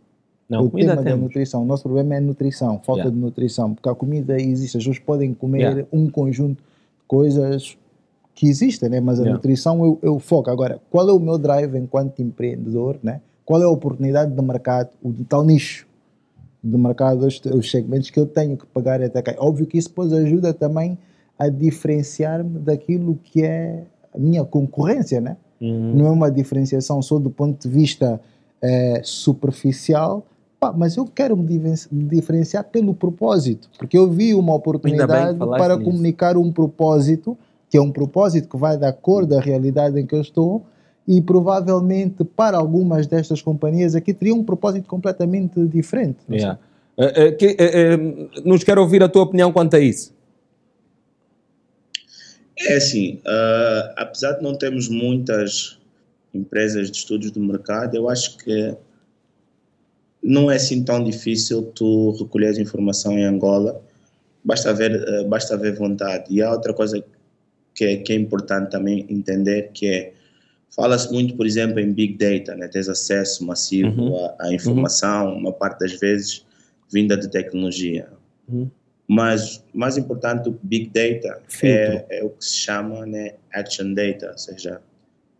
Não, 0.49 0.65
o 0.65 0.71
tema 0.71 0.97
da 0.97 1.05
temos. 1.05 1.21
nutrição. 1.23 1.63
O 1.63 1.65
nosso 1.65 1.85
problema 1.85 2.17
é 2.17 2.19
a 2.19 2.21
nutrição, 2.21 2.81
falta 2.85 3.03
Yeah. 3.03 3.11
de 3.15 3.17
nutrição, 3.17 3.73
porque 3.75 3.89
a 3.89 3.95
comida 3.95 4.41
existe, 4.41 4.77
as 4.77 4.83
pessoas 4.83 4.99
podem 4.99 5.33
comer 5.33 5.61
Yeah. 5.61 5.87
um 5.93 6.11
conjunto 6.11 6.57
de 6.57 7.07
coisas 7.07 7.77
que 8.35 8.49
existem, 8.49 8.89
né? 8.89 9.01
mas 9.01 9.19
a 9.19 9.23
Yeah. 9.23 9.37
nutrição 9.37 9.85
eu, 9.85 9.99
eu 10.03 10.19
foco. 10.19 10.51
Agora, 10.51 10.81
qual 10.91 11.09
é 11.09 11.13
o 11.13 11.19
meu 11.21 11.39
drive 11.39 11.77
enquanto 11.77 12.21
empreendedor? 12.23 12.99
Né? 13.03 13.21
Qual 13.45 13.61
é 13.61 13.65
a 13.65 13.69
oportunidade 13.69 14.35
de 14.35 14.43
mercado, 14.43 14.91
o 15.03 15.13
de 15.13 15.25
tal 15.25 15.45
nicho 15.45 15.87
de 16.65 16.79
mercado, 16.79 17.27
os, 17.27 17.41
os 17.45 17.71
segmentos 17.71 18.09
que 18.11 18.19
eu 18.19 18.27
tenho 18.27 18.57
que 18.57 18.67
pagar 18.67 19.01
e 19.01 19.05
atacar? 19.05 19.35
Óbvio 19.39 19.67
que 19.67 19.77
isso 19.77 19.89
depois 19.89 20.13
ajuda 20.13 20.55
também 20.55 20.97
a 21.39 21.49
diferenciar-me 21.49 22.59
daquilo 22.61 23.19
que 23.23 23.43
é 23.43 23.83
a 24.15 24.19
minha 24.19 24.45
concorrência, 24.45 25.21
né? 25.21 25.37
Uhum. 25.61 25.95
não 25.95 26.07
é 26.07 26.11
uma 26.11 26.29
diferenciação 26.31 27.01
só 27.01 27.21
do 27.21 27.31
ponto 27.31 27.63
de 27.69 27.73
vista 27.73 28.21
eh, 28.61 29.01
superficial, 29.05 30.25
pá, 30.59 30.73
mas 30.77 30.97
eu 30.97 31.05
quero 31.05 31.37
me 31.37 31.61
diferenciar 31.91 32.65
pelo 32.65 32.95
propósito, 32.95 33.69
porque 33.79 33.97
eu 33.97 34.11
vi 34.11 34.35
uma 34.35 34.55
oportunidade 34.55 35.39
para 35.39 35.77
nisso. 35.77 35.89
comunicar 35.91 36.37
um 36.37 36.51
propósito, 36.53 37.37
que 37.73 37.79
é 37.79 37.81
um 37.81 37.91
propósito 37.91 38.51
que 38.51 38.57
vai 38.59 38.77
da 38.77 38.93
cor 38.93 39.25
da 39.25 39.41
realidade 39.41 39.99
em 39.99 40.05
que 40.05 40.15
eu 40.15 40.21
estou, 40.21 40.63
e 41.09 41.23
provavelmente 41.23 42.23
para 42.23 42.59
algumas 42.59 43.07
destas 43.07 43.41
companhias 43.41 43.95
aqui 43.95 44.13
teria 44.13 44.35
um 44.35 44.45
propósito 44.45 44.87
completamente 44.87 45.59
diferente. 45.69 46.19
Yeah. 46.31 46.59
Eh, 46.99 47.13
eh, 47.17 47.33
que- 47.33 47.57
eh, 47.59 47.95
eh, 47.95 47.97
nos 48.45 48.63
quero 48.63 48.83
ouvir 48.83 49.03
a 49.03 49.09
tua 49.09 49.23
opinião 49.23 49.51
quanto 49.51 49.75
a 49.75 49.81
isso. 49.81 50.13
É 52.61 52.77
assim, 52.77 53.23
apesar 53.97 54.33
de 54.33 54.43
não 54.43 54.55
termos 54.55 54.91
muitas 54.91 55.79
empresas 56.35 56.91
de 56.91 56.99
estudos 56.99 57.31
do 57.31 57.41
mercado, 57.41 57.97
eu 57.97 58.07
acho 58.07 58.37
que 58.37 58.77
não 60.23 60.51
é 60.51 60.57
assim 60.57 60.85
tão 60.85 61.03
difícil 61.03 61.63
tu 61.75 62.11
recolher 62.21 62.61
informação 62.61 63.19
em 63.19 63.25
Angola, 63.25 63.81
basta 64.45 64.75
ver, 64.75 64.93
ah, 65.09 65.25
basta 65.27 65.57
ver 65.57 65.75
vontade. 65.75 66.27
E 66.29 66.43
há 66.43 66.53
outra 66.53 66.75
coisa 66.75 67.01
que 67.01 67.22
é, 67.81 67.97
que 67.97 68.13
é 68.13 68.17
importante 68.17 68.71
também 68.71 69.07
entender, 69.09 69.71
que 69.73 69.87
é, 69.87 70.13
fala-se 70.75 71.13
muito, 71.13 71.37
por 71.37 71.47
exemplo, 71.47 71.81
em 71.81 71.93
Big 71.93 72.15
Data, 72.15 72.55
né? 72.55 72.69
tens 72.69 72.89
acesso 72.89 73.45
massivo 73.47 74.03
Uhum. 74.03 74.27
à, 74.39 74.47
à 74.47 74.53
informação, 74.55 75.35
uma 75.37 75.53
parte 75.53 75.81
das 75.81 75.93
vezes 75.99 76.45
vinda 76.93 77.17
de 77.17 77.29
tecnologia. 77.31 78.09
Uhum. 78.49 78.71
Mas 79.09 79.63
mais 79.75 79.97
importante 79.99 80.45
do 80.45 80.59
Big 80.63 80.87
Data 80.87 81.43
é, 81.63 82.05
é 82.09 82.25
o 82.25 82.31
que 82.31 82.45
se 82.45 82.57
chama 82.57 83.05
né, 83.05 83.35
Action 83.53 83.93
Data, 83.95 84.31
ou 84.31 84.39
seja, 84.39 84.81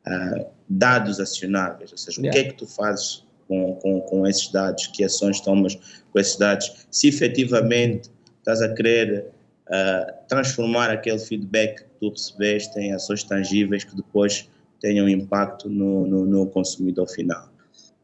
ah, 0.05 0.47
dados 0.69 1.21
acionáveis, 1.21 1.93
ou 1.93 1.99
seja, 1.99 2.21
o 2.21 2.25
Yeah. 2.25 2.41
que 2.43 2.47
é 2.49 2.51
que 2.51 2.59
tu 2.59 2.67
fazes 2.67 3.25
com, 3.49 3.75
com, 3.77 4.01
com 4.01 4.27
esses 4.27 4.51
dados, 4.51 4.89
que 4.89 5.05
ações 5.05 5.41
tomas 5.41 5.77
com 6.13 6.19
esses 6.19 6.37
dados, 6.37 6.87
se 6.91 7.09
efetivamente 7.09 8.11
estás 8.39 8.61
a 8.63 8.75
querer 8.75 9.27
ah, 9.73 10.13
transformar 10.29 10.91
aquele 10.91 11.19
feedback 11.19 11.85
que 11.85 11.91
tu 11.99 12.11
recebeste 12.11 12.79
em 12.79 12.93
ações 12.93 13.25
tangíveis 13.25 13.85
que 13.85 13.97
depois 13.97 14.47
tenham 14.81 15.09
impacto 15.09 15.71
no, 15.71 16.07
no, 16.07 16.27
no 16.27 16.47
consumidor 16.47 17.09
final. 17.09 17.49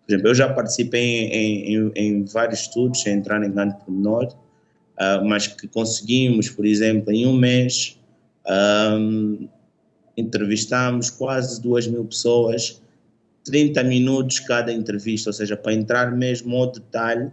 Por 0.07 0.15
exemplo, 0.15 0.31
eu 0.31 0.35
já 0.35 0.51
participei 0.51 1.27
em, 1.27 1.75
em, 1.75 1.93
em 1.95 2.25
vários 2.25 2.61
estudos, 2.61 3.03
sem 3.03 3.13
entrar 3.13 3.45
em 3.45 3.51
grande 3.51 3.77
pormenor, 3.85 4.29
uh, 4.29 5.23
mas 5.27 5.47
que 5.47 5.69
conseguimos, 5.69 6.49
por 6.49 6.65
exemplo, 6.65 7.13
em 7.13 7.27
um 7.27 7.37
mês, 7.37 8.01
um, 8.97 9.47
entrevistamos 10.17 11.11
quase 11.11 11.61
duas 11.61 11.87
mil 11.87 12.07
pessoas, 12.07 12.81
30 13.45 13.85
minutos 13.85 14.41
cada 14.41 14.73
entrevista, 14.73 15.29
ou 15.29 15.35
seja, 15.35 15.55
para 15.55 15.75
entrar 15.75 16.11
mesmo 16.17 16.57
ao 16.57 16.73
detalhe 16.73 17.31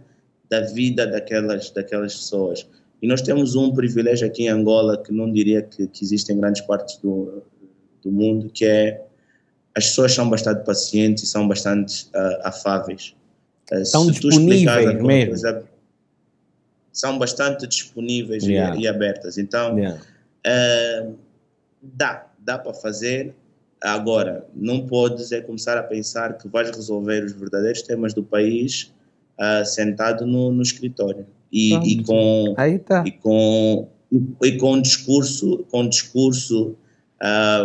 da 0.50 0.60
vida 0.60 1.06
daquelas, 1.06 1.70
daquelas 1.70 2.14
pessoas. 2.14 2.66
E 3.00 3.06
nós 3.06 3.20
temos 3.20 3.54
um 3.54 3.72
privilégio 3.72 4.26
aqui 4.26 4.44
em 4.44 4.48
Angola 4.48 5.02
que 5.02 5.12
não 5.12 5.30
diria 5.30 5.62
que, 5.62 5.86
que 5.86 6.04
existe 6.04 6.32
em 6.32 6.38
grandes 6.38 6.62
partes 6.62 6.96
do, 6.98 7.42
do 8.02 8.10
mundo, 8.10 8.48
que 8.50 8.64
é 8.64 9.02
as 9.76 9.88
pessoas 9.88 10.14
são 10.14 10.30
bastante 10.30 10.64
pacientes 10.64 11.24
e 11.24 11.26
são 11.26 11.46
bastante 11.46 12.06
uh, 12.06 12.40
afáveis. 12.44 13.14
Uh, 13.70 13.84
são 13.84 14.06
disponíveis 14.06 14.94
mesmo. 15.02 15.28
Coisa, 15.28 15.64
são 16.90 17.18
bastante 17.18 17.66
disponíveis 17.66 18.42
yeah. 18.44 18.74
e, 18.74 18.82
e, 18.82 18.88
abertas. 18.88 19.36
Então, 19.36 19.78
yeah. 19.78 20.00
uh, 20.46 21.14
dá, 21.82 22.26
dá 22.38 22.58
para 22.58 22.72
fazer. 22.72 23.34
Agora, 23.82 24.46
não 24.54 24.86
podes 24.86 25.30
é 25.32 25.42
começar 25.42 25.76
a 25.76 25.82
pensar 25.82 26.38
que 26.38 26.48
vais 26.48 26.70
resolver 26.70 27.22
os 27.22 27.32
verdadeiros 27.32 27.82
temas 27.82 28.14
do 28.14 28.22
país 28.22 28.90
sentado 29.66 30.24
no, 30.24 30.50
no 30.50 30.62
escritório 30.62 31.26
e, 31.56 31.74
e 31.74 32.04
com 32.04 32.54
tá. 32.84 33.02
e 33.06 33.12
com 33.12 33.88
e, 34.42 34.56
com 34.58 34.80
discurso 34.80 35.64
com 35.70 35.88
discurso 35.88 36.76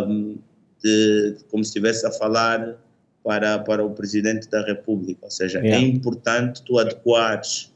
um, 0.08 0.38
de 0.82 1.36
como 1.50 1.62
se 1.62 1.68
estivesse 1.68 2.06
a 2.06 2.10
falar 2.10 2.78
para 3.22 3.58
para 3.58 3.84
o 3.84 3.90
presidente 3.90 4.48
da 4.48 4.64
República, 4.64 5.26
ou 5.26 5.30
seja, 5.30 5.58
é 5.58 5.62
yeah. 5.62 5.84
é 5.84 5.88
importante 5.88 6.62
tu 6.62 6.78
adequares 6.78 7.70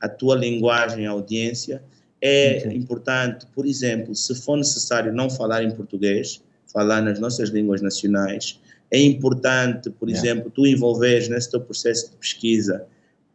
a 0.00 0.08
tua 0.08 0.34
linguagem 0.34 1.06
à 1.06 1.10
audiência. 1.10 1.82
É 2.22 2.60
Sim. 2.60 2.74
importante, 2.74 3.46
por 3.54 3.66
exemplo, 3.66 4.14
se 4.14 4.34
for 4.34 4.56
necessário 4.56 5.12
não 5.12 5.30
falar 5.30 5.62
em 5.62 5.70
português, 5.70 6.42
falar 6.72 7.00
nas 7.02 7.18
nossas 7.18 7.50
línguas 7.50 7.80
nacionais. 7.80 8.60
É 8.90 9.00
importante, 9.00 9.90
por 9.90 10.08
yeah. 10.08 10.26
exemplo, 10.26 10.50
tu 10.50 10.66
envolveres 10.66 11.28
nesse 11.28 11.50
teu 11.50 11.60
processo 11.60 12.10
de 12.10 12.16
pesquisa 12.16 12.86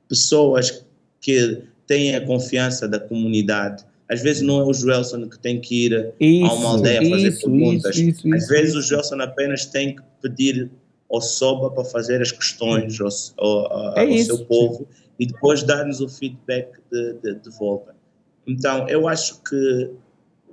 pessoas 0.07 0.85
que 1.21 1.63
têm 1.87 2.15
a 2.15 2.25
confiança 2.25 2.87
da 2.87 2.99
comunidade. 2.99 3.85
Às 4.09 4.21
vezes 4.21 4.41
não 4.43 4.59
é 4.59 4.63
o 4.63 4.73
Joelson 4.73 5.27
que 5.27 5.39
tem 5.39 5.59
que 5.59 5.87
ir 5.87 6.13
isso, 6.19 6.45
a 6.45 6.53
uma 6.53 6.69
aldeia 6.69 7.09
fazer 7.09 7.27
isso, 7.27 7.41
perguntas. 7.41 7.95
Isso, 7.97 8.33
Às 8.33 8.47
vezes 8.47 8.75
o 8.75 8.81
Joelson 8.81 9.21
apenas 9.21 9.65
tem 9.65 9.95
que 9.95 10.01
pedir 10.21 10.69
ao 11.09 11.21
Soba 11.21 11.71
para 11.71 11.83
fazer 11.85 12.21
as 12.21 12.31
questões 12.31 12.99
ao, 12.99 13.73
ao, 13.73 13.97
é 13.97 14.05
ao 14.05 14.17
seu 14.19 14.45
povo 14.45 14.87
e 15.19 15.25
depois 15.25 15.63
dar-nos 15.63 16.01
o 16.01 16.09
feedback 16.09 16.77
de, 16.91 17.13
de, 17.13 17.35
de, 17.39 17.49
volta. 17.57 17.95
Então, 18.45 18.87
eu 18.89 19.07
acho 19.07 19.41
que 19.43 19.91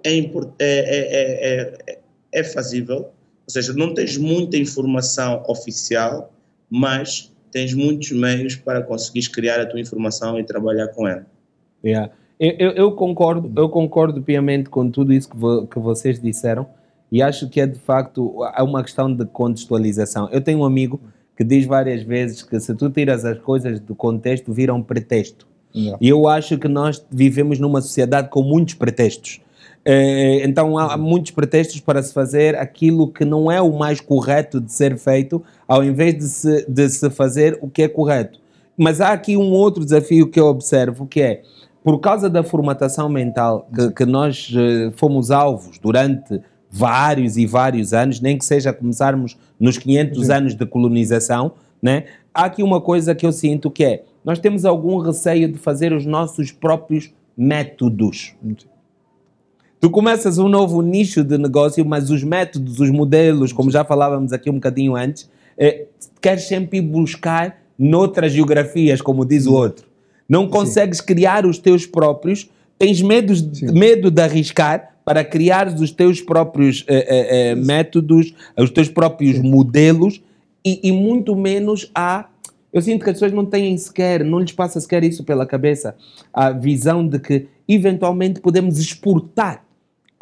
é, 0.04 0.18
é, 0.18 0.28
é, 0.60 1.74
é, 1.88 1.98
é 2.32 2.44
fazível, 2.44 3.10
ou 3.46 3.50
seja, 3.50 3.72
não 3.72 3.92
tens 3.92 4.16
muita 4.16 4.56
informação 4.56 5.42
oficial, 5.48 6.32
mas 6.70 7.31
tens 7.52 7.74
muitos 7.74 8.10
meios 8.10 8.56
para 8.56 8.82
conseguires 8.82 9.28
criar 9.28 9.60
a 9.60 9.66
tua 9.66 9.78
informação 9.78 10.40
e 10.40 10.44
trabalhar 10.44 10.88
com 10.88 11.06
ela. 11.06 11.26
Yeah. 11.84 12.10
Eu, 12.40 12.54
eu, 12.58 12.70
eu, 12.72 12.92
concordo, 12.92 13.52
eu 13.54 13.68
concordo 13.68 14.22
piamente 14.22 14.68
com 14.68 14.90
tudo 14.90 15.12
isso 15.12 15.28
que, 15.28 15.36
vo, 15.36 15.66
que 15.66 15.78
vocês 15.78 16.20
disseram 16.20 16.66
e 17.10 17.22
acho 17.22 17.48
que 17.48 17.60
é 17.60 17.66
de 17.66 17.78
facto 17.78 18.42
é 18.56 18.62
uma 18.62 18.82
questão 18.82 19.14
de 19.14 19.24
contextualização. 19.26 20.28
Eu 20.32 20.40
tenho 20.40 20.60
um 20.60 20.64
amigo 20.64 20.98
que 21.36 21.44
diz 21.44 21.66
várias 21.66 22.02
vezes 22.02 22.42
que 22.42 22.58
se 22.58 22.74
tu 22.74 22.90
tiras 22.90 23.24
as 23.24 23.38
coisas 23.38 23.78
do 23.78 23.94
contexto, 23.94 24.52
viram 24.52 24.76
um 24.76 24.82
pretexto. 24.82 25.46
Yeah. 25.74 25.98
E 26.00 26.08
eu 26.08 26.26
acho 26.28 26.58
que 26.58 26.68
nós 26.68 27.04
vivemos 27.10 27.58
numa 27.58 27.80
sociedade 27.80 28.28
com 28.28 28.42
muitos 28.42 28.74
pretextos. 28.74 29.40
É, 29.84 30.44
então 30.44 30.78
há 30.78 30.96
muitos 30.96 31.32
pretextos 31.32 31.80
para 31.80 32.02
se 32.02 32.14
fazer 32.14 32.56
aquilo 32.56 33.08
que 33.08 33.24
não 33.24 33.50
é 33.50 33.60
o 33.60 33.76
mais 33.76 34.00
correto 34.00 34.60
de 34.60 34.72
ser 34.72 34.96
feito, 34.96 35.42
ao 35.66 35.82
invés 35.82 36.16
de 36.16 36.24
se, 36.24 36.66
de 36.68 36.88
se 36.88 37.10
fazer 37.10 37.58
o 37.60 37.68
que 37.68 37.82
é 37.82 37.88
correto. 37.88 38.40
Mas 38.76 39.00
há 39.00 39.12
aqui 39.12 39.36
um 39.36 39.50
outro 39.50 39.84
desafio 39.84 40.28
que 40.28 40.38
eu 40.38 40.46
observo, 40.46 41.06
que 41.06 41.20
é, 41.20 41.42
por 41.82 41.98
causa 41.98 42.30
da 42.30 42.44
formatação 42.44 43.08
mental 43.08 43.68
que, 43.74 43.90
que 43.90 44.06
nós 44.06 44.50
uh, 44.50 44.92
fomos 44.92 45.30
alvos 45.32 45.78
durante 45.78 46.40
vários 46.70 47.36
e 47.36 47.44
vários 47.44 47.92
anos, 47.92 48.20
nem 48.20 48.38
que 48.38 48.44
seja 48.44 48.72
começarmos 48.72 49.36
nos 49.58 49.76
500 49.78 50.26
Sim. 50.26 50.32
anos 50.32 50.54
de 50.54 50.64
colonização, 50.64 51.52
né? 51.82 52.04
há 52.32 52.44
aqui 52.44 52.62
uma 52.62 52.80
coisa 52.80 53.14
que 53.14 53.26
eu 53.26 53.32
sinto 53.32 53.70
que 53.70 53.84
é, 53.84 54.04
nós 54.24 54.38
temos 54.38 54.64
algum 54.64 54.98
receio 54.98 55.50
de 55.50 55.58
fazer 55.58 55.92
os 55.92 56.06
nossos 56.06 56.52
próprios 56.52 57.12
métodos. 57.36 58.34
Sim 58.40 58.71
tu 59.82 59.90
começas 59.90 60.38
um 60.38 60.48
novo 60.48 60.80
nicho 60.80 61.24
de 61.24 61.36
negócio, 61.36 61.84
mas 61.84 62.08
os 62.08 62.22
métodos, 62.22 62.78
os 62.78 62.88
modelos, 62.88 63.52
como 63.52 63.68
já 63.68 63.84
falávamos 63.84 64.32
aqui 64.32 64.48
um 64.48 64.54
bocadinho 64.54 64.94
antes, 64.94 65.28
é, 65.58 65.86
queres 66.20 66.44
sempre 66.44 66.80
buscar 66.80 67.60
noutras 67.76 68.30
geografias, 68.30 69.00
como 69.00 69.24
diz 69.24 69.44
o 69.44 69.52
outro. 69.52 69.84
Não 70.28 70.46
consegues 70.46 70.98
Sim. 70.98 71.06
criar 71.06 71.44
os 71.44 71.58
teus 71.58 71.84
próprios, 71.84 72.48
tens 72.78 73.02
medo, 73.02 73.34
medo 73.72 74.08
de 74.08 74.22
arriscar 74.22 74.94
para 75.04 75.24
criar 75.24 75.66
os 75.66 75.90
teus 75.90 76.20
próprios 76.20 76.84
é, 76.86 77.50
é, 77.50 77.54
métodos, 77.56 78.32
os 78.56 78.70
teus 78.70 78.88
próprios 78.88 79.38
Sim. 79.38 79.50
modelos 79.50 80.22
e, 80.64 80.78
e 80.84 80.92
muito 80.92 81.34
menos 81.34 81.90
a 81.92 82.26
eu 82.72 82.80
sinto 82.80 83.04
que 83.04 83.10
as 83.10 83.16
pessoas 83.16 83.32
não 83.32 83.44
têm 83.44 83.76
sequer, 83.76 84.24
não 84.24 84.38
lhes 84.38 84.52
passa 84.52 84.80
sequer 84.80 85.04
isso 85.04 85.24
pela 85.24 85.44
cabeça, 85.44 85.94
a 86.32 86.50
visão 86.50 87.06
de 87.06 87.18
que 87.18 87.46
eventualmente 87.68 88.40
podemos 88.40 88.78
exportar 88.78 89.62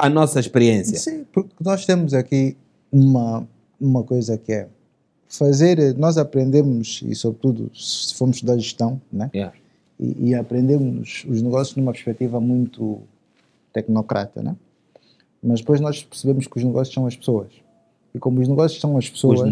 a 0.01 0.09
nossa 0.09 0.39
experiência. 0.39 0.97
Sim, 0.97 1.25
porque 1.31 1.53
nós 1.63 1.85
temos 1.85 2.13
aqui 2.13 2.57
uma, 2.91 3.47
uma 3.79 4.03
coisa 4.03 4.35
que 4.35 4.51
é 4.51 4.67
fazer, 5.29 5.95
nós 5.95 6.17
aprendemos, 6.17 7.03
e 7.05 7.13
sobretudo 7.13 7.69
se 7.73 8.15
formos 8.15 8.37
estudar 8.37 8.57
gestão, 8.57 8.99
né? 9.13 9.29
Yeah. 9.33 9.55
E, 9.99 10.29
e, 10.29 10.35
aprendemos 10.35 11.23
os 11.29 11.41
negócios 11.43 11.77
numa 11.77 11.91
perspectiva 11.91 12.39
muito 12.39 13.01
tecnocrata, 13.71 14.41
né? 14.41 14.55
Mas 15.41 15.59
depois 15.59 15.79
nós 15.79 16.03
percebemos 16.03 16.47
que 16.47 16.57
os 16.57 16.63
negócios 16.63 16.93
são 16.93 17.05
as 17.05 17.15
pessoas. 17.15 17.49
E 18.13 18.17
como 18.17 18.41
os 18.41 18.47
negócios 18.47 18.81
são 18.81 18.97
as 18.97 19.07
pessoas, 19.07 19.39
fazer 19.39 19.51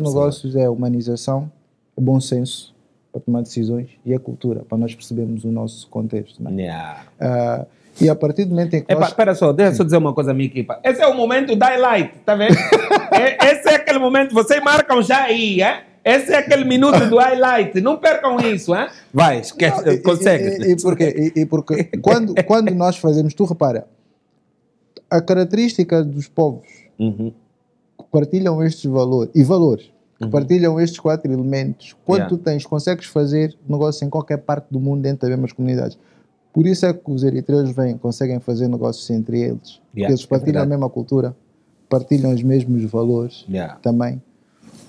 negócios 0.00 0.42
pessoas. 0.42 0.56
é 0.56 0.68
humanização, 0.70 1.52
é 1.96 2.00
bom 2.00 2.18
senso 2.18 2.74
para 3.12 3.20
tomar 3.20 3.42
decisões 3.42 3.90
e 4.06 4.14
é 4.14 4.18
cultura, 4.18 4.64
para 4.64 4.78
nós 4.78 4.94
percebermos 4.94 5.44
o 5.44 5.48
nosso 5.48 5.86
contexto. 5.88 6.42
Né? 6.42 6.62
Yeah. 6.62 7.04
Uh, 7.20 7.66
e 8.00 8.08
a 8.08 8.14
partir 8.14 8.44
do 8.44 8.50
momento 8.50 8.74
em 8.74 8.82
que. 8.82 8.92
Epa, 8.92 9.00
nós... 9.00 9.10
Espera 9.10 9.34
só, 9.34 9.52
deixa 9.52 9.72
eu 9.72 9.76
só 9.76 9.84
dizer 9.84 9.96
uma 9.96 10.12
coisa 10.12 10.32
à 10.32 10.34
minha 10.34 10.46
equipa. 10.46 10.78
Esse 10.84 11.00
é 11.00 11.06
o 11.06 11.14
momento 11.14 11.56
da 11.56 11.66
highlight, 11.68 12.18
tá 12.24 12.34
vendo? 12.34 12.56
é, 13.12 13.52
esse 13.52 13.68
é 13.68 13.74
aquele 13.76 13.98
momento, 13.98 14.34
vocês 14.34 14.62
marcam 14.62 15.02
já 15.02 15.22
aí, 15.22 15.62
é? 15.62 15.84
Esse 16.04 16.32
é 16.32 16.38
aquele 16.38 16.64
minuto 16.64 16.98
do 17.10 17.18
highlight, 17.18 17.78
não 17.80 17.98
percam 17.98 18.38
isso, 18.40 18.74
hein? 18.74 18.88
Vai, 19.12 19.40
esquece, 19.40 19.84
não, 19.84 19.98
consegue. 20.02 20.64
E, 20.64 20.68
e, 20.68 20.72
e 20.72 20.76
porque, 20.80 21.32
e, 21.36 21.40
e 21.40 21.46
porque 21.46 21.84
quando, 22.00 22.34
quando 22.44 22.74
nós 22.74 22.96
fazemos, 22.96 23.34
tu 23.34 23.44
repara, 23.44 23.86
a 25.10 25.20
característica 25.20 26.02
dos 26.02 26.28
povos 26.28 26.66
uhum. 26.98 27.32
que 27.98 28.04
partilham 28.10 28.64
estes 28.64 28.90
valores, 28.90 29.30
e 29.34 29.42
valores, 29.42 29.90
que 30.16 30.24
uhum. 30.24 30.30
partilham 30.30 30.80
estes 30.80 31.00
quatro 31.00 31.30
elementos, 31.30 31.94
quando 32.04 32.20
yeah. 32.20 32.36
tu 32.36 32.38
tens, 32.38 32.64
consegues 32.64 33.06
fazer 33.06 33.54
negócio 33.68 34.06
em 34.06 34.10
qualquer 34.10 34.38
parte 34.38 34.68
do 34.70 34.80
mundo 34.80 35.02
dentro 35.02 35.20
das 35.20 35.30
mesmas 35.30 35.52
comunidades. 35.52 35.98
Por 36.52 36.66
isso 36.66 36.84
é 36.84 36.92
que 36.92 37.10
os 37.10 37.22
eritreus 37.22 37.70
vêm, 37.70 37.96
conseguem 37.96 38.40
fazer 38.40 38.68
negócios 38.68 39.08
entre 39.10 39.40
eles. 39.40 39.80
Yeah, 39.94 40.12
eles 40.12 40.24
é 40.24 40.26
partilham 40.26 40.60
é 40.60 40.64
a 40.64 40.66
mesma 40.66 40.88
cultura, 40.88 41.36
partilham 41.88 42.32
os 42.34 42.42
mesmos 42.42 42.84
valores 42.84 43.44
yeah. 43.48 43.76
também, 43.76 44.20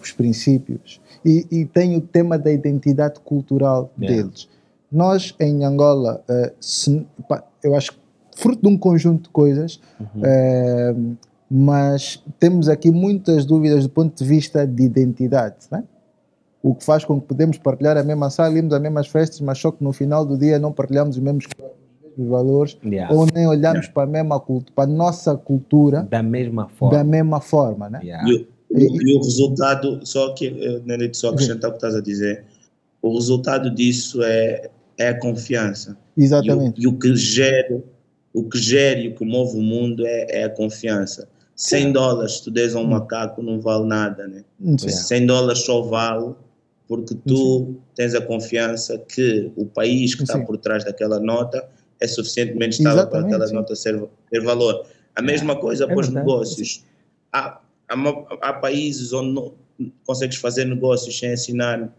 os 0.02 0.12
princípios. 0.12 1.00
E, 1.24 1.46
e 1.52 1.66
tem 1.66 1.96
o 1.96 2.02
tema 2.02 2.38
da 2.38 2.52
identidade 2.52 3.20
cultural 3.20 3.92
yeah. 4.00 4.24
deles. 4.24 4.50
Nós, 4.92 5.36
em 5.40 5.64
Angola, 5.64 6.24
uh, 6.28 6.52
se, 6.60 7.06
pá, 7.30 7.44
eu 7.64 7.76
acho 7.76 7.94
que 7.94 8.00
fruto 8.36 8.62
de 8.62 8.68
um 8.68 8.78
conjunto 8.78 9.24
de 9.24 9.30
coisas, 9.30 9.80
uhum. 10.00 10.22
uh, 10.22 11.18
mas 11.50 12.24
temos 12.40 12.68
aqui 12.68 12.92
muitas 12.92 13.46
dúvidas 13.46 13.84
do 13.84 13.90
ponto 13.90 14.18
de 14.18 14.28
vista 14.28 14.66
de 14.66 14.84
identidade. 14.84 15.58
Né? 15.70 15.84
O 16.64 16.76
que 16.76 16.84
faz 16.84 17.04
com 17.04 17.20
que 17.20 17.28
podemos 17.28 17.58
partilhar 17.58 17.98
a 17.98 18.04
mesma 18.04 18.30
sala, 18.30 18.58
irmos 18.58 18.74
a 18.74 18.80
mesmas 18.80 19.08
festas, 19.08 19.40
mas 19.42 19.58
só 19.58 19.72
que 19.72 19.84
no 19.84 19.92
final 19.92 20.26
do 20.26 20.38
dia 20.38 20.60
não 20.60 20.72
partilhamos 20.72 21.16
os 21.16 21.22
mesmos, 21.22 21.46
valores 22.18 22.78
yeah. 22.84 23.14
ou 23.14 23.26
nem 23.34 23.48
olhamos 23.48 23.86
yeah. 23.86 23.94
para 23.94 24.04
a 24.04 24.08
mesma 24.08 24.40
cultura, 24.40 24.72
para 24.76 24.84
a 24.84 24.94
nossa 24.94 25.36
cultura 25.36 26.08
da 26.10 26.22
mesma 26.22 26.68
forma, 26.70 26.98
da 26.98 27.04
mesma 27.04 27.42
forma, 27.42 27.90
né? 27.90 28.00
Yeah. 28.04 28.30
E, 28.30 28.48
e, 28.72 28.84
e, 28.84 29.18
o 29.18 29.22
resultado, 29.24 30.00
só 30.06 30.34
que 30.34 30.48
eh, 30.48 30.82
Nelito, 30.86 31.18
só 31.18 31.30
acrescentar 31.30 31.70
o 31.70 31.74
que 31.74 31.78
estás 31.78 31.96
a 31.96 32.02
dizer, 32.02 32.44
o 33.02 33.14
resultado 33.14 33.74
disso 33.74 34.22
é, 34.24 34.70
é 34.98 35.10
a 35.10 35.20
confiança. 35.20 35.98
Exatamente. 36.16 36.80
E 36.80 36.88
o, 36.88 36.92
e 36.92 36.94
o 36.94 37.00
que 37.00 37.16
gera, 37.16 37.82
o 38.34 38.44
que 38.44 38.58
gera 38.60 39.00
e 39.00 39.08
o 39.10 39.16
que 39.16 39.26
move 39.26 39.58
o 39.58 39.62
mundo 39.62 40.06
é, 40.06 40.28
é 40.30 40.44
a 40.44 40.50
confiança. 40.50 41.28
100 41.56 41.92
dólares, 41.92 42.40
tu 42.40 42.50
des 42.50 42.76
a 42.76 42.80
um 42.80 42.88
macaco, 42.88 43.42
não 43.44 43.60
vale 43.60 43.86
nada, 43.86 44.28
né? 44.28 44.44
100 44.78 45.26
dólares 45.28 45.64
só 45.64 45.82
vale 45.82 46.34
porque 46.92 47.16
tu 47.26 47.78
tens 47.96 48.14
a 48.14 48.20
confiança 48.20 48.98
que 48.98 49.50
o 49.56 49.66
país 49.66 50.14
que 50.14 50.24
está 50.24 50.38
Sim. 50.38 50.44
por 50.44 50.58
trás 50.58 50.84
daquela 50.84 51.22
nota 51.22 51.66
é 52.02 52.06
suficientemente 52.06 52.80
estável 52.80 53.08
para 53.08 53.22
aquela 53.22 53.48
sim. 53.48 53.54
nota 53.54 53.74
ser, 53.78 54.04
ter 54.30 54.42
valor. 54.42 54.86
A 55.16 55.22
mesma 55.22 55.56
coisa 55.56 55.88
para 55.88 55.98
os 55.98 56.10
negócios. 56.10 56.84
Há, 57.32 57.62
há, 57.88 57.96
há 58.42 58.54
países 58.56 59.14
onde 59.14 59.32
não 59.32 59.54
consegues 60.06 60.36
fazer 60.36 60.66
negócios 60.66 61.18
sem 61.18 61.32
assinar 61.32 61.96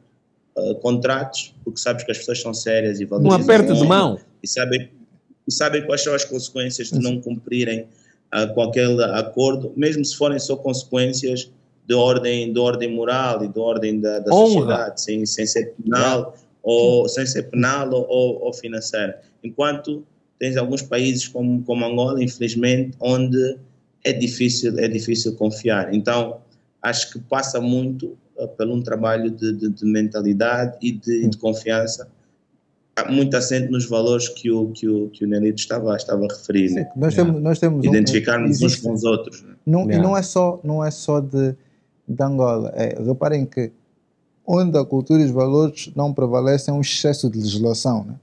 ah, 0.59 0.74
contratos, 0.82 1.55
porque 1.64 1.80
sabes 1.80 2.05
que 2.05 2.11
as 2.11 2.18
pessoas 2.18 2.43
são 2.43 2.53
sérias 2.53 3.01
e 3.01 3.07
Um 3.07 3.09
valorizam 3.09 3.40
aperto 3.40 3.72
de 3.72 3.86
mão. 3.86 4.18
e 4.43 4.47
sabem, 4.47 4.90
e 5.49 5.53
sabem 5.55 5.86
quais 5.86 6.03
são 6.05 6.14
as 6.14 6.26
consequências 6.26 6.90
de 6.90 6.99
não 6.99 7.18
cumprirem 7.18 7.88
com 8.55 8.61
aquele 8.62 9.03
acordo, 9.05 9.72
mesmo 9.74 10.05
se 10.05 10.14
forem 10.16 10.38
só 10.38 10.55
consequências 10.55 11.51
de 11.87 11.95
ordem, 11.95 12.53
de 12.53 12.59
ordem 12.59 12.95
moral 12.95 13.45
e 13.45 13.49
de 13.49 13.59
ordem 13.59 14.01
da, 14.01 14.20
da 14.20 14.30
sociedade, 14.33 15.01
sem, 15.03 15.26
sem 15.26 15.47
ser 15.47 15.74
penal, 15.83 16.35
ou, 16.62 17.09
sem 17.09 17.26
ser 17.26 17.45
penal 17.51 17.91
ou, 17.93 18.45
ou, 18.45 18.53
financeira. 18.53 19.20
Enquanto 19.43 20.05
tens 20.39 20.57
alguns 20.57 20.83
países 20.83 21.26
como, 21.28 21.62
como 21.64 21.85
Angola, 21.85 22.22
infelizmente, 22.22 22.97
onde 23.01 23.57
é 24.05 24.12
difícil, 24.12 24.78
é 24.78 24.89
difícil 24.89 25.35
confiar. 25.37 25.93
Então, 25.95 26.39
acho 26.80 27.12
que 27.12 27.18
passa 27.20 27.61
muito 27.61 28.16
ah, 28.39 28.47
pelo 28.49 28.74
um 28.74 28.83
trabalho 28.83 29.30
de, 29.30 29.53
de, 29.53 29.68
de 29.68 29.85
mentalidade 29.85 30.76
e 30.80 30.93
de, 30.93 31.26
de 31.28 31.37
confiança 31.39 32.09
muito 33.09 33.35
assente 33.37 33.70
nos 33.70 33.87
valores 33.87 34.28
que 34.28 34.51
o, 34.51 34.68
que 34.68 34.87
o, 34.89 35.09
que 35.09 35.24
o 35.24 35.28
Nelito 35.28 35.61
estava, 35.61 35.97
estava 35.97 36.26
a 36.26 36.28
referir, 36.28 36.70
né? 36.72 36.89
Nós 36.95 37.14
Yeah. 37.14 37.24
temos, 37.33 37.43
nós 37.43 37.59
temos 37.59 37.87
um- 37.87 37.89
identificarmos 37.89 38.51
uns 38.59 38.62
existe- 38.62 38.83
com 38.83 38.93
os 38.93 39.03
outros. 39.03 39.43
Né? 39.43 39.55
Não, 39.66 39.80
Yeah. 39.80 39.97
E 39.99 40.03
não 40.03 40.16
é 40.16 40.22
só, 40.22 40.61
não 40.62 40.85
é 40.85 40.91
só 40.91 41.18
de, 41.20 41.55
de 42.12 42.22
Angola. 42.22 42.72
É, 42.76 43.00
reparem 43.02 43.44
que 43.46 43.70
onde 44.46 44.76
a 44.76 44.84
cultura 44.84 45.22
e 45.22 45.24
os 45.24 45.30
valores 45.30 45.90
não 45.94 46.12
prevalecem 46.12 46.72
é 46.74 46.76
um 46.76 46.80
excesso 46.80 47.30
de 47.30 47.38
legislação, 47.38 48.04
né? 48.04 48.14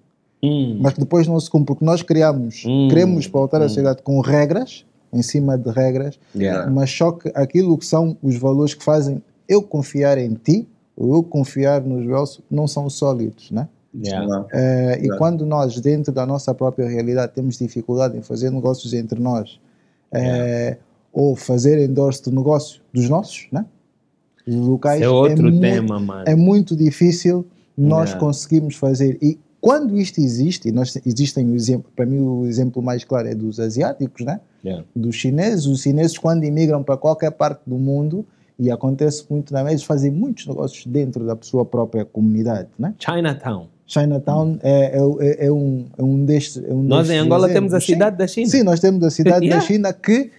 Hum. 0.42 0.80
mas 0.82 0.94
que 0.94 1.02
depois 1.02 1.28
não 1.28 1.38
se 1.38 1.50
cumpre, 1.50 1.68
porque 1.68 1.84
nós 1.84 2.02
criamos, 2.02 2.64
Hum. 2.66 2.88
queremos 2.90 3.28
pautar 3.28 3.62
a 3.62 3.66
Hum. 3.66 3.68
sociedade 3.68 4.02
com 4.02 4.22
regras, 4.22 4.86
em 5.12 5.22
cima 5.22 5.58
de 5.58 5.70
regras, 5.70 6.18
Yeah. 6.34 6.70
mas 6.72 6.90
só 6.90 7.12
que 7.12 7.30
aquilo 7.36 7.78
que 7.78 7.86
são 7.86 8.16
os 8.24 8.38
valores 8.38 8.74
que 8.74 8.82
fazem 8.84 9.22
eu 9.50 9.62
confiar 9.62 10.18
em 10.18 10.34
ti, 10.36 10.66
ou 10.96 11.16
eu 11.16 11.24
confiar 11.24 11.82
nos 11.82 12.06
Welso, 12.08 12.42
não 12.50 12.68
são 12.70 12.90
sólidos, 12.90 13.52
né? 13.52 13.68
Yeah. 13.94 14.46
Eh, 14.54 15.00
e 15.04 15.18
quando 15.18 15.46
nós, 15.46 15.78
dentro 15.82 16.14
da 16.14 16.26
nossa 16.26 16.54
própria 16.54 16.88
realidade, 16.88 17.34
temos 17.34 17.58
dificuldade 17.58 18.18
em 18.18 18.22
fazer 18.22 18.50
negócios 18.52 18.94
entre 18.94 19.20
nós, 19.20 19.60
eh, 20.14 20.78
ou 21.12 21.36
fazer 21.36 21.80
endorse 21.84 22.24
de 22.24 22.32
negócio 22.34 22.80
dos 22.94 23.10
nossos, 23.10 23.48
né? 23.52 23.66
Os 24.48 24.56
locais, 24.56 25.02
é 25.02 25.10
outro 25.10 25.44
muito- 25.44 25.60
tema, 25.62 26.00
mano. 26.00 26.24
é 26.26 26.36
muito 26.36 26.76
difícil 26.76 27.46
nós 27.78 28.10
Yeah. 28.10 28.20
conseguirmos 28.20 28.76
fazer. 28.76 29.18
E 29.22 29.38
quando 29.62 29.98
isto 29.98 30.20
existe, 30.20 30.70
e 30.70 30.72
nós 30.72 30.98
existem 31.06 31.50
o 31.50 31.56
exemplo, 31.56 31.92
para 31.96 32.06
mim 32.06 32.20
o 32.20 32.46
exemplo 32.46 32.82
mais 32.82 33.04
claro 33.04 33.28
é 33.28 33.36
dos 33.36 33.60
asiáticos, 33.60 34.26
né? 34.26 34.40
Yeah. 34.64 34.84
dos 34.96 35.16
chineses. 35.16 35.66
Os 35.66 35.82
chineses, 35.82 36.18
quando 36.18 36.44
imigram 36.44 36.84
para 36.84 36.98
qualquer 36.98 37.32
parte 37.32 37.62
do 37.66 37.76
mundo, 37.78 38.26
e 38.58 38.70
acontece 38.70 39.24
muito 39.30 39.54
na 39.54 39.62
eles 39.70 39.84
fazem 39.84 40.12
muitos 40.12 40.46
negócios 40.46 40.86
dentro 40.86 41.26
da 41.26 41.38
sua 41.40 41.64
própria 41.64 42.04
comunidade. 42.04 42.68
Né? 42.78 42.94
Chinatown. 43.00 43.68
Chinatown 43.88 44.60
é, 44.62 44.98
é, 44.98 45.00
é- 45.00 45.46
é 45.48 45.52
um, 45.52 45.86
é 45.98 46.04
um 46.04 46.26
destes. 46.26 46.62
É 46.64 46.74
um 46.74 46.84
Nós 46.84 47.08
em 47.08 47.12
destes 47.14 47.26
Angola 47.26 47.48
exemplos. 47.50 47.54
temos 47.54 47.74
a 47.74 47.80
cidade 47.80 48.18
da 48.18 48.28
China. 48.28 48.50
Sim, 48.50 48.64
nós 48.64 48.80
temos 48.82 49.02
a 49.04 49.10
cidade 49.10 49.46
Yeah. 49.48 49.62
da 49.62 49.66
China 49.66 49.94
que 49.94 50.30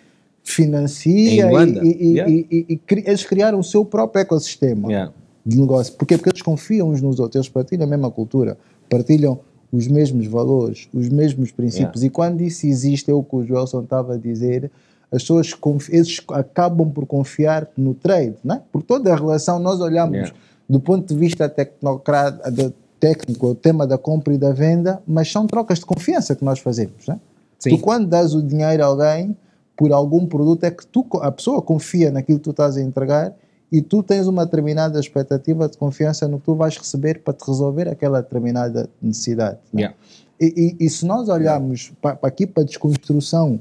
financia 0.53 1.51
e, 1.83 1.89
e- 1.89 2.13
Yeah. 2.15 2.33
e- 2.33 2.81
eles 3.07 3.25
criaram 3.25 3.59
o 3.59 3.65
seu 3.65 3.85
próprio 3.85 4.21
ecossistema 4.23 4.89
Yeah. 4.89 5.13
de 5.45 5.59
negócio. 5.59 5.95
Porquê? 5.95 6.17
Porque 6.17 6.31
eles 6.31 6.43
confiam 6.43 6.91
uns 6.91 7.01
nos 7.01 7.19
outros, 7.21 7.37
eles 7.37 7.49
partilham 7.49 7.85
a 7.85 7.91
mesma 7.91 8.11
cultura, 8.11 8.57
partilham 8.89 9.39
os 9.73 9.87
mesmos 9.87 10.27
valores, 10.27 10.89
os 10.93 11.09
mesmos 11.09 11.51
princípios. 11.53 12.03
E 12.03 12.11
quando 12.11 12.41
isso 12.41 12.67
existe, 12.67 13.11
é 13.11 13.15
o 13.15 13.23
que 13.23 13.37
o 13.37 13.45
Joelson 13.45 13.83
estava 13.83 14.15
a 14.15 14.17
dizer, 14.17 14.71
as 15.13 15.23
pessoas 15.23 15.53
eles 15.89 16.21
acabam 16.31 16.91
por 16.91 17.07
confiar 17.07 17.69
no 17.77 17.95
trade, 17.95 18.35
né? 18.45 18.61
Por 18.73 18.83
toda 18.83 19.13
a 19.13 19.17
relação, 19.17 19.59
nós 19.59 19.81
olhamos 19.81 20.15
Yeah. 20.17 20.35
do 20.69 20.81
ponto 20.81 21.13
de 21.13 21.19
vista 21.19 21.49
tecnocrata, 21.49 22.73
técnico, 22.99 23.47
o 23.49 23.55
tema 23.55 23.87
da 23.87 23.97
compra 23.97 24.35
e 24.35 24.39
da 24.39 24.53
venda, 24.53 25.01
mas 25.07 25.31
são 25.33 25.47
trocas 25.47 25.79
de 25.79 25.87
confiança 25.87 26.35
que 26.37 26.45
nós 26.45 26.59
fazemos, 26.59 27.07
né? 27.09 27.19
Sim. 27.59 27.71
Tu 27.71 27.79
quando 27.79 28.07
dás 28.07 28.35
o 28.35 28.43
dinheiro 28.43 28.83
a 28.83 28.87
alguém 28.87 29.37
por 29.81 29.93
algum 29.93 30.27
produto 30.27 30.63
é 30.65 30.71
que 30.71 30.87
tu, 30.87 31.07
a 31.23 31.33
pessoa 31.33 31.63
confia 31.63 32.11
naquilo 32.11 32.37
que 32.39 32.45
tu 32.45 32.51
estás 32.51 32.77
a 32.77 32.83
entregar 32.83 33.35
e 33.73 33.81
tu 33.81 34.03
tens 34.03 34.27
uma 34.27 34.45
determinada 34.45 35.01
expectativa 35.01 35.67
de 35.71 35.79
confiança 35.79 36.29
no 36.29 36.39
que 36.39 36.45
tu 36.45 36.55
vais 36.55 36.77
receber 36.77 37.21
para 37.21 37.33
te 37.33 37.47
resolver 37.47 37.89
aquela 37.89 38.21
determinada 38.21 38.91
necessidade. 39.01 39.57
né? 39.73 39.81
Yeah. 39.81 39.97
E, 40.39 40.77
e- 40.79 40.85
e 40.85 40.91
se 40.91 41.07
nós 41.07 41.31
olharmos 41.31 41.93
para, 42.03 42.15
para 42.15 42.29
aqui 42.29 42.47
para 42.47 42.63
a 42.63 42.67
desconstrução 42.67 43.59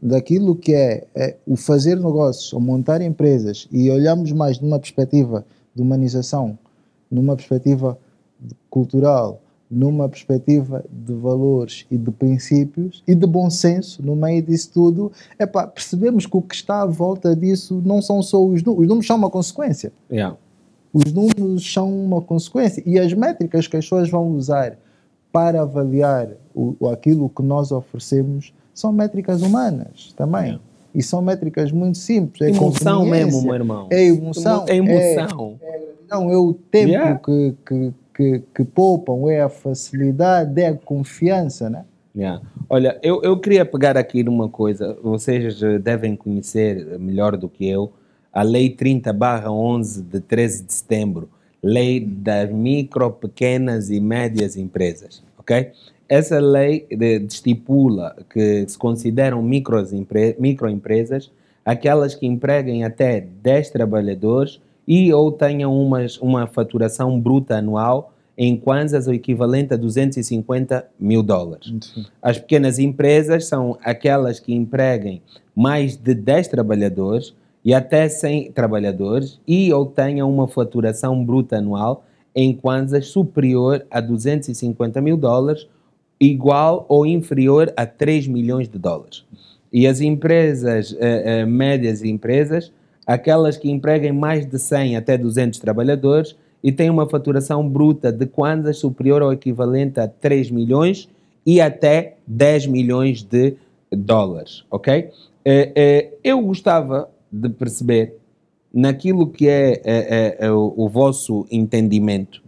daquilo 0.00 0.54
que 0.54 0.72
é, 0.72 1.04
é 1.12 1.34
o 1.44 1.56
fazer 1.56 1.96
negócios 1.96 2.52
ou 2.52 2.60
montar 2.60 3.02
empresas 3.02 3.66
e 3.72 3.90
olhamos 3.90 4.30
mais 4.30 4.60
numa 4.60 4.78
perspectiva 4.78 5.44
de 5.74 5.82
humanização, 5.82 6.56
numa 7.10 7.34
perspectiva 7.34 7.98
cultural, 8.70 9.40
numa 9.70 10.08
perspectiva 10.08 10.84
de 10.90 11.12
valores 11.12 11.86
e 11.90 11.98
de 11.98 12.10
princípios 12.10 13.02
e 13.06 13.14
de 13.14 13.26
bom 13.26 13.50
senso 13.50 14.02
no 14.02 14.16
meio 14.16 14.42
disso 14.42 14.70
tudo, 14.72 15.12
epá, 15.38 15.66
percebemos 15.66 16.24
que 16.26 16.36
o 16.36 16.42
que 16.42 16.54
está 16.54 16.82
à 16.82 16.86
volta 16.86 17.36
disso 17.36 17.82
não 17.84 18.00
são 18.00 18.22
só 18.22 18.42
os 18.42 18.62
números, 18.62 18.82
os 18.82 18.88
números 18.88 19.06
são 19.06 19.16
uma 19.16 19.30
consequência. 19.30 19.92
Yeah. 20.10 20.36
Os 20.92 21.12
números 21.12 21.70
são 21.70 21.92
uma 21.92 22.22
consequência 22.22 22.82
e 22.86 22.98
as 22.98 23.12
métricas 23.12 23.66
que 23.66 23.76
as 23.76 23.84
pessoas 23.84 24.08
vão 24.08 24.28
usar 24.30 24.78
para 25.30 25.60
avaliar 25.60 26.30
o, 26.54 26.88
aquilo 26.88 27.28
que 27.28 27.42
nós 27.42 27.70
oferecemos 27.70 28.54
são 28.72 28.92
métricas 28.92 29.42
humanas 29.42 30.14
também. 30.16 30.44
Yeah. 30.44 30.62
E 30.94 31.02
são 31.02 31.20
métricas 31.20 31.70
muito 31.70 31.98
simples. 31.98 32.40
É 32.40 32.50
Emoção 32.50 33.04
mesmo, 33.04 33.42
meu 33.42 33.54
irmão. 33.54 33.86
É 33.90 34.04
emoção. 34.04 34.64
É 34.66 34.76
emoção. 34.76 35.58
Não, 36.10 36.30
é 36.30 36.36
o 36.36 36.54
tempo 36.54 36.88
Yeah. 36.88 37.18
que, 37.18 37.54
que, 37.66 37.92
que, 38.18 38.42
que 38.52 38.64
poupam, 38.64 39.30
é 39.30 39.40
a 39.40 39.48
facilidade, 39.48 40.60
é 40.60 40.66
a 40.66 40.74
confiança, 40.74 41.70
né? 41.70 41.84
Yeah. 42.16 42.42
Olha, 42.68 42.98
eu, 43.00 43.22
eu 43.22 43.38
queria 43.38 43.64
pegar 43.64 43.96
aqui 43.96 44.24
numa 44.24 44.48
coisa, 44.48 44.98
vocês 45.00 45.62
eh, 45.62 45.78
devem 45.78 46.16
conhecer 46.16 46.84
eh, 46.94 46.98
melhor 46.98 47.36
do 47.36 47.48
que 47.48 47.68
eu, 47.68 47.92
a 48.32 48.42
Lei 48.42 48.74
30-11 48.74 50.02
de 50.02 50.18
13 50.20 50.64
de 50.64 50.74
setembro, 50.74 51.28
Lei 51.62 52.00
das 52.00 52.50
Micro, 52.50 53.08
Pequenas 53.12 53.88
e 53.88 54.00
Médias 54.00 54.56
Empresas, 54.56 55.22
ok? 55.38 55.70
Essa 56.08 56.40
lei 56.40 56.86
de- 56.90 57.24
estipula 57.26 58.16
que 58.30 58.64
se 58.66 58.76
consideram 58.78 59.42
microempresas 59.42 61.30
aquelas 61.64 62.14
que 62.14 62.26
empreguem 62.26 62.82
até 62.82 63.20
10 63.20 63.70
trabalhadores 63.70 64.60
e 64.88 65.12
ou 65.12 65.30
tenham 65.30 65.78
umas, 65.78 66.16
uma 66.16 66.46
faturação 66.46 67.20
bruta 67.20 67.58
anual 67.58 68.14
em 68.38 68.56
kwanzas 68.56 69.06
o 69.06 69.12
equivalente 69.12 69.74
a 69.74 69.76
250 69.76 70.88
mil 70.98 71.22
dólares. 71.22 71.74
As 72.22 72.38
pequenas 72.38 72.78
empresas 72.78 73.44
são 73.44 73.76
aquelas 73.84 74.40
que 74.40 74.54
empreguem 74.54 75.20
mais 75.54 75.94
de 75.94 76.14
10 76.14 76.48
trabalhadores 76.48 77.34
e 77.62 77.74
até 77.74 78.08
100 78.08 78.52
trabalhadores 78.52 79.38
e 79.46 79.70
ou 79.72 79.84
tenham 79.84 80.32
uma 80.32 80.48
faturação 80.48 81.22
bruta 81.22 81.58
anual 81.58 82.04
em 82.34 82.54
kwanzas 82.54 83.08
superior 83.08 83.84
a 83.90 84.00
250 84.00 85.00
mil 85.02 85.16
dólares, 85.16 85.66
igual 86.18 86.86
ou 86.88 87.04
inferior 87.04 87.72
a 87.76 87.84
3 87.84 88.28
milhões 88.28 88.68
de 88.68 88.78
dólares. 88.78 89.24
E 89.70 89.86
as 89.86 90.00
empresas, 90.00 90.96
eh, 90.98 91.40
eh, 91.40 91.44
médias 91.44 92.02
empresas, 92.02 92.72
aquelas 93.08 93.56
que 93.56 93.70
empreguem 93.70 94.12
mais 94.12 94.44
de 94.44 94.58
100 94.58 94.98
até 94.98 95.16
200 95.16 95.58
trabalhadores 95.58 96.36
e 96.62 96.70
têm 96.70 96.90
uma 96.90 97.08
faturação 97.08 97.66
bruta 97.66 98.12
de 98.12 98.26
kwanzas 98.26 98.76
superior 98.76 99.22
ou 99.22 99.32
equivalente 99.32 99.98
a 99.98 100.06
3 100.06 100.50
milhões 100.50 101.08
e 101.46 101.58
até 101.58 102.16
10 102.26 102.66
milhões 102.66 103.22
de 103.22 103.54
dólares, 103.90 104.64
ok? 104.70 105.08
Eh, 105.42 105.72
eh, 105.74 106.10
eu 106.22 106.42
gostava 106.42 107.08
de 107.32 107.48
perceber 107.48 108.16
naquilo 108.72 109.26
que 109.26 109.48
é, 109.48 109.80
eh, 109.82 110.36
eh, 110.40 110.50
o, 110.50 110.74
o 110.76 110.88
vosso 110.90 111.46
entendimento. 111.50 112.42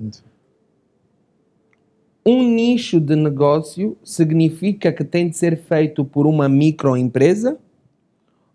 Um 2.26 2.42
nicho 2.42 3.00
de 3.00 3.16
negócio 3.16 3.96
significa 4.04 4.92
que 4.92 5.04
tem 5.04 5.30
de 5.30 5.38
ser 5.38 5.56
feito 5.56 6.04
por 6.04 6.26
uma 6.26 6.50
microempresa? 6.50 7.56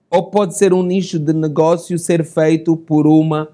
Ou 0.10 0.24
pode 0.30 0.58
ser 0.58 0.74
um 0.74 0.84
nicho 0.84 1.20
de 1.20 1.34
negócio 1.34 1.97
ser 1.99 2.24
feito 2.24 2.76
por 2.78 3.06
uma 3.08 3.49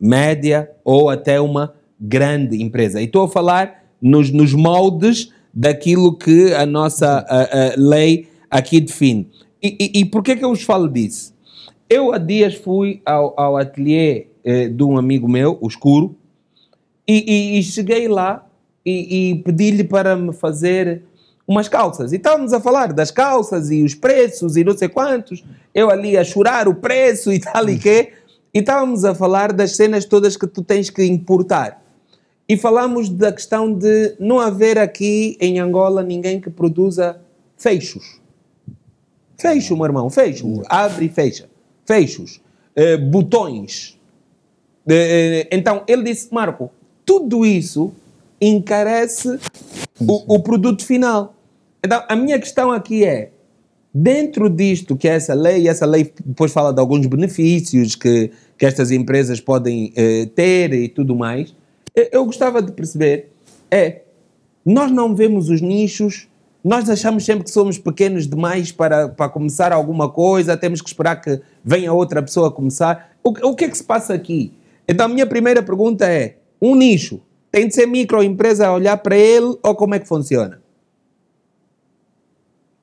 média 0.00 0.70
ou 0.84 1.08
até 1.08 1.40
uma 1.40 1.74
grande 2.00 2.62
empresa? 2.62 3.00
E 3.00 3.04
estou 3.04 3.24
a 3.24 3.28
falar 3.28 3.84
nos, 4.00 4.30
nos 4.30 4.52
moldes 4.54 5.32
daquilo 5.52 6.16
que 6.16 6.52
a 6.54 6.64
nossa 6.64 7.18
a- 7.28 7.42
a 7.42 7.74
lei 7.76 8.28
aqui 8.50 8.80
define. 8.80 9.28
E, 9.62 9.76
e, 9.94 10.00
e 10.00 10.04
por 10.04 10.22
que 10.22 10.36
que 10.36 10.44
eu 10.44 10.50
vos 10.50 10.62
falo 10.62 10.88
disso? 10.88 11.34
Eu 11.88 12.12
há 12.12 12.18
dias 12.18 12.54
fui 12.54 13.02
ao, 13.04 13.34
ao 13.38 13.56
ateliê 13.56 14.26
eh, 14.44 14.68
de 14.68 14.82
um 14.84 14.96
amigo 14.96 15.28
meu, 15.28 15.58
o 15.60 15.66
Escuro, 15.66 16.14
E, 17.06 17.58
e- 17.58 17.62
cheguei 17.64 18.06
lá 18.06 18.46
e 18.86 19.42
pedi-lhe 19.44 19.82
para 19.84 20.14
me 20.16 20.32
fazer 20.32 21.02
umas 21.50 21.68
calças. 21.68 22.12
E 22.12 22.16
estávamos 22.16 22.52
a 22.52 22.60
falar 22.60 22.92
das 22.92 23.10
calças 23.10 23.72
e 23.72 23.82
os 23.82 23.92
preços 23.92 24.56
e 24.56 24.62
não 24.62 24.78
sei 24.78 24.88
quantos. 24.88 25.42
Eu 25.74 25.90
ali 25.90 26.16
a 26.16 26.22
chorar 26.22 26.68
o 26.68 26.76
preço 26.76 27.32
e 27.32 27.40
tal 27.40 27.68
e 27.68 27.76
quê. 27.76 28.12
E 28.54 28.60
estávamos 28.60 29.04
a 29.04 29.16
falar 29.16 29.52
das 29.52 29.74
cenas 29.74 30.04
todas 30.04 30.36
que 30.36 30.46
tu 30.46 30.62
tens 30.62 30.90
que 30.90 31.02
importar. 31.02 31.82
E 32.48 32.56
falamos 32.56 33.08
da 33.08 33.32
questão 33.32 33.72
de 33.72 34.14
não 34.20 34.38
haver 34.38 34.78
aqui 34.78 35.36
em 35.40 35.58
Angola 35.58 36.04
ninguém 36.04 36.40
que 36.40 36.50
produza 36.50 37.20
fechos. 37.56 38.20
Fecho, 39.36 39.74
meu 39.74 39.86
irmão, 39.86 40.08
fecho. 40.08 40.62
Abre 40.68 41.06
e 41.06 41.08
fecha. 41.08 41.48
Fechos. 41.84 42.40
Eh, 42.76 42.96
botões. 42.96 43.98
Eh, 44.88 45.48
então, 45.50 45.82
ele 45.88 46.04
disse, 46.04 46.32
Marco, 46.32 46.70
tudo 47.04 47.44
isso 47.44 47.92
encarece 48.40 49.36
o, 50.00 50.36
o 50.36 50.40
produto 50.40 50.84
final. 50.84 51.34
Então, 51.84 52.02
a 52.08 52.16
minha 52.16 52.38
questão 52.38 52.70
aqui 52.70 53.04
é, 53.04 53.30
dentro 53.92 54.48
disto 54.48 54.96
que 54.96 55.08
é 55.08 55.12
essa 55.12 55.34
lei, 55.34 55.68
essa 55.68 55.86
lei 55.86 56.12
depois 56.24 56.52
fala 56.52 56.72
de 56.72 56.80
alguns 56.80 57.06
benefícios 57.06 57.94
que, 57.94 58.30
que 58.56 58.66
estas 58.66 58.90
empresas 58.90 59.40
podem 59.40 59.92
eh, 59.96 60.26
ter 60.34 60.72
e 60.72 60.88
tudo 60.88 61.16
mais, 61.16 61.54
eu, 62.12 62.24
gostava 62.24 62.62
de 62.62 62.72
perceber, 62.72 63.32
é, 63.70 64.02
nós 64.64 64.90
não 64.92 65.14
vemos 65.14 65.48
os 65.48 65.60
nichos, 65.60 66.28
nós 66.62 66.88
achamos 66.88 67.24
sempre 67.24 67.44
que 67.44 67.50
somos 67.50 67.78
pequenos 67.78 68.28
demais 68.28 68.70
para, 68.70 69.08
para 69.08 69.28
começar 69.28 69.72
alguma 69.72 70.08
coisa, 70.08 70.56
temos 70.56 70.80
que 70.80 70.88
esperar 70.88 71.16
que 71.16 71.40
venha 71.64 71.92
outra 71.92 72.22
pessoa 72.22 72.50
começar. 72.50 73.12
O, 73.24 73.30
o 73.30 73.56
que 73.56 73.64
é 73.64 73.68
que 73.68 73.76
se 73.76 73.84
passa 73.84 74.14
aqui? 74.14 74.52
Então, 74.86 75.06
a 75.06 75.08
minha 75.08 75.26
primeira 75.26 75.62
pergunta 75.62 76.06
é: 76.06 76.36
um 76.60 76.74
nicho 76.74 77.20
tem 77.50 77.66
de 77.66 77.74
ser 77.74 77.86
microempresa 77.86 78.68
a 78.68 78.72
olhar 78.72 78.96
para 78.98 79.16
ele 79.16 79.56
ou 79.62 79.74
como 79.74 79.94
é 79.94 79.98
que 79.98 80.06
funciona? 80.06 80.59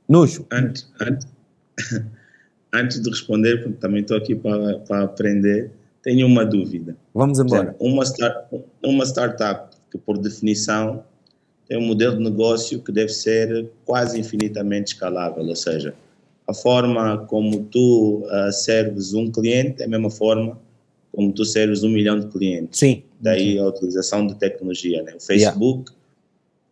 Nuxo. 0.07 0.45
Antes, 0.51 0.89
antes, 1.01 1.27
antes 2.73 3.01
de 3.01 3.09
responder, 3.09 3.63
porque 3.63 3.77
também 3.77 4.01
estou 4.01 4.17
aqui 4.17 4.35
para, 4.35 4.79
para 4.79 5.03
aprender, 5.03 5.71
tenho 6.01 6.25
uma 6.25 6.45
dúvida. 6.45 6.95
Vamos 7.13 7.39
embora. 7.39 7.69
exemplo, 7.69 7.87
Uma, 7.87 8.03
start, 8.03 8.45
uma 8.83 9.05
startup 9.05 9.75
que, 9.91 9.97
por 9.97 10.17
definição, 10.17 11.03
tem 11.67 11.77
um 11.77 11.85
modelo 11.85 12.17
de 12.17 12.23
negócio 12.23 12.81
que 12.81 12.91
deve 12.91 13.09
ser 13.09 13.69
quase 13.85 14.19
infinitamente 14.19 14.93
escalável, 14.93 15.45
ou 15.45 15.55
seja, 15.55 15.93
a 16.47 16.53
forma 16.53 17.17
como 17.25 17.65
tu 17.65 18.25
ah, 18.29 18.51
serves 18.51 19.13
um 19.13 19.29
cliente 19.29 19.81
é 19.81 19.85
a 19.85 19.89
mesma 19.89 20.09
forma 20.09 20.57
como 21.11 21.33
tu 21.33 21.43
serves 21.43 21.83
um 21.83 21.89
milhão 21.89 22.19
de 22.19 22.27
clientes. 22.27 22.79
Sim. 22.79 23.03
Daí 23.19 23.57
a 23.59 23.65
utilização 23.65 24.25
de 24.25 24.35
tecnologia. 24.35 25.03
Né? 25.03 25.15
O 25.15 25.19
Facebook, 25.19 25.91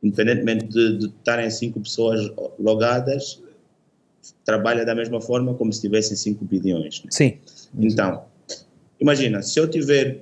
independentemente 0.06 0.68
de, 0.68 1.08
estarem 1.08 1.50
cinco 1.50 1.80
pessoas 1.80 2.32
logadas, 2.60 3.42
trabalha 4.46 4.86
da 4.86 4.94
mesma 4.94 5.20
forma 5.20 5.56
como 5.56 5.74
se 5.74 5.82
tivessem 5.82 6.16
5 6.16 6.46
bilhões. 6.46 7.02
né? 7.04 7.10
Sim. 7.10 7.38
Então, 7.80 8.24
imagina, 9.02 9.42
se 9.42 9.60
eu 9.60 9.68
tiver 9.68 10.20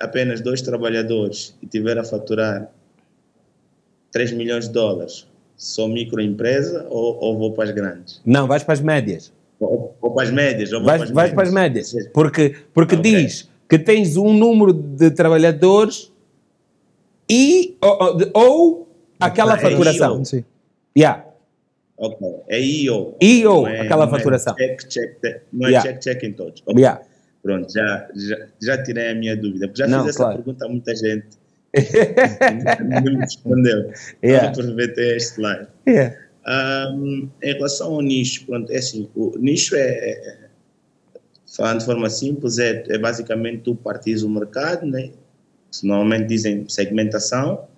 apenas 0.00 0.40
dois 0.40 0.62
trabalhadores 0.62 1.54
e 1.62 1.66
tiver 1.66 1.98
a 1.98 2.04
faturar 2.04 2.70
3 4.10 4.32
milhões 4.32 4.66
de 4.66 4.72
dólares, 4.72 5.26
sou 5.56 5.88
microempresa 5.88 6.86
ou, 6.88 7.18
ou 7.22 7.36
vou 7.38 7.52
para 7.52 7.64
as 7.64 7.70
grandes? 7.72 8.22
Não, 8.24 8.46
vais 8.46 8.64
para 8.64 8.72
as 8.74 8.80
médias. 8.80 9.30
Ou, 9.60 9.94
ou 10.00 10.10
para 10.12 10.24
as 10.26 10.30
médias? 10.32 10.72
Ou 10.72 10.82
Vais, 10.82 11.10
vais 11.10 11.32
para 11.34 11.42
as 11.42 11.52
médias? 11.52 11.92
médias. 11.92 12.10
Porque, 12.14 12.56
porque 12.72 12.94
Ok. 12.94 13.02
diz 13.12 13.48
que 13.68 13.78
tens 13.78 14.16
um 14.16 14.32
número 14.32 14.72
de 14.72 15.10
trabalhadores 15.10 16.10
e 17.28 17.76
ou, 17.82 18.30
ou 18.32 18.87
aquela 19.20 19.54
é 19.54 19.58
faturação. 19.58 20.24
Sim. 20.24 20.44
Yeah. 20.96 21.24
Ok, 21.96 22.28
é 22.48 22.60
IO. 22.60 23.16
IO, 23.20 23.62
Não 23.62 23.68
é- 23.68 23.80
aquela 23.80 24.06
não 24.06 24.14
é 24.14 24.16
faturação. 24.18 24.54
check, 24.54 24.80
check, 24.88 25.20
check, 25.20 25.42
não 25.52 25.66
é 25.66 25.70
Yeah. 25.72 25.90
check, 25.92 26.00
check 26.02 26.22
em 26.24 26.32
todos. 26.32 26.62
Ok, 26.66 26.78
Yeah. 26.80 27.02
Pronto, 27.42 27.72
já, 27.72 28.08
já, 28.14 28.46
já 28.60 28.82
tirei 28.82 29.10
a 29.10 29.14
minha 29.14 29.36
dúvida. 29.36 29.66
Porque 29.68 29.80
já 29.82 29.88
Não, 29.88 30.00
fiz 30.00 30.10
essa 30.10 30.18
claro. 30.18 30.36
pergunta 30.36 30.66
a 30.66 30.68
muita 30.68 30.94
gente. 30.94 31.26
Ninguém 32.82 33.14
me 33.16 33.20
respondeu. 33.20 33.90
Yeah. 34.22 34.50
Vamos 34.52 34.58
aproveitar 34.60 35.02
este 35.02 35.40
live. 35.40 35.66
Yeah. 35.88 36.16
Ahm, 36.46 37.28
em 37.42 37.52
relação 37.52 37.94
ao 37.94 38.00
nicho, 38.00 38.46
pronto, 38.46 38.72
é 38.72 38.76
assim, 38.78 39.08
o 39.14 39.36
nicho 39.38 39.76
é, 39.76 39.80
é- 39.80 40.38
falando 41.56 41.80
de 41.80 41.84
forma 41.84 42.08
simples, 42.10 42.58
é, 42.58 42.84
é 42.88 42.98
basicamente 42.98 43.62
tu 43.62 43.74
partires 43.74 44.22
o 44.22 44.30
mercado, 44.30 44.86
né? 44.86 45.10
normalmente 45.82 46.26
dizem 46.26 46.64
segmentação, 46.68 47.68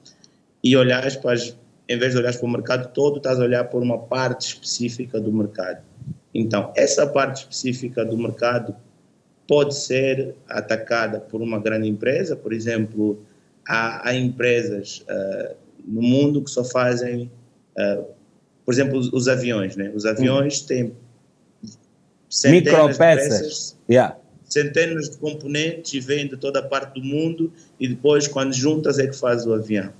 e 0.62 0.76
olhares 0.76 1.16
para 1.16 1.32
as, 1.32 1.56
em 1.88 1.98
vez 1.98 2.12
de 2.12 2.18
olhares 2.18 2.36
para 2.36 2.46
o 2.46 2.50
mercado 2.50 2.92
todo, 2.92 3.18
estás 3.18 3.40
a 3.40 3.44
olhar 3.44 3.64
por 3.64 3.82
uma 3.82 3.98
parte 3.98 4.48
específica 4.48 5.20
do 5.20 5.32
mercado. 5.32 5.82
Então, 6.34 6.72
essa 6.76 7.06
parte 7.06 7.38
específica 7.38 8.04
do 8.04 8.16
mercado 8.16 8.74
pode 9.48 9.74
ser 9.74 10.34
atacada 10.48 11.18
por 11.18 11.42
uma 11.42 11.58
grande 11.58 11.88
empresa, 11.88 12.36
por 12.36 12.52
exemplo, 12.52 13.24
há, 13.66 14.08
há 14.08 14.14
empresas 14.14 15.04
ah, 15.08 15.54
no 15.84 16.02
mundo 16.02 16.42
que 16.42 16.50
só 16.50 16.62
fazem 16.62 17.30
ah, 17.76 18.04
por 18.70 18.74
exemplo, 18.74 18.98
os, 18.98 19.12
os 19.12 19.26
aviões, 19.26 19.74
né? 19.74 19.90
Os 19.92 20.06
aviões 20.06 20.60
têm 20.60 20.92
centenas 22.28 22.92
de 22.92 22.98
peças, 22.98 23.76
Yeah. 23.88 24.16
centenas 24.44 25.10
de 25.10 25.16
componentes 25.16 25.92
e 25.92 25.98
vêm 25.98 26.28
de 26.28 26.36
toda 26.36 26.60
a 26.60 26.62
parte 26.62 27.00
do 27.00 27.04
mundo 27.04 27.52
e 27.80 27.88
depois, 27.88 28.28
quando 28.28 28.52
juntas, 28.52 29.00
é 29.00 29.08
que 29.08 29.16
faz 29.16 29.44
o 29.44 29.52
avião. 29.52 29.92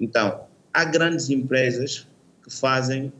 Então, 0.00 0.40
há 0.72 0.84
grandes 0.84 1.30
empresas 1.30 2.06
que 2.42 2.52
fazem 2.52 3.12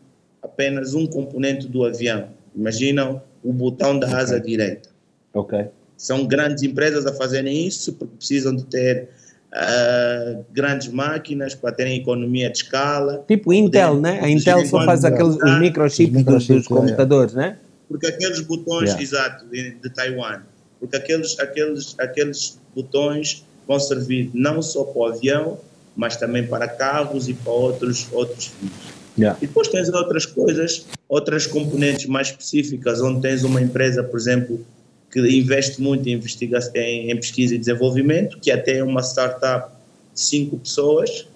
apenas 0.42 0.94
um 0.94 1.06
componente 1.06 1.66
do 1.66 1.84
avião. 1.84 2.28
Imaginam 2.54 3.22
o 3.42 3.52
botão 3.52 3.98
da 3.98 4.16
asa 4.16 4.40
direita. 4.40 4.88
Ok. 5.32 5.66
São 5.96 6.26
grandes 6.26 6.62
empresas 6.62 7.06
a 7.06 7.12
fazerem 7.12 7.66
isso 7.66 7.92
porque 7.94 8.16
precisam 8.16 8.54
de 8.54 8.64
ter 8.64 9.08
ah, 9.52 10.40
grandes 10.52 10.88
máquinas 10.88 11.54
para 11.54 11.72
terem 11.72 11.98
economia 11.98 12.50
de 12.50 12.58
escala. 12.58 13.24
Tipo 13.26 13.52
Intel, 13.52 14.00
né? 14.00 14.20
A 14.20 14.28
Intel 14.28 14.66
só 14.66 14.84
faz 14.84 15.04
aqueles 15.04 15.36
os 15.36 15.58
microchips 15.58 16.18
Os 16.18 16.24
dos, 16.24 16.34
dos 16.34 16.48
microchips, 16.48 16.66
computadores, 16.68 17.34
né? 17.34 17.56
Porque 17.88 18.06
aqueles 18.06 18.40
botões, 18.40 18.90
Yeah. 18.90 19.02
exato, 19.02 19.46
de, 19.46 19.70
de 19.70 19.90
Taiwan, 19.90 20.42
porque 20.78 20.96
aqueles, 20.96 21.38
aqueles, 21.38 21.94
aqueles 21.98 22.60
botões 22.74 23.46
vão 23.66 23.78
servir 23.80 24.30
não 24.34 24.60
só 24.60 24.84
para 24.84 24.98
o 24.98 25.06
avião, 25.06 25.58
mas 25.96 26.16
também 26.16 26.46
para 26.46 26.68
carros 26.68 27.28
e 27.28 27.34
para 27.34 27.52
outros, 27.52 28.06
outros 28.12 28.46
fins. 28.46 28.70
Yeah. 29.18 29.38
E 29.40 29.46
depois 29.46 29.68
tens 29.68 29.88
outras 29.88 30.26
coisas, 30.26 30.86
outras 31.08 31.46
componentes 31.46 32.06
mais 32.06 32.28
específicas, 32.28 33.00
onde 33.00 33.22
tens 33.22 33.44
uma 33.44 33.62
empresa, 33.62 34.04
por 34.04 34.18
exemplo, 34.18 34.64
que 35.10 35.20
investe 35.20 35.80
muito 35.80 36.06
em, 36.06 36.12
investiga 36.12 36.58
em, 36.74 37.10
em 37.10 37.16
pesquisa 37.16 37.54
e 37.54 37.58
desenvolvimento, 37.58 38.38
que 38.38 38.50
até 38.50 38.78
é 38.78 38.84
uma 38.84 39.00
startup 39.02 39.72
de 40.12 40.20
cinco 40.20 40.58
pessoas, 40.58 41.26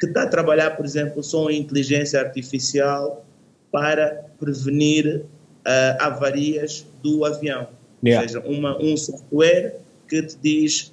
que 0.00 0.06
está 0.06 0.24
a 0.24 0.26
trabalhar, 0.26 0.70
por 0.72 0.84
exemplo, 0.84 1.22
só 1.22 1.48
em 1.48 1.60
inteligência 1.60 2.18
artificial 2.18 3.24
para 3.70 4.26
prevenir 4.40 5.22
ah, 5.64 5.96
avarias 6.00 6.84
do 7.02 7.24
avião. 7.24 7.68
Yeah. 8.04 8.22
Ou 8.22 8.28
seja, 8.28 8.40
uma, 8.44 8.82
um 8.82 8.96
software 8.96 9.76
que 10.08 10.22
te 10.22 10.36
diz 10.42 10.92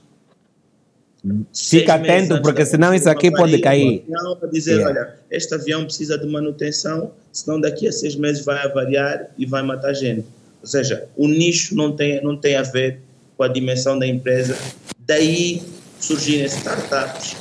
Fica 1.53 1.95
atento, 1.95 2.41
porque 2.41 2.65
senão 2.65 2.93
isso 2.93 3.09
aqui 3.09 3.30
pode 3.30 3.59
cair. 3.59 4.05
Para 4.39 4.49
dizer, 4.49 4.78
Yeah. 4.78 4.89
olha, 4.89 5.15
este 5.30 5.53
avião 5.53 5.84
precisa 5.84 6.17
de 6.17 6.26
manutenção, 6.26 7.11
senão 7.32 7.59
daqui 7.59 7.88
a 7.88 7.91
seis 7.91 8.15
meses 8.15 8.45
vai 8.45 8.63
avariar 8.65 9.30
e 9.38 9.45
vai 9.45 9.61
matar 9.61 9.93
gente. 9.93 10.26
Ou 10.61 10.67
seja, 10.67 11.07
o 11.17 11.28
nicho 11.28 11.76
não 11.76 11.95
tem, 11.95 12.24
não 12.24 12.38
tem 12.38 12.55
a 12.55 12.61
ver 12.63 13.01
com 13.36 13.43
a 13.43 13.47
dimensão 13.47 13.99
da 13.99 14.07
empresa. 14.07 14.57
Daí 14.99 15.61
surgirem 15.99 16.45
startups 16.45 17.36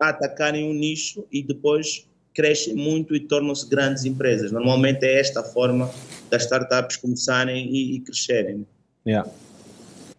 a 0.00 0.10
atacarem 0.10 0.64
um 0.68 0.74
nicho 0.74 1.24
e 1.32 1.42
depois 1.42 2.06
crescem 2.34 2.74
muito 2.74 3.16
e 3.16 3.20
tornam-se 3.20 3.68
grandes 3.68 4.04
empresas. 4.04 4.52
Normalmente 4.52 5.04
é 5.04 5.18
esta 5.18 5.40
a 5.40 5.44
forma 5.44 5.90
das 6.30 6.42
startups 6.42 6.96
começarem 6.96 7.66
e, 7.66 7.96
e 7.96 8.00
crescerem. 8.00 8.66
Yeah. 9.06 9.28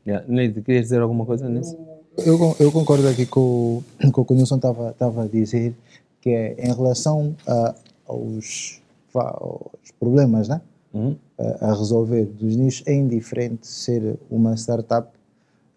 Yeah. 0.05 0.25
Querias 0.63 0.85
dizer 0.85 1.01
alguma 1.01 1.25
coisa 1.25 1.47
nisso? 1.47 1.77
Eu, 2.25 2.55
eu 2.59 2.71
concordo 2.71 3.07
aqui 3.07 3.25
com, 3.25 3.39
o- 3.39 3.83
com 4.11 4.21
o 4.21 4.25
que 4.25 4.33
o 4.33 4.35
Nilson 4.35 4.57
estava 4.57 5.23
a 5.23 5.27
dizer, 5.27 5.73
que 6.21 6.29
é 6.29 6.55
em 6.59 6.73
relação 6.73 7.35
a- 7.47 7.75
aos, 8.07 8.81
aos 9.13 9.91
problemas 9.99 10.47
né? 10.47 10.61
Uhum. 10.93 11.15
a, 11.37 11.67
a 11.67 11.73
resolver 11.75 12.25
dos 12.25 12.55
nichos, 12.55 12.83
é 12.87 12.93
indiferente 12.95 13.67
ser 13.67 14.17
uma 14.29 14.55
startup 14.57 15.07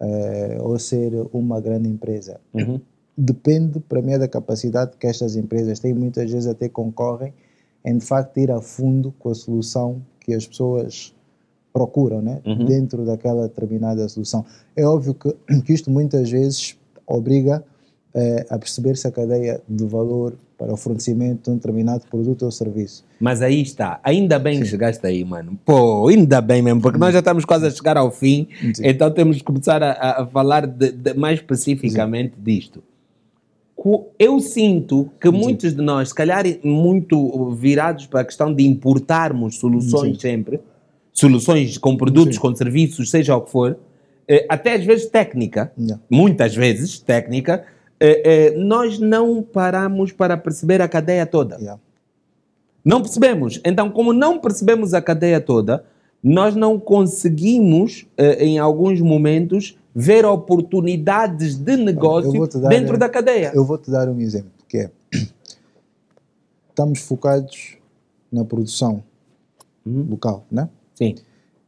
eh, 0.01 0.57
ou 0.61 0.78
ser 0.78 1.12
uma 1.34 1.61
grande 1.61 1.86
empresa. 1.88 2.40
Uhum. 2.55 2.80
Depende, 3.16 3.78
para 3.78 4.01
mim, 4.01 4.12
é 4.12 4.18
da 4.18 4.26
capacidade 4.26 4.97
que 4.99 5.07
estas 5.07 5.36
empresas 5.36 5.78
têm, 5.78 5.93
muitas 5.93 6.30
vezes 6.30 6.47
até 6.49 6.66
concorrem 6.68 7.34
em 7.84 7.99
de 7.99 8.05
facto 8.07 8.38
ir 8.38 8.51
a 8.51 8.61
fundo 8.62 9.12
com 9.18 9.28
a 9.28 9.34
solução 9.34 10.01
que 10.18 10.32
as 10.34 10.47
pessoas 10.47 11.14
procuram, 11.72 12.20
né? 12.20 12.40
dentro 12.66 13.04
daquela 13.04 13.48
determinada 13.48 14.06
solução. 14.08 14.44
É 14.76 14.84
óbvio 14.84 15.14
que, 15.14 15.32
que 15.62 15.72
isto 15.72 15.90
muitas 15.90 16.30
vezes 16.30 16.76
obriga 17.06 17.64
eh, 18.14 18.46
a 18.50 18.58
perceber-se 18.58 19.06
a 19.06 19.10
cadeia 19.10 19.60
de 19.68 19.84
valor 19.86 20.34
para 20.58 20.72
o 20.72 20.76
fornecimento 20.76 21.44
de 21.44 21.50
um 21.50 21.54
determinado 21.56 22.04
produto 22.08 22.44
ou 22.44 22.50
serviço. 22.52 23.04
Mas 23.18 23.42
aí 23.42 23.60
está. 23.62 23.98
Ainda 24.04 24.38
bem 24.38 24.60
que 24.60 24.66
chegaste 24.66 25.04
aí, 25.06 25.24
mano. 25.24 25.58
Pô, 25.64 26.06
ainda 26.08 26.40
bem 26.40 26.60
mesmo, 26.62 26.80
porque 26.80 26.98
nós 26.98 27.12
já 27.12 27.18
estamos 27.20 27.44
quase 27.44 27.66
a 27.66 27.70
chegar 27.70 27.96
ao 27.96 28.10
fim, 28.12 28.46
Sim. 28.74 28.82
então 28.84 29.10
temos 29.10 29.38
que 29.38 29.44
começar 29.44 29.82
a, 29.82 30.22
a 30.22 30.26
falar 30.26 30.66
de- 30.66 30.92
de- 30.92 31.14
mais 31.14 31.40
especificamente 31.40 32.34
disto. 32.38 32.82
Co- 33.74 34.06
Eu 34.18 34.38
sinto 34.38 35.10
que 35.20 35.28
muitos 35.30 35.74
de 35.74 35.82
nós, 35.82 36.10
se 36.10 36.14
calhar 36.14 36.44
muito 36.62 37.50
virados 37.54 38.06
para 38.06 38.20
a 38.20 38.24
questão 38.24 38.54
de 38.54 38.64
importarmos 38.64 39.56
soluções 39.56 40.14
Sim. 40.16 40.20
sempre, 40.20 40.60
soluções 41.12 41.76
com 41.78 41.96
produtos, 41.96 42.34
Sim. 42.36 42.40
com 42.40 42.54
serviços, 42.54 43.10
seja 43.10 43.36
o 43.36 43.42
que 43.42 43.50
for, 43.50 43.78
eh, 44.26 44.46
até 44.48 44.74
às 44.74 44.84
vezes 44.84 45.06
técnica, 45.06 45.72
Yeah. 45.78 46.02
muitas 46.10 46.54
vezes 46.54 46.98
técnica, 46.98 47.64
eh, 48.00 48.22
eh, 48.24 48.50
nós 48.56 48.98
não 48.98 49.42
paramos 49.42 50.12
para 50.12 50.36
perceber 50.36 50.80
a 50.80 50.88
cadeia 50.88 51.26
toda. 51.26 51.56
Yeah. 51.56 51.80
Não 52.84 53.00
percebemos. 53.00 53.60
Então, 53.64 53.90
como 53.90 54.12
não 54.12 54.38
percebemos 54.40 54.92
a 54.94 55.00
cadeia 55.02 55.40
toda, 55.40 55.84
nós 56.22 56.54
não 56.56 56.78
conseguimos, 56.80 58.06
em 58.38 58.58
alguns 58.58 59.00
momentos, 59.00 59.76
ver 59.94 60.24
oportunidades 60.24 61.56
de 61.56 61.76
negócio 61.76 62.32
vou-te 62.32 62.58
dar, 62.58 62.68
dentro 62.68 62.96
da 62.98 63.08
cadeia. 63.08 63.52
Eu 63.54 63.64
vou 63.64 63.76
te 63.78 63.90
dar 63.90 64.08
um 64.08 64.18
exemplo, 64.20 64.50
que 64.68 64.78
é 64.78 64.90
estamos 66.70 67.00
focados 67.00 67.76
na 68.32 68.44
produção 68.44 69.02
Uhum. 69.84 70.06
local, 70.10 70.46
né? 70.50 70.68
Sim. 70.95 71.14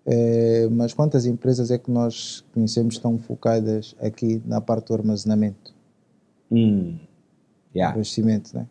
Eh, 0.06 0.68
mas 0.70 0.92
quantas 0.92 1.24
empresas 1.24 1.70
é 1.70 1.78
que 1.78 1.90
nós 1.90 2.44
conhecemos 2.52 2.94
estão 2.94 3.18
focadas 3.18 3.94
aqui 4.00 4.42
na 4.44 4.60
parte 4.60 4.88
do 4.88 4.94
armazenamento, 4.94 5.72
Hum. 6.50 6.98
Yeah, 7.74 7.94
abastecimento, 7.94 8.54
né? 8.54 8.66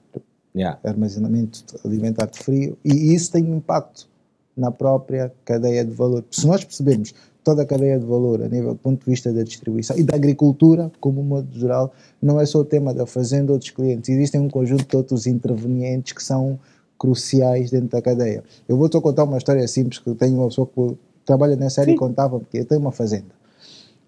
yeah. 0.56 0.80
armazenamento 0.84 1.66
alimentar 1.84 2.28
de 2.28 2.40
frio 2.40 2.78
e 2.86 3.14
isso 3.14 3.32
tem 3.32 3.44
impacto 3.50 4.08
na 4.56 4.72
própria 4.72 5.34
cadeia 5.44 5.84
de 5.84 5.92
valor. 5.92 6.24
Se 6.32 6.48
nós 6.48 6.64
percebemos 6.64 7.14
toda 7.44 7.64
a 7.64 7.66
cadeia 7.66 8.00
de 8.00 8.06
valor 8.06 8.42
a 8.42 8.48
nível 8.48 8.74
do 8.74 8.80
ponto 8.80 9.04
de 9.04 9.12
vista 9.12 9.34
da 9.34 9.44
distribuição 9.44 9.98
e 9.98 10.04
da 10.04 10.16
agricultura, 10.16 10.90
como 11.02 11.22
modo 11.22 11.48
geral, 11.52 11.94
não 12.22 12.40
é 12.40 12.46
só 12.46 12.60
o 12.60 12.66
tema 12.66 12.94
da 12.94 13.06
fazenda 13.06 13.52
ou 13.52 13.58
dos 13.58 13.72
clientes, 13.72 14.10
existem 14.10 14.40
um 14.40 14.50
conjunto 14.50 14.88
de 14.88 14.96
outros 14.96 15.28
intervenientes 15.28 16.14
que 16.14 16.24
são 16.24 16.58
cruciais 16.98 17.72
dentro 17.72 17.90
da 17.90 18.02
cadeia. 18.02 18.44
Eu 18.68 18.78
vou-te 18.78 18.94
só 18.94 19.02
contar 19.02 19.24
uma 19.24 19.38
história 19.38 19.68
simples 19.68 20.00
que 20.00 20.14
tenho 20.16 20.38
uma 20.38 20.48
pessoa 20.48 20.68
que 20.68 20.98
trabalha 21.26 21.56
nessa 21.56 21.82
área 21.82 21.92
e 21.92 21.96
contava 21.98 22.40
porque 22.40 22.60
eu 22.60 22.66
tenho 22.66 22.82
uma 22.82 22.92
fazenda. 22.92 23.34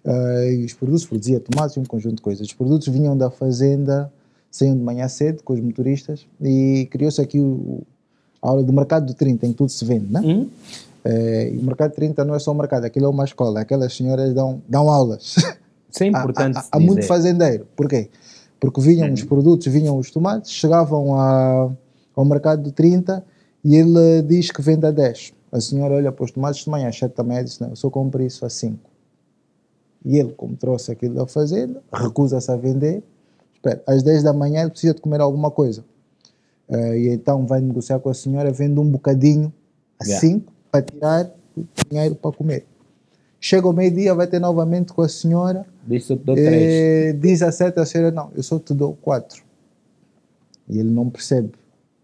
Ah, 0.04 0.44
e 0.46 0.64
os 0.64 0.72
produtos 0.72 1.04
produzia 1.04 1.40
tomates 1.40 1.76
e 1.76 1.80
um 1.80 1.84
conjunto 1.84 2.16
de 2.16 2.22
coisas. 2.22 2.46
Os 2.46 2.52
produtos 2.52 2.88
vinham 2.88 3.16
da 3.16 3.30
fazenda, 3.30 4.10
saíam 4.50 4.76
de 4.76 4.82
manhã 4.82 5.08
cedo 5.08 5.42
com 5.42 5.52
os 5.52 5.60
motoristas 5.60 6.26
e 6.40 6.86
criou-se 6.90 7.20
aqui 7.20 7.40
o, 7.40 7.82
a 8.40 8.48
aula 8.48 8.62
do 8.62 8.72
mercado 8.72 9.06
do 9.06 9.14
30, 9.14 9.46
em 9.46 9.50
que 9.50 9.56
tudo 9.58 9.70
se 9.70 9.84
vende, 9.84 10.10
né? 10.12 10.20
Hum? 10.24 10.48
E 11.04 11.58
o 11.58 11.62
mercado 11.64 11.92
30 11.92 12.24
não 12.24 12.34
é 12.34 12.38
só 12.38 12.50
um 12.52 12.54
mercado, 12.54 12.84
aquilo 12.84 13.06
é 13.06 13.08
uma 13.08 13.24
escola. 13.24 13.60
Aquelas 13.60 13.94
senhoras 13.96 14.32
dão, 14.34 14.60
dão 14.68 14.88
aulas. 14.88 15.36
Isso 15.90 16.02
é 16.02 16.06
importante 16.06 16.56
há, 16.58 16.60
há 16.72 16.80
muito 16.80 17.00
fazendeiro. 17.06 17.66
Porquê? 17.76 18.08
Porque 18.58 18.80
vinham 18.80 19.12
os 19.12 19.22
produtos, 19.22 19.66
vinham 19.66 19.98
os 19.98 20.10
tomates, 20.10 20.50
chegavam 20.50 21.14
a- 21.20 21.70
ao 22.16 22.24
mercado 22.24 22.62
do 22.62 22.72
30 22.72 23.24
e 23.62 23.76
ele 23.76 24.22
diz 24.22 24.50
que 24.50 24.62
vende 24.62 24.86
a 24.86 24.90
10. 24.90 25.34
A 25.52 25.60
senhora 25.60 25.94
olha 25.94 26.10
para 26.10 26.24
os 26.24 26.30
tomates 26.30 26.64
de 26.64 26.70
manhã, 26.70 26.88
às 26.88 26.98
7 26.98 27.14
da 27.14 27.22
manhã, 27.22 27.40
e 27.40 27.44
diz: 27.44 27.58
Não, 27.60 27.68
eu 27.68 27.76
só 27.76 27.90
compro 27.90 28.22
isso 28.22 28.44
a 28.44 28.50
5. 28.50 28.78
E 30.04 30.18
ele, 30.18 30.32
como 30.32 30.56
trouxe 30.56 30.90
aquilo 30.90 31.14
da 31.14 31.26
fazenda, 31.26 31.82
recusa-se 31.92 32.50
a 32.50 32.56
vender. 32.56 33.02
Espera, 33.54 33.82
às 33.86 34.02
10 34.02 34.22
da 34.22 34.32
manhã 34.32 34.62
ele 34.62 34.70
precisa 34.70 34.94
de 34.94 35.00
comer 35.00 35.20
alguma 35.20 35.50
coisa. 35.50 35.84
Eh, 36.68 36.98
e 36.98 37.08
então 37.08 37.46
vai 37.46 37.60
negociar 37.60 37.98
com 37.98 38.08
a 38.08 38.14
senhora, 38.14 38.50
vende 38.52 38.78
um 38.78 38.88
bocadinho 38.88 39.52
a 40.00 40.04
Yeah. 40.04 40.20
5 40.20 40.52
para 40.70 40.82
tirar 40.82 41.34
o 41.56 41.64
dinheiro 41.88 42.14
para 42.14 42.32
comer. 42.32 42.66
Chega 43.40 43.66
ao 43.66 43.72
meio-dia, 43.72 44.14
vai 44.14 44.26
ter 44.26 44.40
novamente 44.40 44.92
com 44.92 45.02
a 45.02 45.08
senhora. 45.08 45.66
Diz 45.86 46.08
eu 46.08 46.16
te 46.16 46.24
dou 46.24 46.34
três. 46.34 46.52
Eh, 46.52 47.12
diz 47.12 47.42
a 47.42 47.52
sete, 47.52 47.78
a 47.78 47.86
senhora, 47.86 48.10
não, 48.10 48.30
eu 48.34 48.42
só 48.42 48.58
te 48.58 48.74
dou 48.74 48.94
quatro. 48.94 49.42
E 50.68 50.78
ele 50.78 50.90
não 50.90 51.08
percebe. 51.08 51.52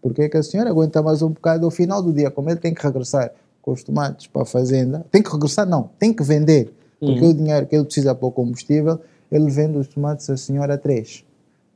Porque 0.03 0.23
é 0.23 0.29
que 0.29 0.35
a 0.35 0.43
senhora 0.43 0.69
aguenta 0.69 1.01
mais 1.01 1.21
um 1.21 1.29
bocado 1.29 1.63
ao 1.63 1.71
final 1.71 2.03
do 2.03 2.11
dia, 2.11 2.29
como 2.29 2.49
ele 2.49 2.59
tem 2.59 2.73
que 2.73 2.83
regressar 2.83 3.31
com 3.61 3.71
os 3.71 3.81
tomates 3.81 4.27
para 4.27 4.41
a 4.41 4.45
fazenda. 4.45 5.05
Tem 5.09 5.23
que 5.23 5.31
regressar, 5.31 5.65
não, 5.65 5.89
tem 5.97 6.13
que 6.13 6.21
vender. 6.21 6.73
Porque 6.99 7.25
o 7.25 7.33
dinheiro 7.33 7.65
que 7.65 7.75
ele 7.75 7.85
precisa 7.85 8.13
para 8.13 8.27
o 8.27 8.31
combustível, 8.31 8.99
ele 9.31 9.49
vende 9.49 9.77
os 9.77 9.87
tomates 9.87 10.29
a 10.29 10.35
senhora 10.35 10.73
a 10.73 10.77
três. 10.77 11.23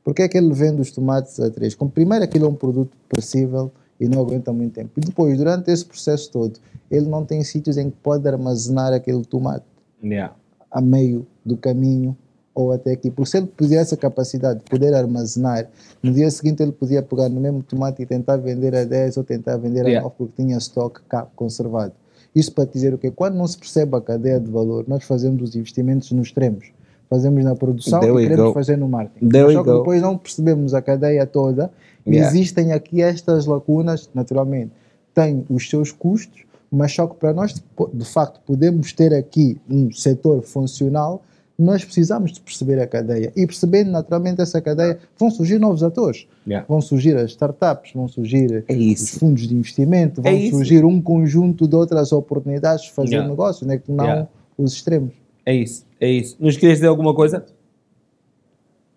Porquê 0.04 0.22
é 0.22 0.28
que 0.28 0.36
ele 0.36 0.52
vende 0.52 0.82
os 0.82 0.90
tomates 0.90 1.40
a 1.40 1.50
três? 1.50 1.74
Como 1.74 1.90
primeiro 1.90 2.22
aquilo 2.22 2.44
é 2.44 2.48
um 2.48 2.54
produto 2.54 2.94
perecível 3.08 3.72
e 3.98 4.06
não 4.06 4.20
aguenta 4.20 4.52
muito 4.52 4.74
tempo. 4.74 4.90
E 4.96 5.00
depois, 5.00 5.36
durante 5.38 5.70
esse 5.70 5.86
processo 5.86 6.30
todo, 6.30 6.60
ele 6.90 7.06
não 7.06 7.24
tem 7.24 7.42
sítios 7.42 7.78
em 7.78 7.90
que 7.90 7.96
pode 8.02 8.28
armazenar 8.28 8.92
aquele 8.92 9.24
tomate 9.24 9.64
Yeah. 10.02 10.34
a 10.70 10.80
meio 10.80 11.26
do 11.44 11.56
caminho 11.56 12.16
ou 12.58 12.72
até 12.72 12.92
aqui. 12.92 13.10
Porque 13.10 13.30
se 13.30 13.36
ele 13.38 13.48
tivesse 13.56 13.94
a 13.94 13.96
capacidade 13.96 14.58
de 14.58 14.64
poder 14.64 14.92
armazenar, 14.94 15.68
no 16.02 16.12
dia 16.12 16.28
seguinte 16.30 16.62
ele 16.62 16.72
podia 16.72 17.02
pegar 17.02 17.28
no 17.28 17.40
mesmo 17.40 17.62
tomate 17.62 18.02
e 18.02 18.06
tentar 18.06 18.36
vender 18.36 18.74
a 18.74 18.84
10 18.84 19.16
ou 19.16 19.24
tentar 19.24 19.56
vender 19.56 19.82
a 19.86 19.88
Yeah. 19.88 20.02
9 20.02 20.14
porque 20.18 20.42
tinha 20.42 20.56
estoque 20.58 21.00
cá 21.08 21.26
conservado. 21.36 21.92
Isso 22.34 22.52
para 22.52 22.64
dizer 22.64 22.92
o 22.92 22.98
quê? 22.98 23.10
Quando 23.10 23.36
não 23.36 23.46
se 23.46 23.56
percebe 23.56 23.96
a 23.96 24.00
cadeia 24.00 24.40
de 24.40 24.50
valor, 24.50 24.84
nós 24.88 25.04
fazemos 25.04 25.42
os 25.42 25.54
investimentos 25.56 26.10
nos 26.12 26.28
extremos. 26.28 26.66
Fazemos 27.08 27.42
na 27.44 27.54
produção 27.54 28.00
There 28.00 28.12
e 28.18 28.22
queremos 28.28 28.46
go. 28.48 28.52
fazer 28.54 28.76
no 28.76 28.88
marketing. 28.88 29.28
There 29.28 29.52
só 29.52 29.62
que 29.62 29.70
go. 29.70 29.78
depois 29.78 30.02
não 30.02 30.18
percebemos 30.18 30.74
a 30.74 30.82
cadeia 30.82 31.24
toda 31.26 31.70
e 32.04 32.10
Yeah. 32.16 32.28
existem 32.28 32.72
aqui 32.72 33.00
estas 33.02 33.46
lacunas, 33.46 34.10
naturalmente, 34.14 34.72
têm 35.14 35.44
os 35.48 35.68
seus 35.70 35.90
custos, 35.92 36.42
mas 36.70 36.92
só 36.92 37.06
que 37.06 37.14
para 37.16 37.32
nós, 37.32 37.54
de 37.94 38.04
facto, 38.04 38.40
podemos 38.46 38.92
ter 38.92 39.14
aqui 39.14 39.58
um 39.70 39.90
setor 39.92 40.42
funcional, 40.42 41.22
nós 41.58 41.84
precisamos 41.84 42.32
de 42.32 42.40
perceber 42.40 42.78
a 42.78 42.86
cadeia. 42.86 43.32
E 43.34 43.44
percebendo 43.44 43.90
naturalmente 43.90 44.40
essa 44.40 44.60
cadeia, 44.60 44.98
vão 45.18 45.28
surgir 45.30 45.58
novos 45.58 45.82
atores. 45.82 46.26
Yeah. 46.46 46.64
Vão 46.68 46.80
surgir 46.80 47.16
as 47.16 47.30
startups, 47.32 47.92
vão 47.92 48.06
surgir 48.06 48.64
É 48.68 48.74
os 48.76 49.10
fundos 49.18 49.48
de 49.48 49.54
investimento, 49.54 50.22
vão 50.22 50.30
É 50.30 50.36
isso. 50.36 50.56
surgir 50.56 50.84
um 50.84 51.02
conjunto 51.02 51.66
de 51.66 51.74
outras 51.74 52.12
oportunidades 52.12 52.84
de 52.84 52.92
fazer 52.92 53.14
Yeah. 53.14 53.28
negócio, 53.28 53.66
né? 53.66 53.78
que 53.78 53.90
não 53.90 54.04
Yeah. 54.04 54.28
os 54.56 54.72
extremos. 54.72 55.12
É 55.44 55.52
isso. 55.54 55.84
É 56.00 56.08
isso. 56.08 56.36
Nos 56.38 56.56
querias 56.56 56.78
dizer 56.78 56.86
alguma 56.88 57.12
coisa? 57.12 57.44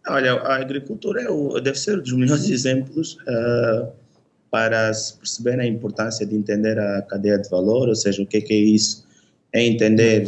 Olha, 0.07 0.33
a 0.33 0.55
agricultura 0.57 1.21
é 1.23 1.29
o, 1.29 1.59
deve 1.59 1.79
ser 1.79 1.97
um 1.97 2.01
dos 2.01 2.13
melhores 2.17 2.47
exemplos 2.49 3.17
ah, 3.27 3.89
para 4.51 4.93
se 4.93 5.15
perceber 5.17 5.59
a 5.59 5.65
importância 5.65 6.25
de 6.25 6.35
entender 6.35 6.77
a 6.77 7.01
cadeia 7.03 7.39
de 7.39 7.49
valor, 7.49 7.87
ou 7.87 7.95
seja, 7.95 8.21
o 8.21 8.25
que 8.25 8.37
é, 8.37 8.41
que 8.41 8.53
é 8.53 8.57
isso? 8.57 9.05
É 9.53 9.65
entender, 9.65 10.25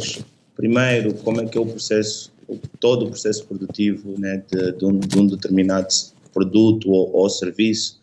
primeiro, 0.54 1.14
como 1.14 1.40
é 1.40 1.46
que 1.46 1.58
é 1.58 1.60
o 1.60 1.66
processo, 1.66 2.32
todo 2.80 3.06
o 3.06 3.08
processo 3.08 3.46
produtivo 3.46 4.18
né, 4.18 4.42
de, 4.50 4.72
de 4.72 4.84
um, 4.84 4.98
de 4.98 5.18
um 5.18 5.26
determinado 5.26 5.88
produto 6.32 6.90
ou, 6.90 7.14
ou 7.14 7.28
serviço, 7.28 8.00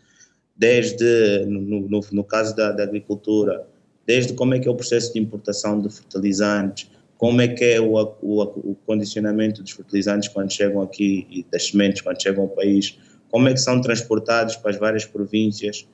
desde, 0.56 1.44
no, 1.46 1.60
no, 1.60 2.00
no 2.12 2.24
caso 2.24 2.54
da, 2.54 2.72
da 2.72 2.82
agricultura, 2.82 3.66
desde 4.06 4.34
como 4.34 4.54
é 4.54 4.58
que 4.58 4.68
é 4.68 4.70
o 4.70 4.74
processo 4.74 5.12
de 5.12 5.18
importação 5.18 5.80
de 5.80 5.88
fertilizantes, 5.88 6.90
como 7.16 7.40
é 7.40 7.48
que 7.48 7.64
é 7.64 7.80
o, 7.80 7.94
o, 7.94 8.42
o 8.42 8.76
condicionamento 8.86 9.62
dos 9.62 9.72
fertilizantes 9.72 10.28
quando 10.28 10.52
chegam 10.52 10.82
aqui 10.82 11.26
e 11.30 11.46
das 11.50 11.68
sementes 11.68 12.02
quando 12.02 12.20
chegam 12.20 12.42
ao 12.42 12.48
país, 12.48 12.98
como 13.30 13.48
é 13.48 13.52
que 13.52 13.60
são 13.60 13.80
transportados 13.80 14.56
para 14.56 14.72
as 14.72 14.76
várias 14.76 15.04
províncias, 15.04 15.86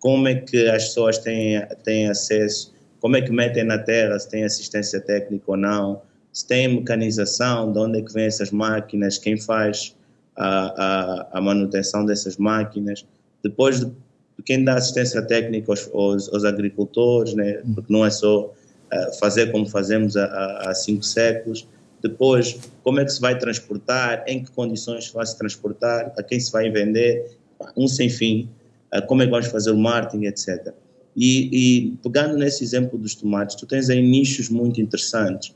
como 0.00 0.26
é 0.28 0.34
que 0.34 0.68
as 0.68 0.86
pessoas 0.88 1.18
têm, 1.18 1.64
têm 1.84 2.08
acesso, 2.08 2.74
como 3.06 3.14
é 3.14 3.22
que 3.22 3.30
metem 3.30 3.62
na 3.62 3.78
terra, 3.78 4.18
se 4.18 4.28
tem 4.28 4.42
assistência 4.42 5.00
técnica 5.00 5.44
ou 5.46 5.56
não, 5.56 6.02
se 6.32 6.44
tem 6.44 6.66
mecanização, 6.66 7.70
de 7.72 7.78
onde 7.78 8.00
é 8.00 8.02
que 8.02 8.12
vêm 8.12 8.24
essas 8.24 8.50
máquinas, 8.50 9.16
quem 9.16 9.40
faz 9.40 9.94
a, 10.34 10.48
a, 10.48 11.38
a 11.38 11.40
manutenção 11.40 12.04
dessas 12.04 12.36
máquinas, 12.36 13.06
depois 13.44 13.78
de, 13.78 13.92
quem 14.44 14.64
dá 14.64 14.74
assistência 14.74 15.22
técnica 15.22 15.70
aos, 15.70 15.88
aos, 15.94 16.34
aos 16.34 16.44
agricultores, 16.44 17.32
né? 17.34 17.62
porque 17.76 17.92
não 17.92 18.04
é 18.04 18.10
só 18.10 18.46
uh, 18.46 19.18
fazer 19.20 19.52
como 19.52 19.66
fazemos 19.68 20.16
há, 20.16 20.68
há, 20.68 20.74
cinco 20.74 21.04
séculos, 21.04 21.64
depois 22.02 22.58
como 22.82 22.98
é 22.98 23.04
que 23.04 23.12
se 23.12 23.20
vai 23.20 23.38
transportar, 23.38 24.24
em 24.26 24.42
que 24.42 24.50
condições 24.50 25.08
vai 25.12 25.26
se 25.26 25.38
transportar, 25.38 26.12
a 26.18 26.24
quem 26.24 26.40
se 26.40 26.50
vai 26.50 26.68
vender, 26.70 27.38
um 27.76 27.86
sem 27.86 28.10
fim, 28.10 28.50
uh, 28.92 29.06
como 29.06 29.22
é 29.22 29.26
que 29.26 29.30
vamos 29.30 29.46
fazer 29.46 29.70
o 29.70 29.78
marketing, 29.78 30.24
etc. 30.24 30.74
E, 31.16 31.48
e, 31.50 31.96
pegando 32.02 32.36
nesse 32.36 32.62
exemplo 32.62 32.98
dos 32.98 33.14
tomates, 33.14 33.56
tu 33.56 33.64
tens 33.64 33.88
aí 33.88 34.02
nichos 34.02 34.50
muito 34.50 34.82
interessantes. 34.82 35.54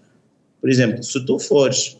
Por 0.58 0.70
exemplo, 0.70 1.02
se 1.02 1.24
tu 1.26 1.38
fores 1.38 1.98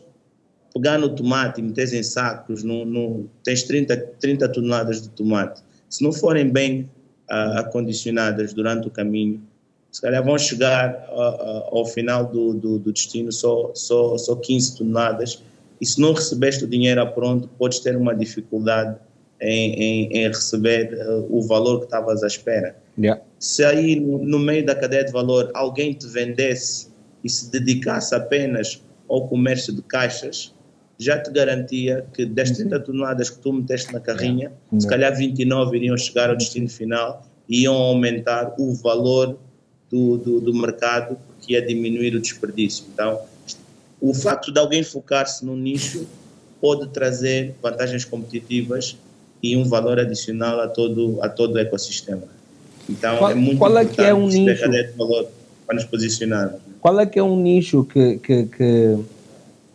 pegar 0.73 0.97
no 0.97 1.09
tomate 1.09 1.61
e 1.61 1.63
meteres 1.63 1.93
em 1.93 2.01
sacos, 2.01 2.63
no, 2.63 2.85
no, 2.85 3.29
tens 3.43 3.63
30, 3.63 3.95
30 4.19 4.49
toneladas 4.49 5.01
de 5.03 5.09
tomate, 5.09 5.61
se 5.87 6.03
não 6.03 6.11
forem 6.11 6.49
bem 6.49 6.89
uh, 7.29 7.59
acondicionadas 7.59 8.53
durante 8.53 8.87
o 8.87 8.91
caminho, 8.91 9.41
se 9.91 10.01
calhar 10.01 10.23
vão 10.23 10.37
chegar 10.39 11.07
uh, 11.11 11.75
uh, 11.75 11.77
ao 11.77 11.85
final 11.85 12.25
do, 12.25 12.53
do, 12.53 12.79
do, 12.79 12.91
destino 12.91 13.31
só, 13.31 13.71
só, 13.75 14.17
só 14.17 14.35
15 14.35 14.77
toneladas 14.77 15.43
e 15.79 15.85
se 15.85 15.99
não 15.99 16.13
recebeste 16.13 16.63
o 16.63 16.67
dinheiro 16.67 17.01
a 17.01 17.05
pronto, 17.05 17.49
podes 17.59 17.79
ter 17.79 17.97
uma 17.97 18.15
dificuldade 18.15 18.97
em, 19.39 19.73
em, 19.73 20.13
em 20.13 20.27
receber 20.27 20.97
o 21.29 21.41
valor 21.41 21.79
que 21.79 21.85
estavas 21.85 22.23
à 22.23 22.27
espera. 22.27 22.75
Yeah. 22.97 23.21
Se 23.39 23.63
aí 23.63 23.99
no, 23.99 24.23
no 24.23 24.39
meio 24.39 24.65
da 24.65 24.75
cadeia 24.75 25.03
de 25.03 25.11
valor 25.11 25.49
alguém 25.53 25.93
te 25.93 26.07
vendesse 26.07 26.89
e 27.23 27.29
se 27.29 27.51
dedicasse 27.51 28.13
apenas 28.13 28.81
ao 29.09 29.27
comércio 29.27 29.73
de 29.73 29.81
caixas, 29.81 30.53
já 30.97 31.17
te 31.17 31.31
garantia 31.31 32.05
que 32.13 32.25
das 32.25 32.51
30 32.51 32.79
toneladas 32.81 33.29
que 33.29 33.39
tu 33.39 33.51
meteste 33.51 33.91
na 33.91 33.99
carrinha, 33.99 34.51
se 34.77 34.87
calhar 34.87 35.15
29 35.15 35.77
iriam 35.77 35.97
chegar 35.97 36.29
ao 36.29 36.37
destino 36.37 36.69
final 36.69 37.25
e 37.49 37.63
iam 37.63 37.73
aumentar 37.73 38.53
o 38.59 38.73
valor 38.75 39.39
do, 39.89 40.17
do, 40.17 40.39
do 40.39 40.53
mercado, 40.53 41.17
que 41.41 41.53
ia 41.53 41.65
diminuir 41.65 42.15
o 42.15 42.21
desperdício. 42.21 42.85
Então, 42.93 43.19
o 43.99 44.13
facto 44.13 44.51
de 44.51 44.59
alguém 44.59 44.83
focar-se 44.83 45.43
num 45.43 45.55
nicho 45.55 46.07
pode 46.61 46.87
trazer 46.89 47.55
vantagens 47.61 48.05
competitivas 48.05 48.95
e 49.41 49.57
um 49.57 49.63
valor 49.63 49.99
adicional 49.99 50.59
a 50.61 50.67
todo, 50.67 51.21
a 51.21 51.27
todo 51.27 51.55
o 51.55 51.57
ecossistema. 51.57 52.23
Então, 52.89 53.17
Qual- 53.17 53.31
é 53.31 53.35
muito 53.35 53.57
qual 53.57 53.77
é 53.77 53.85
que 53.85 54.01
é 54.01 54.13
um 54.13 54.27
nicho? 54.27 54.61
cadeia 54.61 54.87
de 54.87 54.97
valor 54.97 55.27
para 55.65 55.75
nos 55.75 55.85
posicionarmos. 55.85 56.59
Qual 56.79 56.99
é 56.99 57.05
que 57.05 57.19
é 57.19 57.23
um 57.23 57.39
nicho 57.39 57.83
que, 57.85 58.17
que, 58.17 58.43
que, 58.45 58.97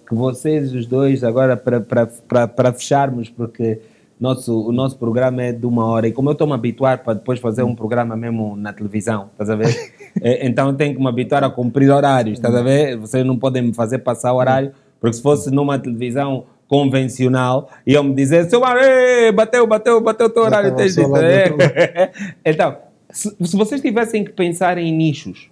que 0.08 0.14
vocês, 0.14 0.72
os 0.74 0.86
dois, 0.86 1.22
agora 1.24 1.56
para, 1.56 1.80
para, 1.80 2.06
para, 2.06 2.48
para 2.48 2.72
fecharmos, 2.72 3.30
porque 3.30 3.78
nosso, 4.20 4.66
o 4.66 4.72
nosso 4.72 4.96
programa 4.98 5.42
é 5.42 5.52
de 5.52 5.66
uma 5.66 5.84
hora 5.86 6.08
e 6.08 6.12
como 6.12 6.30
eu 6.30 6.32
estou-me 6.32 6.52
a 6.52 6.56
habituar 6.56 7.04
para 7.04 7.14
depois 7.14 7.38
fazer 7.38 7.62
um 7.62 7.74
programa 7.74 8.16
mesmo 8.16 8.56
na 8.56 8.72
televisão, 8.72 9.28
estás 9.32 9.50
a 9.50 9.54
ver? 9.56 9.92
Eh, 10.20 10.46
então 10.48 10.74
tenho 10.74 10.94
que 10.94 11.00
me 11.00 11.08
habituar 11.08 11.44
a 11.44 11.50
cumprir 11.50 11.90
horários, 11.90 12.38
estás 12.38 12.54
a 12.54 12.62
ver? 12.62 12.96
Vocês 12.96 13.24
não 13.24 13.38
podem 13.38 13.62
me 13.62 13.74
fazer 13.74 13.98
passar 13.98 14.32
o 14.32 14.36
horário, 14.36 14.72
porque 15.00 15.16
se 15.16 15.22
fosse 15.22 15.50
numa 15.50 15.78
televisão 15.78 16.44
convencional, 16.66 17.70
iam-me 17.86 18.14
dizer, 18.14 18.48
seu 18.50 18.60
ei, 18.76 19.30
bateu, 19.32 19.66
bateu, 19.66 20.00
bateu 20.00 20.26
o 20.26 20.30
teu 20.30 20.42
horário, 20.42 20.74
tens 20.74 20.96
dito, 20.96 21.16
é?" 21.16 22.10
Então, 22.44 22.76
se, 23.16 23.34
se 23.40 23.56
vocês 23.56 23.80
tivessem 23.80 24.22
que 24.22 24.30
pensar 24.30 24.76
em 24.76 24.92
nichos, 24.92 25.50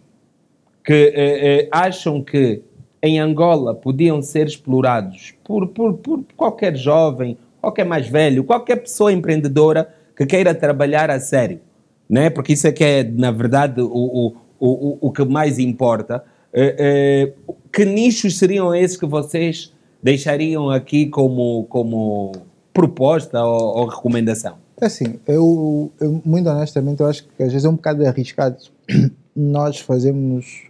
que 0.85 0.93
eh, 0.93 1.12
eh, 1.15 1.69
acham 1.73 2.23
que 2.23 2.61
em 3.03 3.19
Angola 3.19 3.75
podiam 3.75 4.21
ser 4.21 4.47
explorados 4.47 5.33
por, 5.43 5.69
por, 5.69 5.95
por 5.95 6.25
qualquer 6.37 6.77
jovem, 6.77 7.39
qualquer 7.61 7.85
mais 7.85 8.07
velho, 8.07 8.45
qualquer 8.45 8.77
pessoa 8.77 9.12
empreendedora 9.12 9.89
que 10.15 10.27
queira 10.27 10.55
trabalhar 10.55 11.11
a 11.11 11.19
sério, 11.19 11.61
né? 12.09 12.29
porque 12.29 12.53
isso 12.53 12.67
é 12.67 12.73
que 12.73 12.85
é, 12.85 13.03
na 13.03 13.31
verdade, 13.31 13.81
o, 13.81 13.87
o, 13.87 14.37
o, 14.61 14.99
o 15.09 15.11
que 15.11 15.25
mais 15.25 15.59
importa. 15.59 16.23
Eh, 16.53 16.77
eh, 16.79 17.33
que 17.73 17.85
nichos 17.85 18.39
seriam 18.39 18.75
esses 18.75 18.97
que 18.97 19.07
vocês 19.07 19.73
deixariam 20.03 20.71
aqui 20.71 21.07
como, 21.07 21.65
como 21.65 22.33
proposta 22.75 23.43
ou, 23.43 23.79
ou 23.79 23.87
recomendação? 23.87 24.64
É 24.81 24.87
assim, 24.87 25.18
eu, 25.27 25.93
eu, 26.01 26.20
muito 26.25 26.49
honestamente, 26.49 27.01
eu 27.01 27.07
acho 27.07 27.25
que 27.25 27.43
às 27.43 27.53
vezes 27.53 27.64
é 27.64 27.68
um 27.68 27.77
bocado 27.77 28.07
arriscado 28.07 28.59
nós 29.35 29.81
fazemos, 29.81 30.64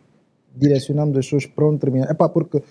direcionamos 0.55 1.17
as 1.17 1.27
pessoas 1.27 1.47
para 1.47 1.67
um 1.67 1.73
determinado. 1.75 2.13
Epá, 2.13 2.29
porque 2.29 2.63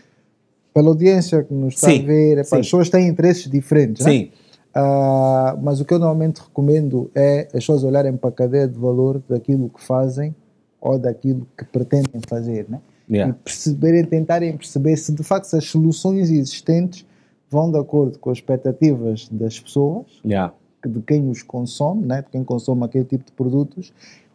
pela 0.74 0.90
audiência 0.90 1.44
que 1.44 1.54
nos 1.54 1.76
está 1.76 1.90
Sim, 1.90 2.04
a 2.04 2.06
ver, 2.06 2.32
epá, 2.40 2.58
as 2.58 2.66
pessoas 2.66 2.90
têm 2.90 3.08
interesses 3.08 3.50
diferentes, 3.50 4.06
né? 4.06 4.12
Sim, 4.12 4.32
Ah, 4.74 5.56
mas 5.62 5.80
o 5.80 5.86
que 5.86 5.94
eu 5.94 6.00
normalmente 6.00 6.42
recomendo 6.42 7.12
é 7.14 7.42
as 7.48 7.52
pessoas 7.52 7.84
olharem 7.84 8.18
para 8.18 8.30
a 8.30 8.34
cadeia 8.34 8.68
de 8.68 8.78
valor 8.78 9.22
daquilo 9.30 9.70
que 9.70 9.84
fazem 9.84 10.36
ou 10.82 10.98
daquilo 10.98 11.48
que 11.58 11.64
pretendem 11.66 12.22
fazer, 12.28 12.66
né? 12.68 12.80
Yeah. 13.10 13.32
E 13.32 13.44
perceberem, 13.44 14.04
tentarem 14.06 14.58
perceber 14.58 14.96
se 14.98 15.12
de 15.12 15.24
facto 15.24 15.54
as 15.56 15.66
soluções 15.66 16.32
existentes 16.32 17.06
vão 17.50 17.72
de 17.72 17.78
acordo 17.78 18.18
com 18.18 18.32
as 18.32 18.38
expectativas 18.38 19.28
das 19.30 19.60
pessoas 19.60 20.08
yeah. 20.26 20.54
De 20.90 21.02
quem 21.02 21.30
os 21.30 21.44
consome, 21.44 22.06
né, 22.06 22.22
de 22.22 22.30
quem 22.30 22.44
consome 22.44 22.84
aquele 22.84 23.06
tipo 23.06 23.26
de 23.26 23.32
produtos, 23.32 23.94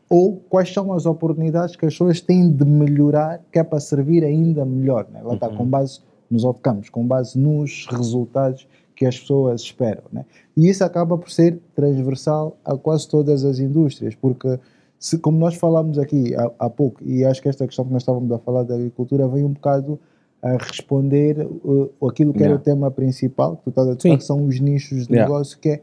ou 0.09 0.41
quais 0.49 0.73
são 0.73 0.93
as 0.93 1.05
oportunidades 1.05 1.77
que 1.77 1.85
as 1.85 1.93
pessoas 1.93 2.21
têm 2.21 2.51
de 2.51 2.65
melhorar, 2.65 3.41
que 3.53 3.59
é 3.59 3.65
para 3.65 3.79
servir 3.79 4.25
ainda 4.25 4.65
melhor. 4.65 5.07
Né? 5.13 5.21
Lá 5.23 5.35
está, 5.35 5.49
com 5.49 5.67
base 5.67 6.01
nos 6.31 6.45
outcomes, 6.45 6.89
com 6.89 7.07
base 7.07 7.39
nos 7.39 7.87
resultados 7.91 8.67
que 8.97 9.05
as 9.05 9.19
pessoas 9.19 9.61
esperam. 9.61 10.03
Né? 10.11 10.25
E 10.57 10.69
isso 10.69 10.83
acaba 10.83 11.17
por 11.17 11.31
ser 11.31 11.61
transversal 11.75 12.57
a 12.65 12.77
quase 12.77 13.07
todas 13.07 13.45
as 13.45 13.59
indústrias, 13.59 14.15
porque, 14.15 14.59
se, 14.99 15.19
como 15.19 15.39
nós 15.39 15.55
falámos 15.55 15.99
aqui 15.99 16.35
há, 16.35 16.51
há 16.59 16.71
pouco, 16.71 17.05
e 17.05 17.25
acho 17.25 17.41
que 17.43 17.49
esta 17.49 17.67
questão 17.67 17.85
que 17.85 17.93
nós 17.93 18.03
estávamos 18.03 18.33
a 18.33 18.39
falar 18.39 18.63
da 18.63 18.75
agricultura 18.75 19.29
vem 19.29 19.45
um 19.45 19.53
bocado 19.53 20.01
a 20.43 20.57
responder 20.57 21.47
uh, 21.47 22.07
aquilo 22.07 22.33
que 22.33 22.39
era 22.39 22.53
Yeah. 22.53 22.61
o 22.61 22.65
tema 22.65 22.91
principal, 22.91 23.57
que 23.57 23.65
tu 23.65 23.71
estás 23.71 23.89
a 23.89 23.95
dizer, 23.95 24.17
que 24.17 24.25
são 24.25 24.45
os 24.47 24.59
nichos 24.59 25.07
de 25.07 25.13
Yeah. 25.13 25.29
negócio, 25.29 25.59
que 25.59 25.69
é 25.69 25.83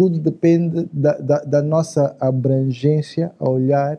tudo 0.00 0.18
depende 0.18 0.88
da, 0.90 1.12
da, 1.18 1.38
da 1.40 1.62
nossa 1.62 2.16
abrangência 2.18 3.32
a 3.38 3.46
olhar 3.46 3.98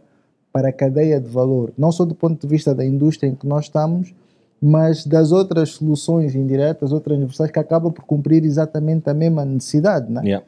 para 0.52 0.70
a 0.70 0.74
cadeia 0.74 1.22
de 1.22 1.30
valor, 1.30 1.72
não 1.78 1.92
só 1.92 2.06
do 2.06 2.16
ponto 2.16 2.42
de 2.42 2.48
vista 2.48 2.74
da 2.74 2.84
indústria 2.84 3.30
em 3.30 3.36
que 3.36 3.46
nós 3.46 3.66
estamos, 3.66 4.12
mas 4.60 5.06
das 5.06 5.32
outras 5.32 5.74
soluções 5.74 6.34
indiretas, 6.34 6.92
outras 6.92 7.16
universais 7.16 7.52
que 7.52 7.60
acabam 7.60 7.94
por 7.94 8.04
cumprir 8.04 8.44
exatamente 8.44 9.12
a 9.12 9.14
mesma 9.14 9.46
necessidade. 9.46 10.12
Né? 10.12 10.22
Yeah. 10.26 10.46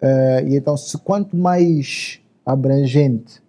Eh, 0.00 0.44
e 0.48 0.56
então, 0.56 0.74
se 0.74 0.96
quanto 0.96 1.36
mais 1.36 2.18
abrangente 2.46 3.42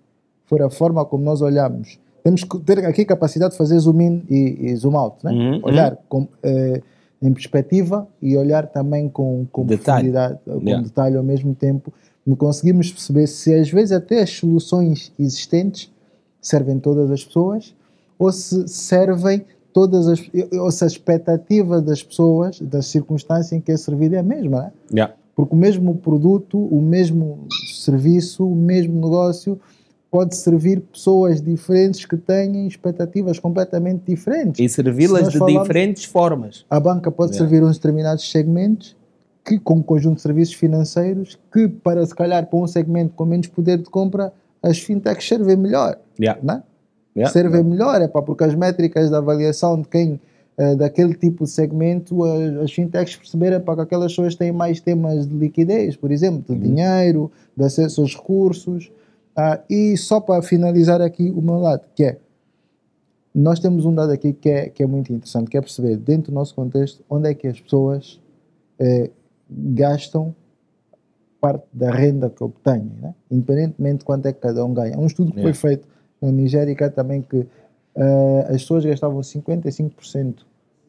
for 0.48 0.62
a 0.62 0.70
forma 0.70 1.06
como 1.06 1.24
nós 1.24 1.42
olhamos, 1.42 1.98
temos 2.22 2.44
que 2.44 2.60
ter 2.60 2.86
aqui 2.86 3.06
capacidade 3.06 3.54
de 3.54 3.58
fazer 3.58 3.80
zoom 3.80 4.02
in 4.02 4.24
e, 4.30 4.58
e 4.60 4.76
zoom 4.76 4.98
out, 4.98 5.24
né? 5.24 5.32
Uhum, 5.32 5.62
olhar 5.64 5.98
com, 6.10 6.28
eh, 6.44 6.82
em 7.26 7.34
perspectiva 7.34 8.08
e 8.22 8.38
olhar 8.38 8.68
também 8.68 9.10
com, 9.10 9.46
com 9.52 9.66
Detalhe. 9.66 10.12
profundidade, 10.12 10.40
com 10.46 10.62
Yeah. 10.68 10.84
detalhe 10.84 11.18
ao 11.18 11.24
mesmo 11.24 11.54
tempo, 11.56 11.92
conseguimos 12.38 12.92
perceber 12.92 13.28
se 13.28 13.54
às 13.54 13.70
vezes 13.70 13.92
até 13.92 14.22
as 14.22 14.30
soluções 14.32 15.12
existentes 15.20 15.92
servem 16.42 16.80
todas 16.80 17.10
as 17.12 17.24
pessoas 17.24 17.76
ou 18.18 18.32
se 18.32 18.68
servem 18.68 19.46
todas 19.74 20.08
as 20.08 20.20
ou 20.54 20.72
se 20.72 20.84
a 20.84 20.88
expectativa 20.88 21.82
das 21.82 22.02
pessoas, 22.02 22.60
das 22.62 22.86
circunstâncias 22.88 23.52
em 23.52 23.60
que 23.62 23.72
é 23.72 23.78
servido 23.78 24.16
é 24.16 24.20
a 24.20 24.24
mesma, 24.24 24.62
né? 24.62 24.72
Yeah. 24.92 25.14
Porque 25.36 25.54
o 25.54 25.58
mesmo 25.58 25.96
produto, 25.96 26.58
o 26.58 26.82
mesmo 26.82 27.46
serviço, 27.74 28.48
o 28.48 28.56
mesmo 28.56 28.94
negócio 29.02 29.60
pode 30.16 30.36
servir 30.38 30.80
pessoas 30.80 31.42
diferentes 31.42 32.06
que 32.06 32.16
têm 32.16 32.66
expectativas 32.68 33.38
completamente 33.38 34.04
diferentes. 34.08 34.60
E 34.64 34.70
Se 34.70 34.76
servi-las 34.76 35.28
de 35.30 35.38
falamos- 35.38 35.62
diferentes 35.64 36.06
formas. 36.06 36.66
A 36.70 36.80
banca 36.80 37.12
pode 37.12 37.34
Yeah. 37.34 37.50
servir 37.50 37.66
uns 37.68 37.76
determinados 37.78 38.32
segmentos 38.32 38.96
que 39.44 39.60
com 39.60 39.74
um 39.76 39.82
conjunto 39.84 40.16
de 40.16 40.22
serviços 40.22 40.56
financeiros 40.56 41.38
que 41.52 41.68
para 41.68 42.06
se 42.06 42.16
calhar 42.16 42.46
para 42.48 42.58
um 42.60 42.66
segmento 42.66 43.14
com 43.14 43.26
menos 43.26 43.48
poder 43.48 43.78
de 43.80 43.90
compra 43.90 44.32
as 44.64 44.80
fintechs 44.80 45.28
servem 45.28 45.58
melhor, 45.58 45.98
Yeah. 46.18 46.40
né? 46.42 46.64
Yeah. 47.16 47.34
servem 47.34 47.64
melhor, 47.64 48.02
é 48.02 48.08
pá, 48.08 48.22
porque 48.22 48.44
as 48.46 48.56
métricas 48.56 49.10
da 49.10 49.18
avaliação 49.18 49.82
de 49.82 49.88
quem 49.90 50.20
eh, 50.58 50.74
daquele 50.78 51.14
tipo 51.14 51.44
de 51.44 51.50
segmento, 51.50 52.24
as, 52.64 52.72
fintechs 52.72 53.18
perceberam 53.18 53.60
para 53.60 53.76
que 53.76 53.82
aquelas 53.82 54.14
pessoas 54.14 54.36
têm 54.36 54.54
mais 54.54 54.80
temas 54.80 55.28
de 55.28 55.36
liquidez, 55.36 55.98
por 55.98 56.10
exemplo, 56.14 56.46
Uhum. 56.48 56.58
de 56.58 56.68
dinheiro, 56.70 57.30
de 57.58 57.66
acesso 57.66 58.00
aos 58.02 58.16
recursos. 58.16 58.90
Ah, 59.36 59.62
e 59.70 59.98
só 59.98 60.20
para 60.20 60.42
finalizar 60.42 61.02
aqui 61.02 61.30
o 61.30 61.42
meu 61.42 61.60
lado, 61.60 61.86
que 61.94 62.04
é 62.04 62.18
nós 63.36 63.60
temos 63.60 63.86
um 63.86 63.94
dado 63.94 64.14
aqui 64.14 64.32
que 64.32 64.50
é, 64.50 64.70
que 64.70 64.82
é 64.82 64.86
muito 64.88 65.12
interessante, 65.12 65.50
que 65.50 65.58
é 65.58 65.62
perceber 65.62 65.98
dentro 65.98 66.32
do 66.32 66.36
nosso 66.36 66.56
contexto 66.56 67.04
onde 67.10 67.30
é 67.30 67.34
que 67.34 67.46
as 67.46 67.60
pessoas 67.60 68.22
eh, 68.80 69.10
gastam 69.50 70.34
parte 71.42 71.66
da 71.74 71.92
renda 71.92 72.30
que 72.30 72.42
obtêm, 72.42 72.90
né? 73.02 73.14
independentemente 73.30 74.00
de 74.00 74.06
quanto 74.06 74.26
é 74.26 74.32
que 74.32 74.40
cada 74.40 74.64
um 74.64 74.74
ganha. 74.74 74.98
Um 74.98 75.06
estudo 75.06 75.34
que 75.34 75.42
foi 75.42 75.52
Yeah. 75.52 75.60
feito 75.60 75.88
na 76.22 76.32
Nigéria 76.32 76.74
que 76.74 76.84
é 76.84 76.90
também 76.90 77.22
que 77.22 77.46
eh, 77.96 78.46
as 78.48 78.62
pessoas 78.62 78.86
gastavam 78.86 79.20
55% 79.20 80.46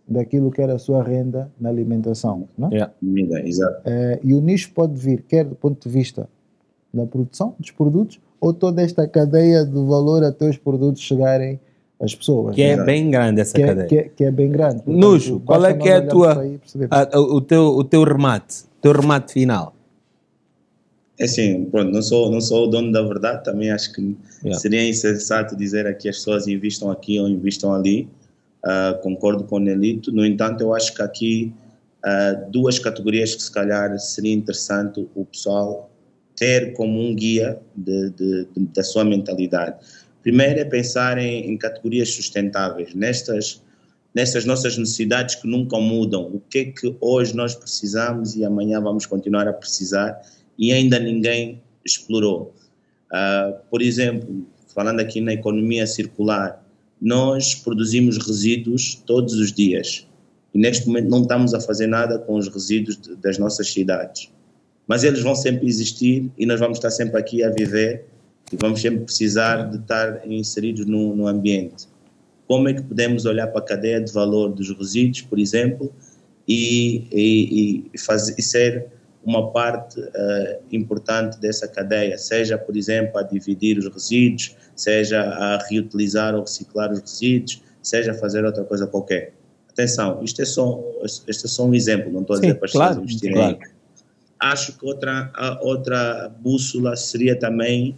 daquilo 0.06 0.52
que 0.52 0.62
era 0.62 0.74
a 0.74 0.78
sua 0.78 1.02
renda 1.02 1.50
na 1.60 1.68
alimentação. 1.68 2.48
Né? 2.56 2.68
Yeah. 2.70 2.94
Comida, 3.00 3.40
exato. 3.40 3.82
Eh, 3.84 4.20
e 4.22 4.34
o 4.34 4.40
nicho 4.40 4.72
pode 4.72 4.94
vir 4.94 5.22
quer 5.22 5.44
do 5.44 5.56
ponto 5.56 5.82
de 5.82 5.92
vista 5.92 6.28
da 6.94 7.04
produção 7.06 7.56
dos 7.58 7.72
produtos 7.72 8.20
ou 8.40 8.52
toda 8.52 8.82
esta 8.82 9.06
cadeia 9.08 9.64
de 9.64 9.72
valor 9.72 10.22
até 10.24 10.48
os 10.48 10.56
produtos 10.56 11.02
chegarem 11.02 11.58
às 12.00 12.14
pessoas. 12.14 12.54
Que 12.54 12.62
é 12.62 12.76
né? 12.76 12.84
bem 12.84 13.10
grande 13.10 13.40
essa 13.40 13.54
que, 13.54 13.62
é, 13.62 13.66
cadeia. 13.66 13.86
que, 13.88 13.96
é, 13.96 14.02
que 14.08 14.24
é 14.24 14.30
bem 14.30 14.50
grande. 14.50 14.76
Portanto, 14.82 14.96
Nuxo, 14.98 15.40
qual 15.40 15.64
é 15.64 15.74
que 15.74 15.88
é 15.88 15.96
a 15.96 16.06
tua, 16.06 16.44
a- 16.90 17.18
o, 17.18 17.40
teu, 17.40 17.62
o 17.68 17.84
teu 17.84 18.02
remate? 18.04 18.64
O 18.78 18.82
teu 18.82 18.92
remate 18.92 19.32
final? 19.32 19.74
É 21.18 21.24
assim, 21.24 21.64
pronto, 21.64 21.90
não 21.92 22.02
sou, 22.02 22.30
não 22.30 22.40
sou 22.42 22.64
o 22.64 22.66
dono 22.66 22.92
da 22.92 23.00
verdade, 23.02 23.42
também 23.44 23.70
acho 23.70 23.92
que 23.92 24.16
Yeah. 24.44 24.60
seria 24.60 24.86
insensato 24.88 25.56
dizer 25.56 25.96
que 25.96 26.08
as 26.08 26.16
pessoas 26.18 26.46
investam 26.46 26.90
aqui 26.90 27.18
ou 27.18 27.26
investam 27.26 27.72
ali. 27.72 28.06
Ah, 28.62 28.96
concordo 29.02 29.44
com 29.44 29.56
o 29.56 29.58
Nelito. 29.58 30.12
No 30.12 30.24
entanto, 30.26 30.60
eu 30.60 30.74
acho 30.74 30.94
que 30.94 31.00
aqui 31.02 31.54
ah, 32.04 32.44
duas 32.50 32.78
categorias 32.78 33.34
que 33.34 33.42
se 33.42 33.50
calhar 33.50 33.98
seria 33.98 34.32
interessante 34.34 35.08
o 35.16 35.24
pessoal 35.24 35.85
ter 36.36 36.72
como 36.74 37.00
um 37.00 37.14
guia 37.14 37.58
de, 37.74 38.10
de- 38.10 38.44
de- 38.54 38.66
da 38.74 38.82
sua 38.82 39.04
mentalidade. 39.04 39.76
Primeiro 40.22 40.60
é 40.60 40.64
pensar 40.64 41.18
em, 41.18 41.50
em 41.50 41.56
categorias 41.56 42.10
sustentáveis. 42.10 42.94
Nestas, 42.94 43.62
nessas 44.14 44.44
nossas 44.44 44.76
necessidades 44.76 45.36
que 45.36 45.46
nunca 45.48 45.78
mudam. 45.78 46.22
O 46.26 46.40
que 46.40 46.58
é 46.58 46.64
que 46.66 46.96
hoje 47.00 47.34
nós 47.34 47.54
precisamos 47.54 48.36
e 48.36 48.44
amanhã 48.44 48.80
vamos 48.80 49.06
continuar 49.06 49.46
a 49.48 49.52
precisar 49.52 50.20
e 50.58 50.72
ainda 50.72 50.98
ninguém 50.98 51.62
explorou. 51.84 52.54
Uh, 53.12 53.56
por 53.70 53.80
exemplo, 53.80 54.46
falando 54.74 55.00
aqui 55.00 55.20
na 55.20 55.32
economia 55.32 55.86
circular, 55.86 56.62
nós 57.00 57.54
produzimos 57.54 58.18
resíduos 58.18 58.94
todos 59.06 59.34
os 59.34 59.52
dias 59.52 60.06
e 60.52 60.58
neste 60.58 60.86
momento 60.86 61.08
não 61.08 61.22
estamos 61.22 61.54
a 61.54 61.60
fazer 61.60 61.86
nada 61.86 62.18
com 62.18 62.36
os 62.36 62.48
resíduos 62.48 62.96
das 63.22 63.38
nossas 63.38 63.70
cidades. 63.70 64.32
Mas 64.86 65.04
eles 65.04 65.22
vão 65.22 65.34
sempre 65.34 65.66
existir 65.66 66.30
e 66.38 66.46
nós 66.46 66.60
vamos 66.60 66.78
estar 66.78 66.90
sempre 66.90 67.18
aqui 67.18 67.42
a 67.42 67.50
viver 67.50 68.06
e 68.52 68.56
vamos 68.56 68.80
sempre 68.80 69.00
precisar 69.00 69.68
de 69.70 69.78
estar 69.78 70.26
inseridos 70.30 70.86
no, 70.86 71.14
no 71.16 71.26
ambiente. 71.26 71.88
Como 72.46 72.68
é 72.68 72.74
que 72.74 72.82
podemos 72.82 73.26
olhar 73.26 73.48
para 73.48 73.60
a 73.60 73.64
cadeia 73.64 74.00
de 74.00 74.12
valor 74.12 74.52
dos 74.52 74.70
resíduos, 74.76 75.22
por 75.22 75.38
exemplo, 75.38 75.92
e, 76.46 77.08
e, 77.10 77.90
e, 77.92 77.98
fazer, 77.98 78.34
e 78.38 78.42
ser 78.42 78.86
uma 79.24 79.50
parte 79.50 79.98
uh, 79.98 80.62
importante 80.70 81.40
dessa 81.40 81.66
cadeia, 81.66 82.16
seja, 82.16 82.56
por 82.56 82.76
exemplo, 82.76 83.18
a 83.18 83.24
dividir 83.24 83.76
os 83.76 83.92
resíduos, 83.92 84.56
seja 84.76 85.20
a 85.20 85.58
reutilizar 85.68 86.36
ou 86.36 86.42
reciclar 86.42 86.92
os 86.92 87.00
resíduos, 87.00 87.60
seja 87.82 88.14
fazer 88.14 88.44
outra 88.44 88.62
coisa 88.62 88.86
qualquer. 88.86 89.32
Atenção, 89.68 90.22
isto 90.22 90.40
é 90.40 90.44
só, 90.44 90.80
este 91.02 91.46
é 91.46 91.48
só 91.48 91.66
um 91.66 91.74
exemplo, 91.74 92.12
não 92.12 92.20
estou 92.20 92.36
a 92.36 92.40
dizer 92.40 92.54
para 92.54 92.66
as 92.66 92.72
claro, 92.72 92.88
pessoas 92.90 93.04
investirem 93.04 93.34
claro. 93.34 93.58
Acho 94.38 94.78
que 94.78 94.84
outra, 94.84 95.32
outra 95.62 96.32
bússola 96.40 96.94
seria 96.96 97.38
também 97.38 97.96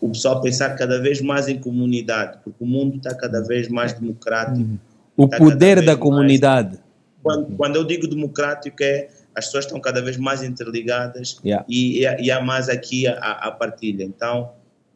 o 0.00 0.08
pessoal 0.08 0.40
pensar 0.40 0.74
cada 0.76 1.00
vez 1.00 1.20
mais 1.20 1.48
em 1.48 1.58
comunidade, 1.58 2.38
porque 2.42 2.62
o 2.62 2.66
mundo 2.66 2.96
está 2.96 3.14
cada 3.14 3.40
vez 3.40 3.68
mais 3.68 3.92
democrático. 3.92 4.58
Uhum. 4.58 4.78
O 5.16 5.28
poder 5.28 5.84
da 5.84 5.96
comunidade. 5.96 6.78
Mais... 6.78 6.84
Quando, 7.22 7.56
quando 7.56 7.76
eu 7.76 7.84
digo 7.84 8.06
democrático 8.06 8.82
é 8.82 9.08
as 9.34 9.46
pessoas 9.46 9.64
estão 9.64 9.80
cada 9.80 10.00
vez 10.00 10.16
mais 10.16 10.42
interligadas 10.42 11.38
yeah. 11.44 11.64
e, 11.68 12.00
e, 12.02 12.30
há 12.30 12.40
mais 12.40 12.68
aqui 12.68 13.06
a, 13.06 13.14
a 13.14 13.50
partilha. 13.50 14.04
Então, 14.04 14.52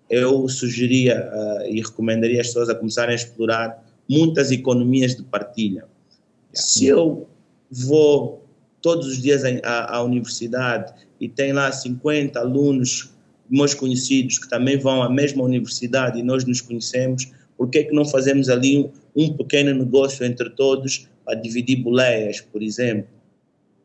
eu 0.08 0.48
sugeria 0.48 1.28
uh, 1.32 1.66
e 1.66 1.80
recomendaria 1.80 2.40
as 2.40 2.46
pessoas 2.46 2.68
a 2.68 2.74
começarem 2.74 3.12
a 3.12 3.16
explorar 3.16 3.84
muitas 4.08 4.50
economias 4.52 5.16
de 5.16 5.24
partilha. 5.24 5.84
Yeah. 5.84 5.88
Se 6.54 6.86
eu 6.86 7.28
vou 7.70 8.44
todos 8.88 9.06
os 9.06 9.20
dias 9.20 9.42
à, 9.64 10.02
universidade 10.02 10.94
e 11.20 11.28
tem 11.28 11.52
lá 11.52 11.70
50 11.70 12.40
alunos 12.40 13.12
meus 13.50 13.74
conhecidos 13.74 14.38
que 14.38 14.48
também 14.48 14.78
vão 14.78 15.02
à 15.02 15.10
mesma 15.10 15.44
universidade 15.44 16.18
e 16.18 16.22
nós 16.22 16.46
nos 16.46 16.62
conhecemos, 16.62 17.30
por 17.54 17.68
que, 17.68 17.80
é 17.80 17.84
que 17.84 17.92
não 17.92 18.06
fazemos 18.06 18.48
ali 18.48 18.78
um, 18.78 18.90
um 19.14 19.36
pequeno 19.36 19.74
negócio 19.74 20.24
entre 20.24 20.48
todos 20.48 21.06
para 21.22 21.34
dividir 21.34 21.82
boleias, 21.82 22.40
por 22.40 22.62
exemplo? 22.62 23.10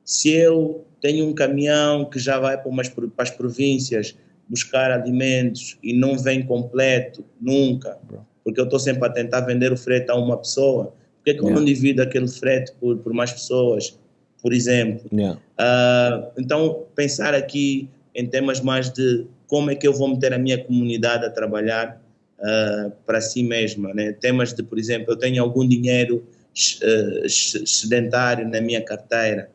Se 0.05 0.29
eu 0.29 0.85
tenho 1.01 1.27
um 1.27 1.33
caminhão 1.33 2.05
que 2.05 2.17
já 2.17 2.39
vai 2.39 2.57
para, 2.57 2.69
umas, 2.69 2.87
para 2.87 3.09
as 3.17 3.29
províncias 3.29 4.15
buscar 4.47 4.89
alimentos 4.89 5.77
e 5.83 5.91
não 5.91 6.17
vem 6.17 6.45
completo 6.45 7.25
nunca, 7.41 7.99
porque 8.41 8.57
eu 8.57 8.63
estou 8.63 8.79
sempre 8.79 9.05
a 9.05 9.11
tentar 9.11 9.41
vender 9.41 9.73
o 9.73 9.75
frete 9.75 10.09
a 10.09 10.15
uma 10.15 10.37
pessoa, 10.37 10.85
por 10.85 11.25
que, 11.25 11.31
é 11.31 11.33
que 11.33 11.41
eu 11.41 11.49
não 11.49 11.65
divido 11.65 12.01
aquele 12.01 12.29
frete 12.29 12.71
por, 12.79 12.97
por 12.99 13.11
mais 13.11 13.33
pessoas, 13.33 13.97
por 14.43 14.53
exemplo? 14.53 15.09
Yeah. 15.11 15.39
Uh, 15.57 16.31
então, 16.37 16.85
pensar 16.93 17.33
aqui 17.33 17.89
em 18.13 18.27
temas 18.27 18.59
mais 18.59 18.91
de 18.91 19.25
como 19.47 19.71
é 19.71 19.75
que 19.75 19.87
eu 19.87 19.93
vou 19.93 20.09
meter 20.09 20.33
a 20.33 20.37
minha 20.37 20.61
comunidade 20.61 21.25
a 21.25 21.29
trabalhar 21.29 21.99
uh, 22.39 22.91
para 23.05 23.21
si 23.21 23.41
mesma, 23.41 23.93
né? 23.93 24.11
Temas 24.11 24.53
de, 24.53 24.61
por 24.61 24.77
exemplo, 24.77 25.13
eu 25.13 25.17
tenho 25.17 25.41
algum 25.41 25.67
dinheiro 25.67 26.17
uh, 26.17 27.29
sedentário 27.29 28.47
na 28.47 28.59
minha 28.59 28.83
carteira, 28.83 29.49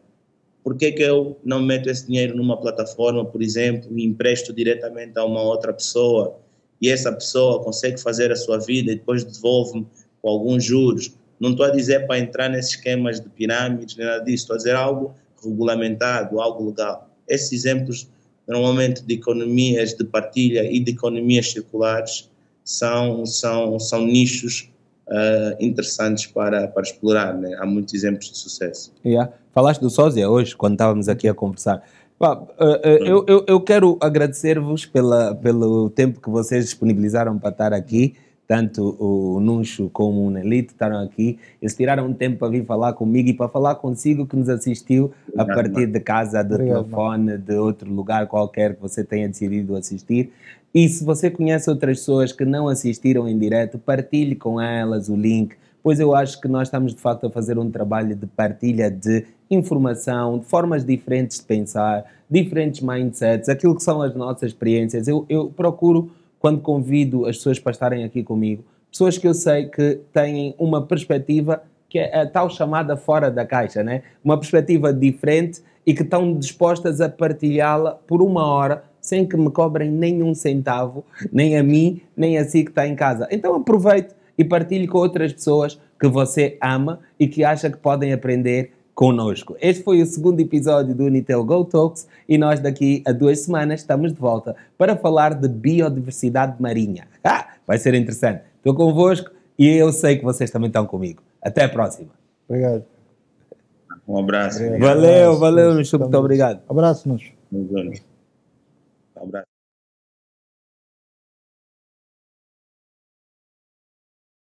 por 0.68 0.76
que, 0.76 0.92
que 0.92 1.02
eu 1.02 1.38
não 1.42 1.62
meto 1.62 1.88
esse 1.88 2.06
dinheiro 2.06 2.36
numa 2.36 2.54
plataforma, 2.56 3.24
por 3.24 3.40
exemplo, 3.40 3.88
e 3.98 4.04
empresto 4.04 4.52
diretamente 4.52 5.18
a 5.18 5.24
uma 5.24 5.42
outra 5.42 5.72
pessoa 5.72 6.38
e 6.80 6.90
essa 6.90 7.10
pessoa 7.12 7.62
consegue 7.64 7.98
fazer 7.98 8.30
a 8.30 8.36
sua 8.36 8.58
vida 8.58 8.92
e 8.92 8.96
depois 8.96 9.24
devolve-me 9.24 9.86
com 10.20 10.28
alguns 10.28 10.64
juros? 10.64 11.12
Não 11.40 11.50
estou 11.50 11.66
a 11.66 11.70
dizer 11.70 12.06
para 12.06 12.18
entrar 12.18 12.48
nesses 12.48 12.72
esquemas 12.72 13.20
de 13.20 13.28
pirâmides, 13.28 13.96
nem 13.96 14.06
nada 14.06 14.24
disso, 14.24 14.44
estou 14.44 14.54
a 14.54 14.56
dizer 14.56 14.74
algo 14.74 15.14
regulamentado, 15.42 16.40
algo 16.40 16.66
legal. 16.66 17.08
Esses 17.28 17.52
exemplos, 17.52 18.08
normalmente, 18.46 19.02
de 19.02 19.14
economias 19.14 19.94
de 19.94 20.04
partilha 20.04 20.64
e 20.70 20.80
de 20.80 20.92
economias 20.92 21.52
circulares, 21.52 22.28
são, 22.64 23.24
são, 23.24 23.78
são 23.78 24.04
nichos 24.04 24.70
uh, 25.08 25.56
interessantes 25.58 26.26
para, 26.26 26.68
para 26.68 26.82
explorar. 26.82 27.34
Né? 27.34 27.56
Há 27.58 27.66
muitos 27.66 27.94
exemplos 27.94 28.30
de 28.30 28.38
sucesso. 28.38 28.92
Yeah. 29.04 29.32
Falaste 29.52 29.80
do 29.80 29.90
Sósia 29.90 30.28
hoje, 30.28 30.54
quando 30.54 30.74
estávamos 30.74 31.08
aqui 31.08 31.28
a 31.28 31.34
conversar. 31.34 31.82
uh, 32.20 32.24
uh, 32.26 32.46
eu, 32.84 33.24
eu, 33.26 33.44
eu, 33.46 33.60
quero 33.60 33.96
agradecer-vos 34.00 34.84
pelo 35.40 35.88
tempo 35.90 36.20
que 36.20 36.28
vocês 36.28 36.64
disponibilizaram 36.64 37.38
para 37.38 37.50
estar 37.50 37.72
aqui. 37.72 38.14
Tanto 38.48 38.96
o 38.98 39.38
Nuncho 39.40 39.90
como 39.90 40.26
o 40.26 40.30
Nelito 40.30 40.72
estaram 40.72 41.00
aqui. 41.02 41.38
Eles 41.60 41.76
tiraram 41.76 42.06
um 42.06 42.14
tempo 42.14 42.38
para 42.38 42.48
vir 42.48 42.64
falar 42.64 42.94
comigo 42.94 43.28
e 43.28 43.34
para 43.34 43.46
falar 43.46 43.74
consigo 43.74 44.26
que 44.26 44.34
nos 44.34 44.48
assistiu 44.48 45.12
a 45.36 45.44
partir 45.44 45.86
de 45.86 46.00
casa, 46.00 46.42
de 46.42 46.54
Obrigado, 46.54 46.84
telefone, 46.84 47.36
de 47.36 47.54
outro 47.56 47.92
lugar 47.92 48.26
qualquer 48.26 48.74
que 48.74 48.80
você 48.80 49.04
tenha 49.04 49.28
decidido 49.28 49.76
assistir. 49.76 50.32
E 50.74 50.88
se 50.88 51.04
você 51.04 51.30
conhece 51.30 51.68
outras 51.68 51.98
pessoas 51.98 52.32
que 52.32 52.46
não 52.46 52.68
assistiram 52.68 53.28
em 53.28 53.38
direto, 53.38 53.78
partilhe 53.78 54.34
com 54.34 54.58
elas 54.58 55.10
o 55.10 55.16
link, 55.16 55.54
pois 55.82 56.00
eu 56.00 56.14
acho 56.14 56.40
que 56.40 56.48
nós 56.48 56.68
estamos 56.68 56.94
de 56.94 57.00
facto 57.00 57.26
a 57.26 57.30
fazer 57.30 57.58
um 57.58 57.70
trabalho 57.70 58.16
de 58.16 58.26
partilha 58.26 58.90
de 58.90 59.26
informação, 59.50 60.38
de 60.38 60.46
formas 60.46 60.84
diferentes 60.84 61.38
de 61.38 61.44
pensar, 61.44 62.04
diferentes 62.30 62.80
mindsets, 62.80 63.48
aquilo 63.48 63.74
que 63.74 63.82
são 63.82 64.02
as 64.02 64.14
nossas 64.14 64.50
experiências. 64.50 65.08
Eu, 65.08 65.24
eu 65.28 65.48
procuro, 65.48 66.10
quando 66.38 66.60
convido 66.60 67.26
as 67.26 67.36
pessoas 67.36 67.58
para 67.58 67.72
estarem 67.72 68.04
aqui 68.04 68.22
comigo, 68.22 68.64
pessoas 68.90 69.18
que 69.18 69.26
eu 69.26 69.34
sei 69.34 69.66
que 69.66 70.00
têm 70.12 70.54
uma 70.58 70.86
perspectiva 70.86 71.62
que 71.88 71.98
é 71.98 72.20
a 72.20 72.26
tal 72.26 72.50
chamada 72.50 72.96
fora 72.96 73.30
da 73.30 73.46
caixa, 73.46 73.82
né? 73.82 74.02
uma 74.22 74.36
perspectiva 74.36 74.92
diferente 74.92 75.62
e 75.86 75.94
que 75.94 76.02
estão 76.02 76.34
dispostas 76.34 77.00
a 77.00 77.08
partilhá-la 77.08 77.92
por 78.06 78.20
uma 78.20 78.44
hora 78.46 78.84
sem 79.00 79.26
que 79.26 79.36
me 79.36 79.50
cobrem 79.50 79.90
nenhum 79.90 80.34
centavo, 80.34 81.04
nem 81.32 81.56
a 81.56 81.62
mim, 81.62 82.02
nem 82.14 82.36
a 82.36 82.44
si 82.44 82.62
que 82.62 82.70
está 82.70 82.86
em 82.86 82.94
casa. 82.94 83.26
Então 83.30 83.54
aproveite 83.54 84.14
e 84.36 84.44
partilhe 84.44 84.86
com 84.86 84.98
outras 84.98 85.32
pessoas 85.32 85.80
que 85.98 86.06
você 86.06 86.58
ama 86.62 87.00
e 87.18 87.26
que 87.26 87.42
acha 87.42 87.70
que 87.70 87.78
podem 87.78 88.12
aprender 88.12 88.72
conosco. 88.98 89.56
Este 89.60 89.84
foi 89.84 90.02
o 90.02 90.06
segundo 90.06 90.40
episódio 90.40 90.92
do 90.92 91.04
Unitel 91.04 91.44
Go 91.44 91.64
Talks 91.64 92.08
e 92.28 92.36
nós 92.36 92.58
daqui 92.58 93.00
a 93.06 93.12
duas 93.12 93.38
semanas 93.38 93.78
estamos 93.78 94.12
de 94.12 94.18
volta 94.18 94.56
para 94.76 94.96
falar 94.96 95.34
de 95.34 95.46
biodiversidade 95.46 96.60
marinha. 96.60 97.06
Ah, 97.22 97.46
vai 97.64 97.78
ser 97.78 97.94
interessante. 97.94 98.42
Estou 98.56 98.74
convosco 98.74 99.30
e 99.56 99.68
eu 99.68 99.92
sei 99.92 100.16
que 100.16 100.24
vocês 100.24 100.50
também 100.50 100.66
estão 100.66 100.84
comigo. 100.84 101.22
Até 101.40 101.62
a 101.62 101.68
próxima. 101.68 102.10
Obrigado. 102.48 102.84
Um 104.08 104.18
abraço. 104.18 104.58
Valeu, 104.80 105.38
valeu, 105.38 105.74
Nuxo. 105.74 105.96
Muito 105.96 106.18
obrigado. 106.18 106.60
Abraço, 106.68 107.08
Nuxo. 107.08 107.30
Um 107.52 108.02
abraço. 109.22 109.57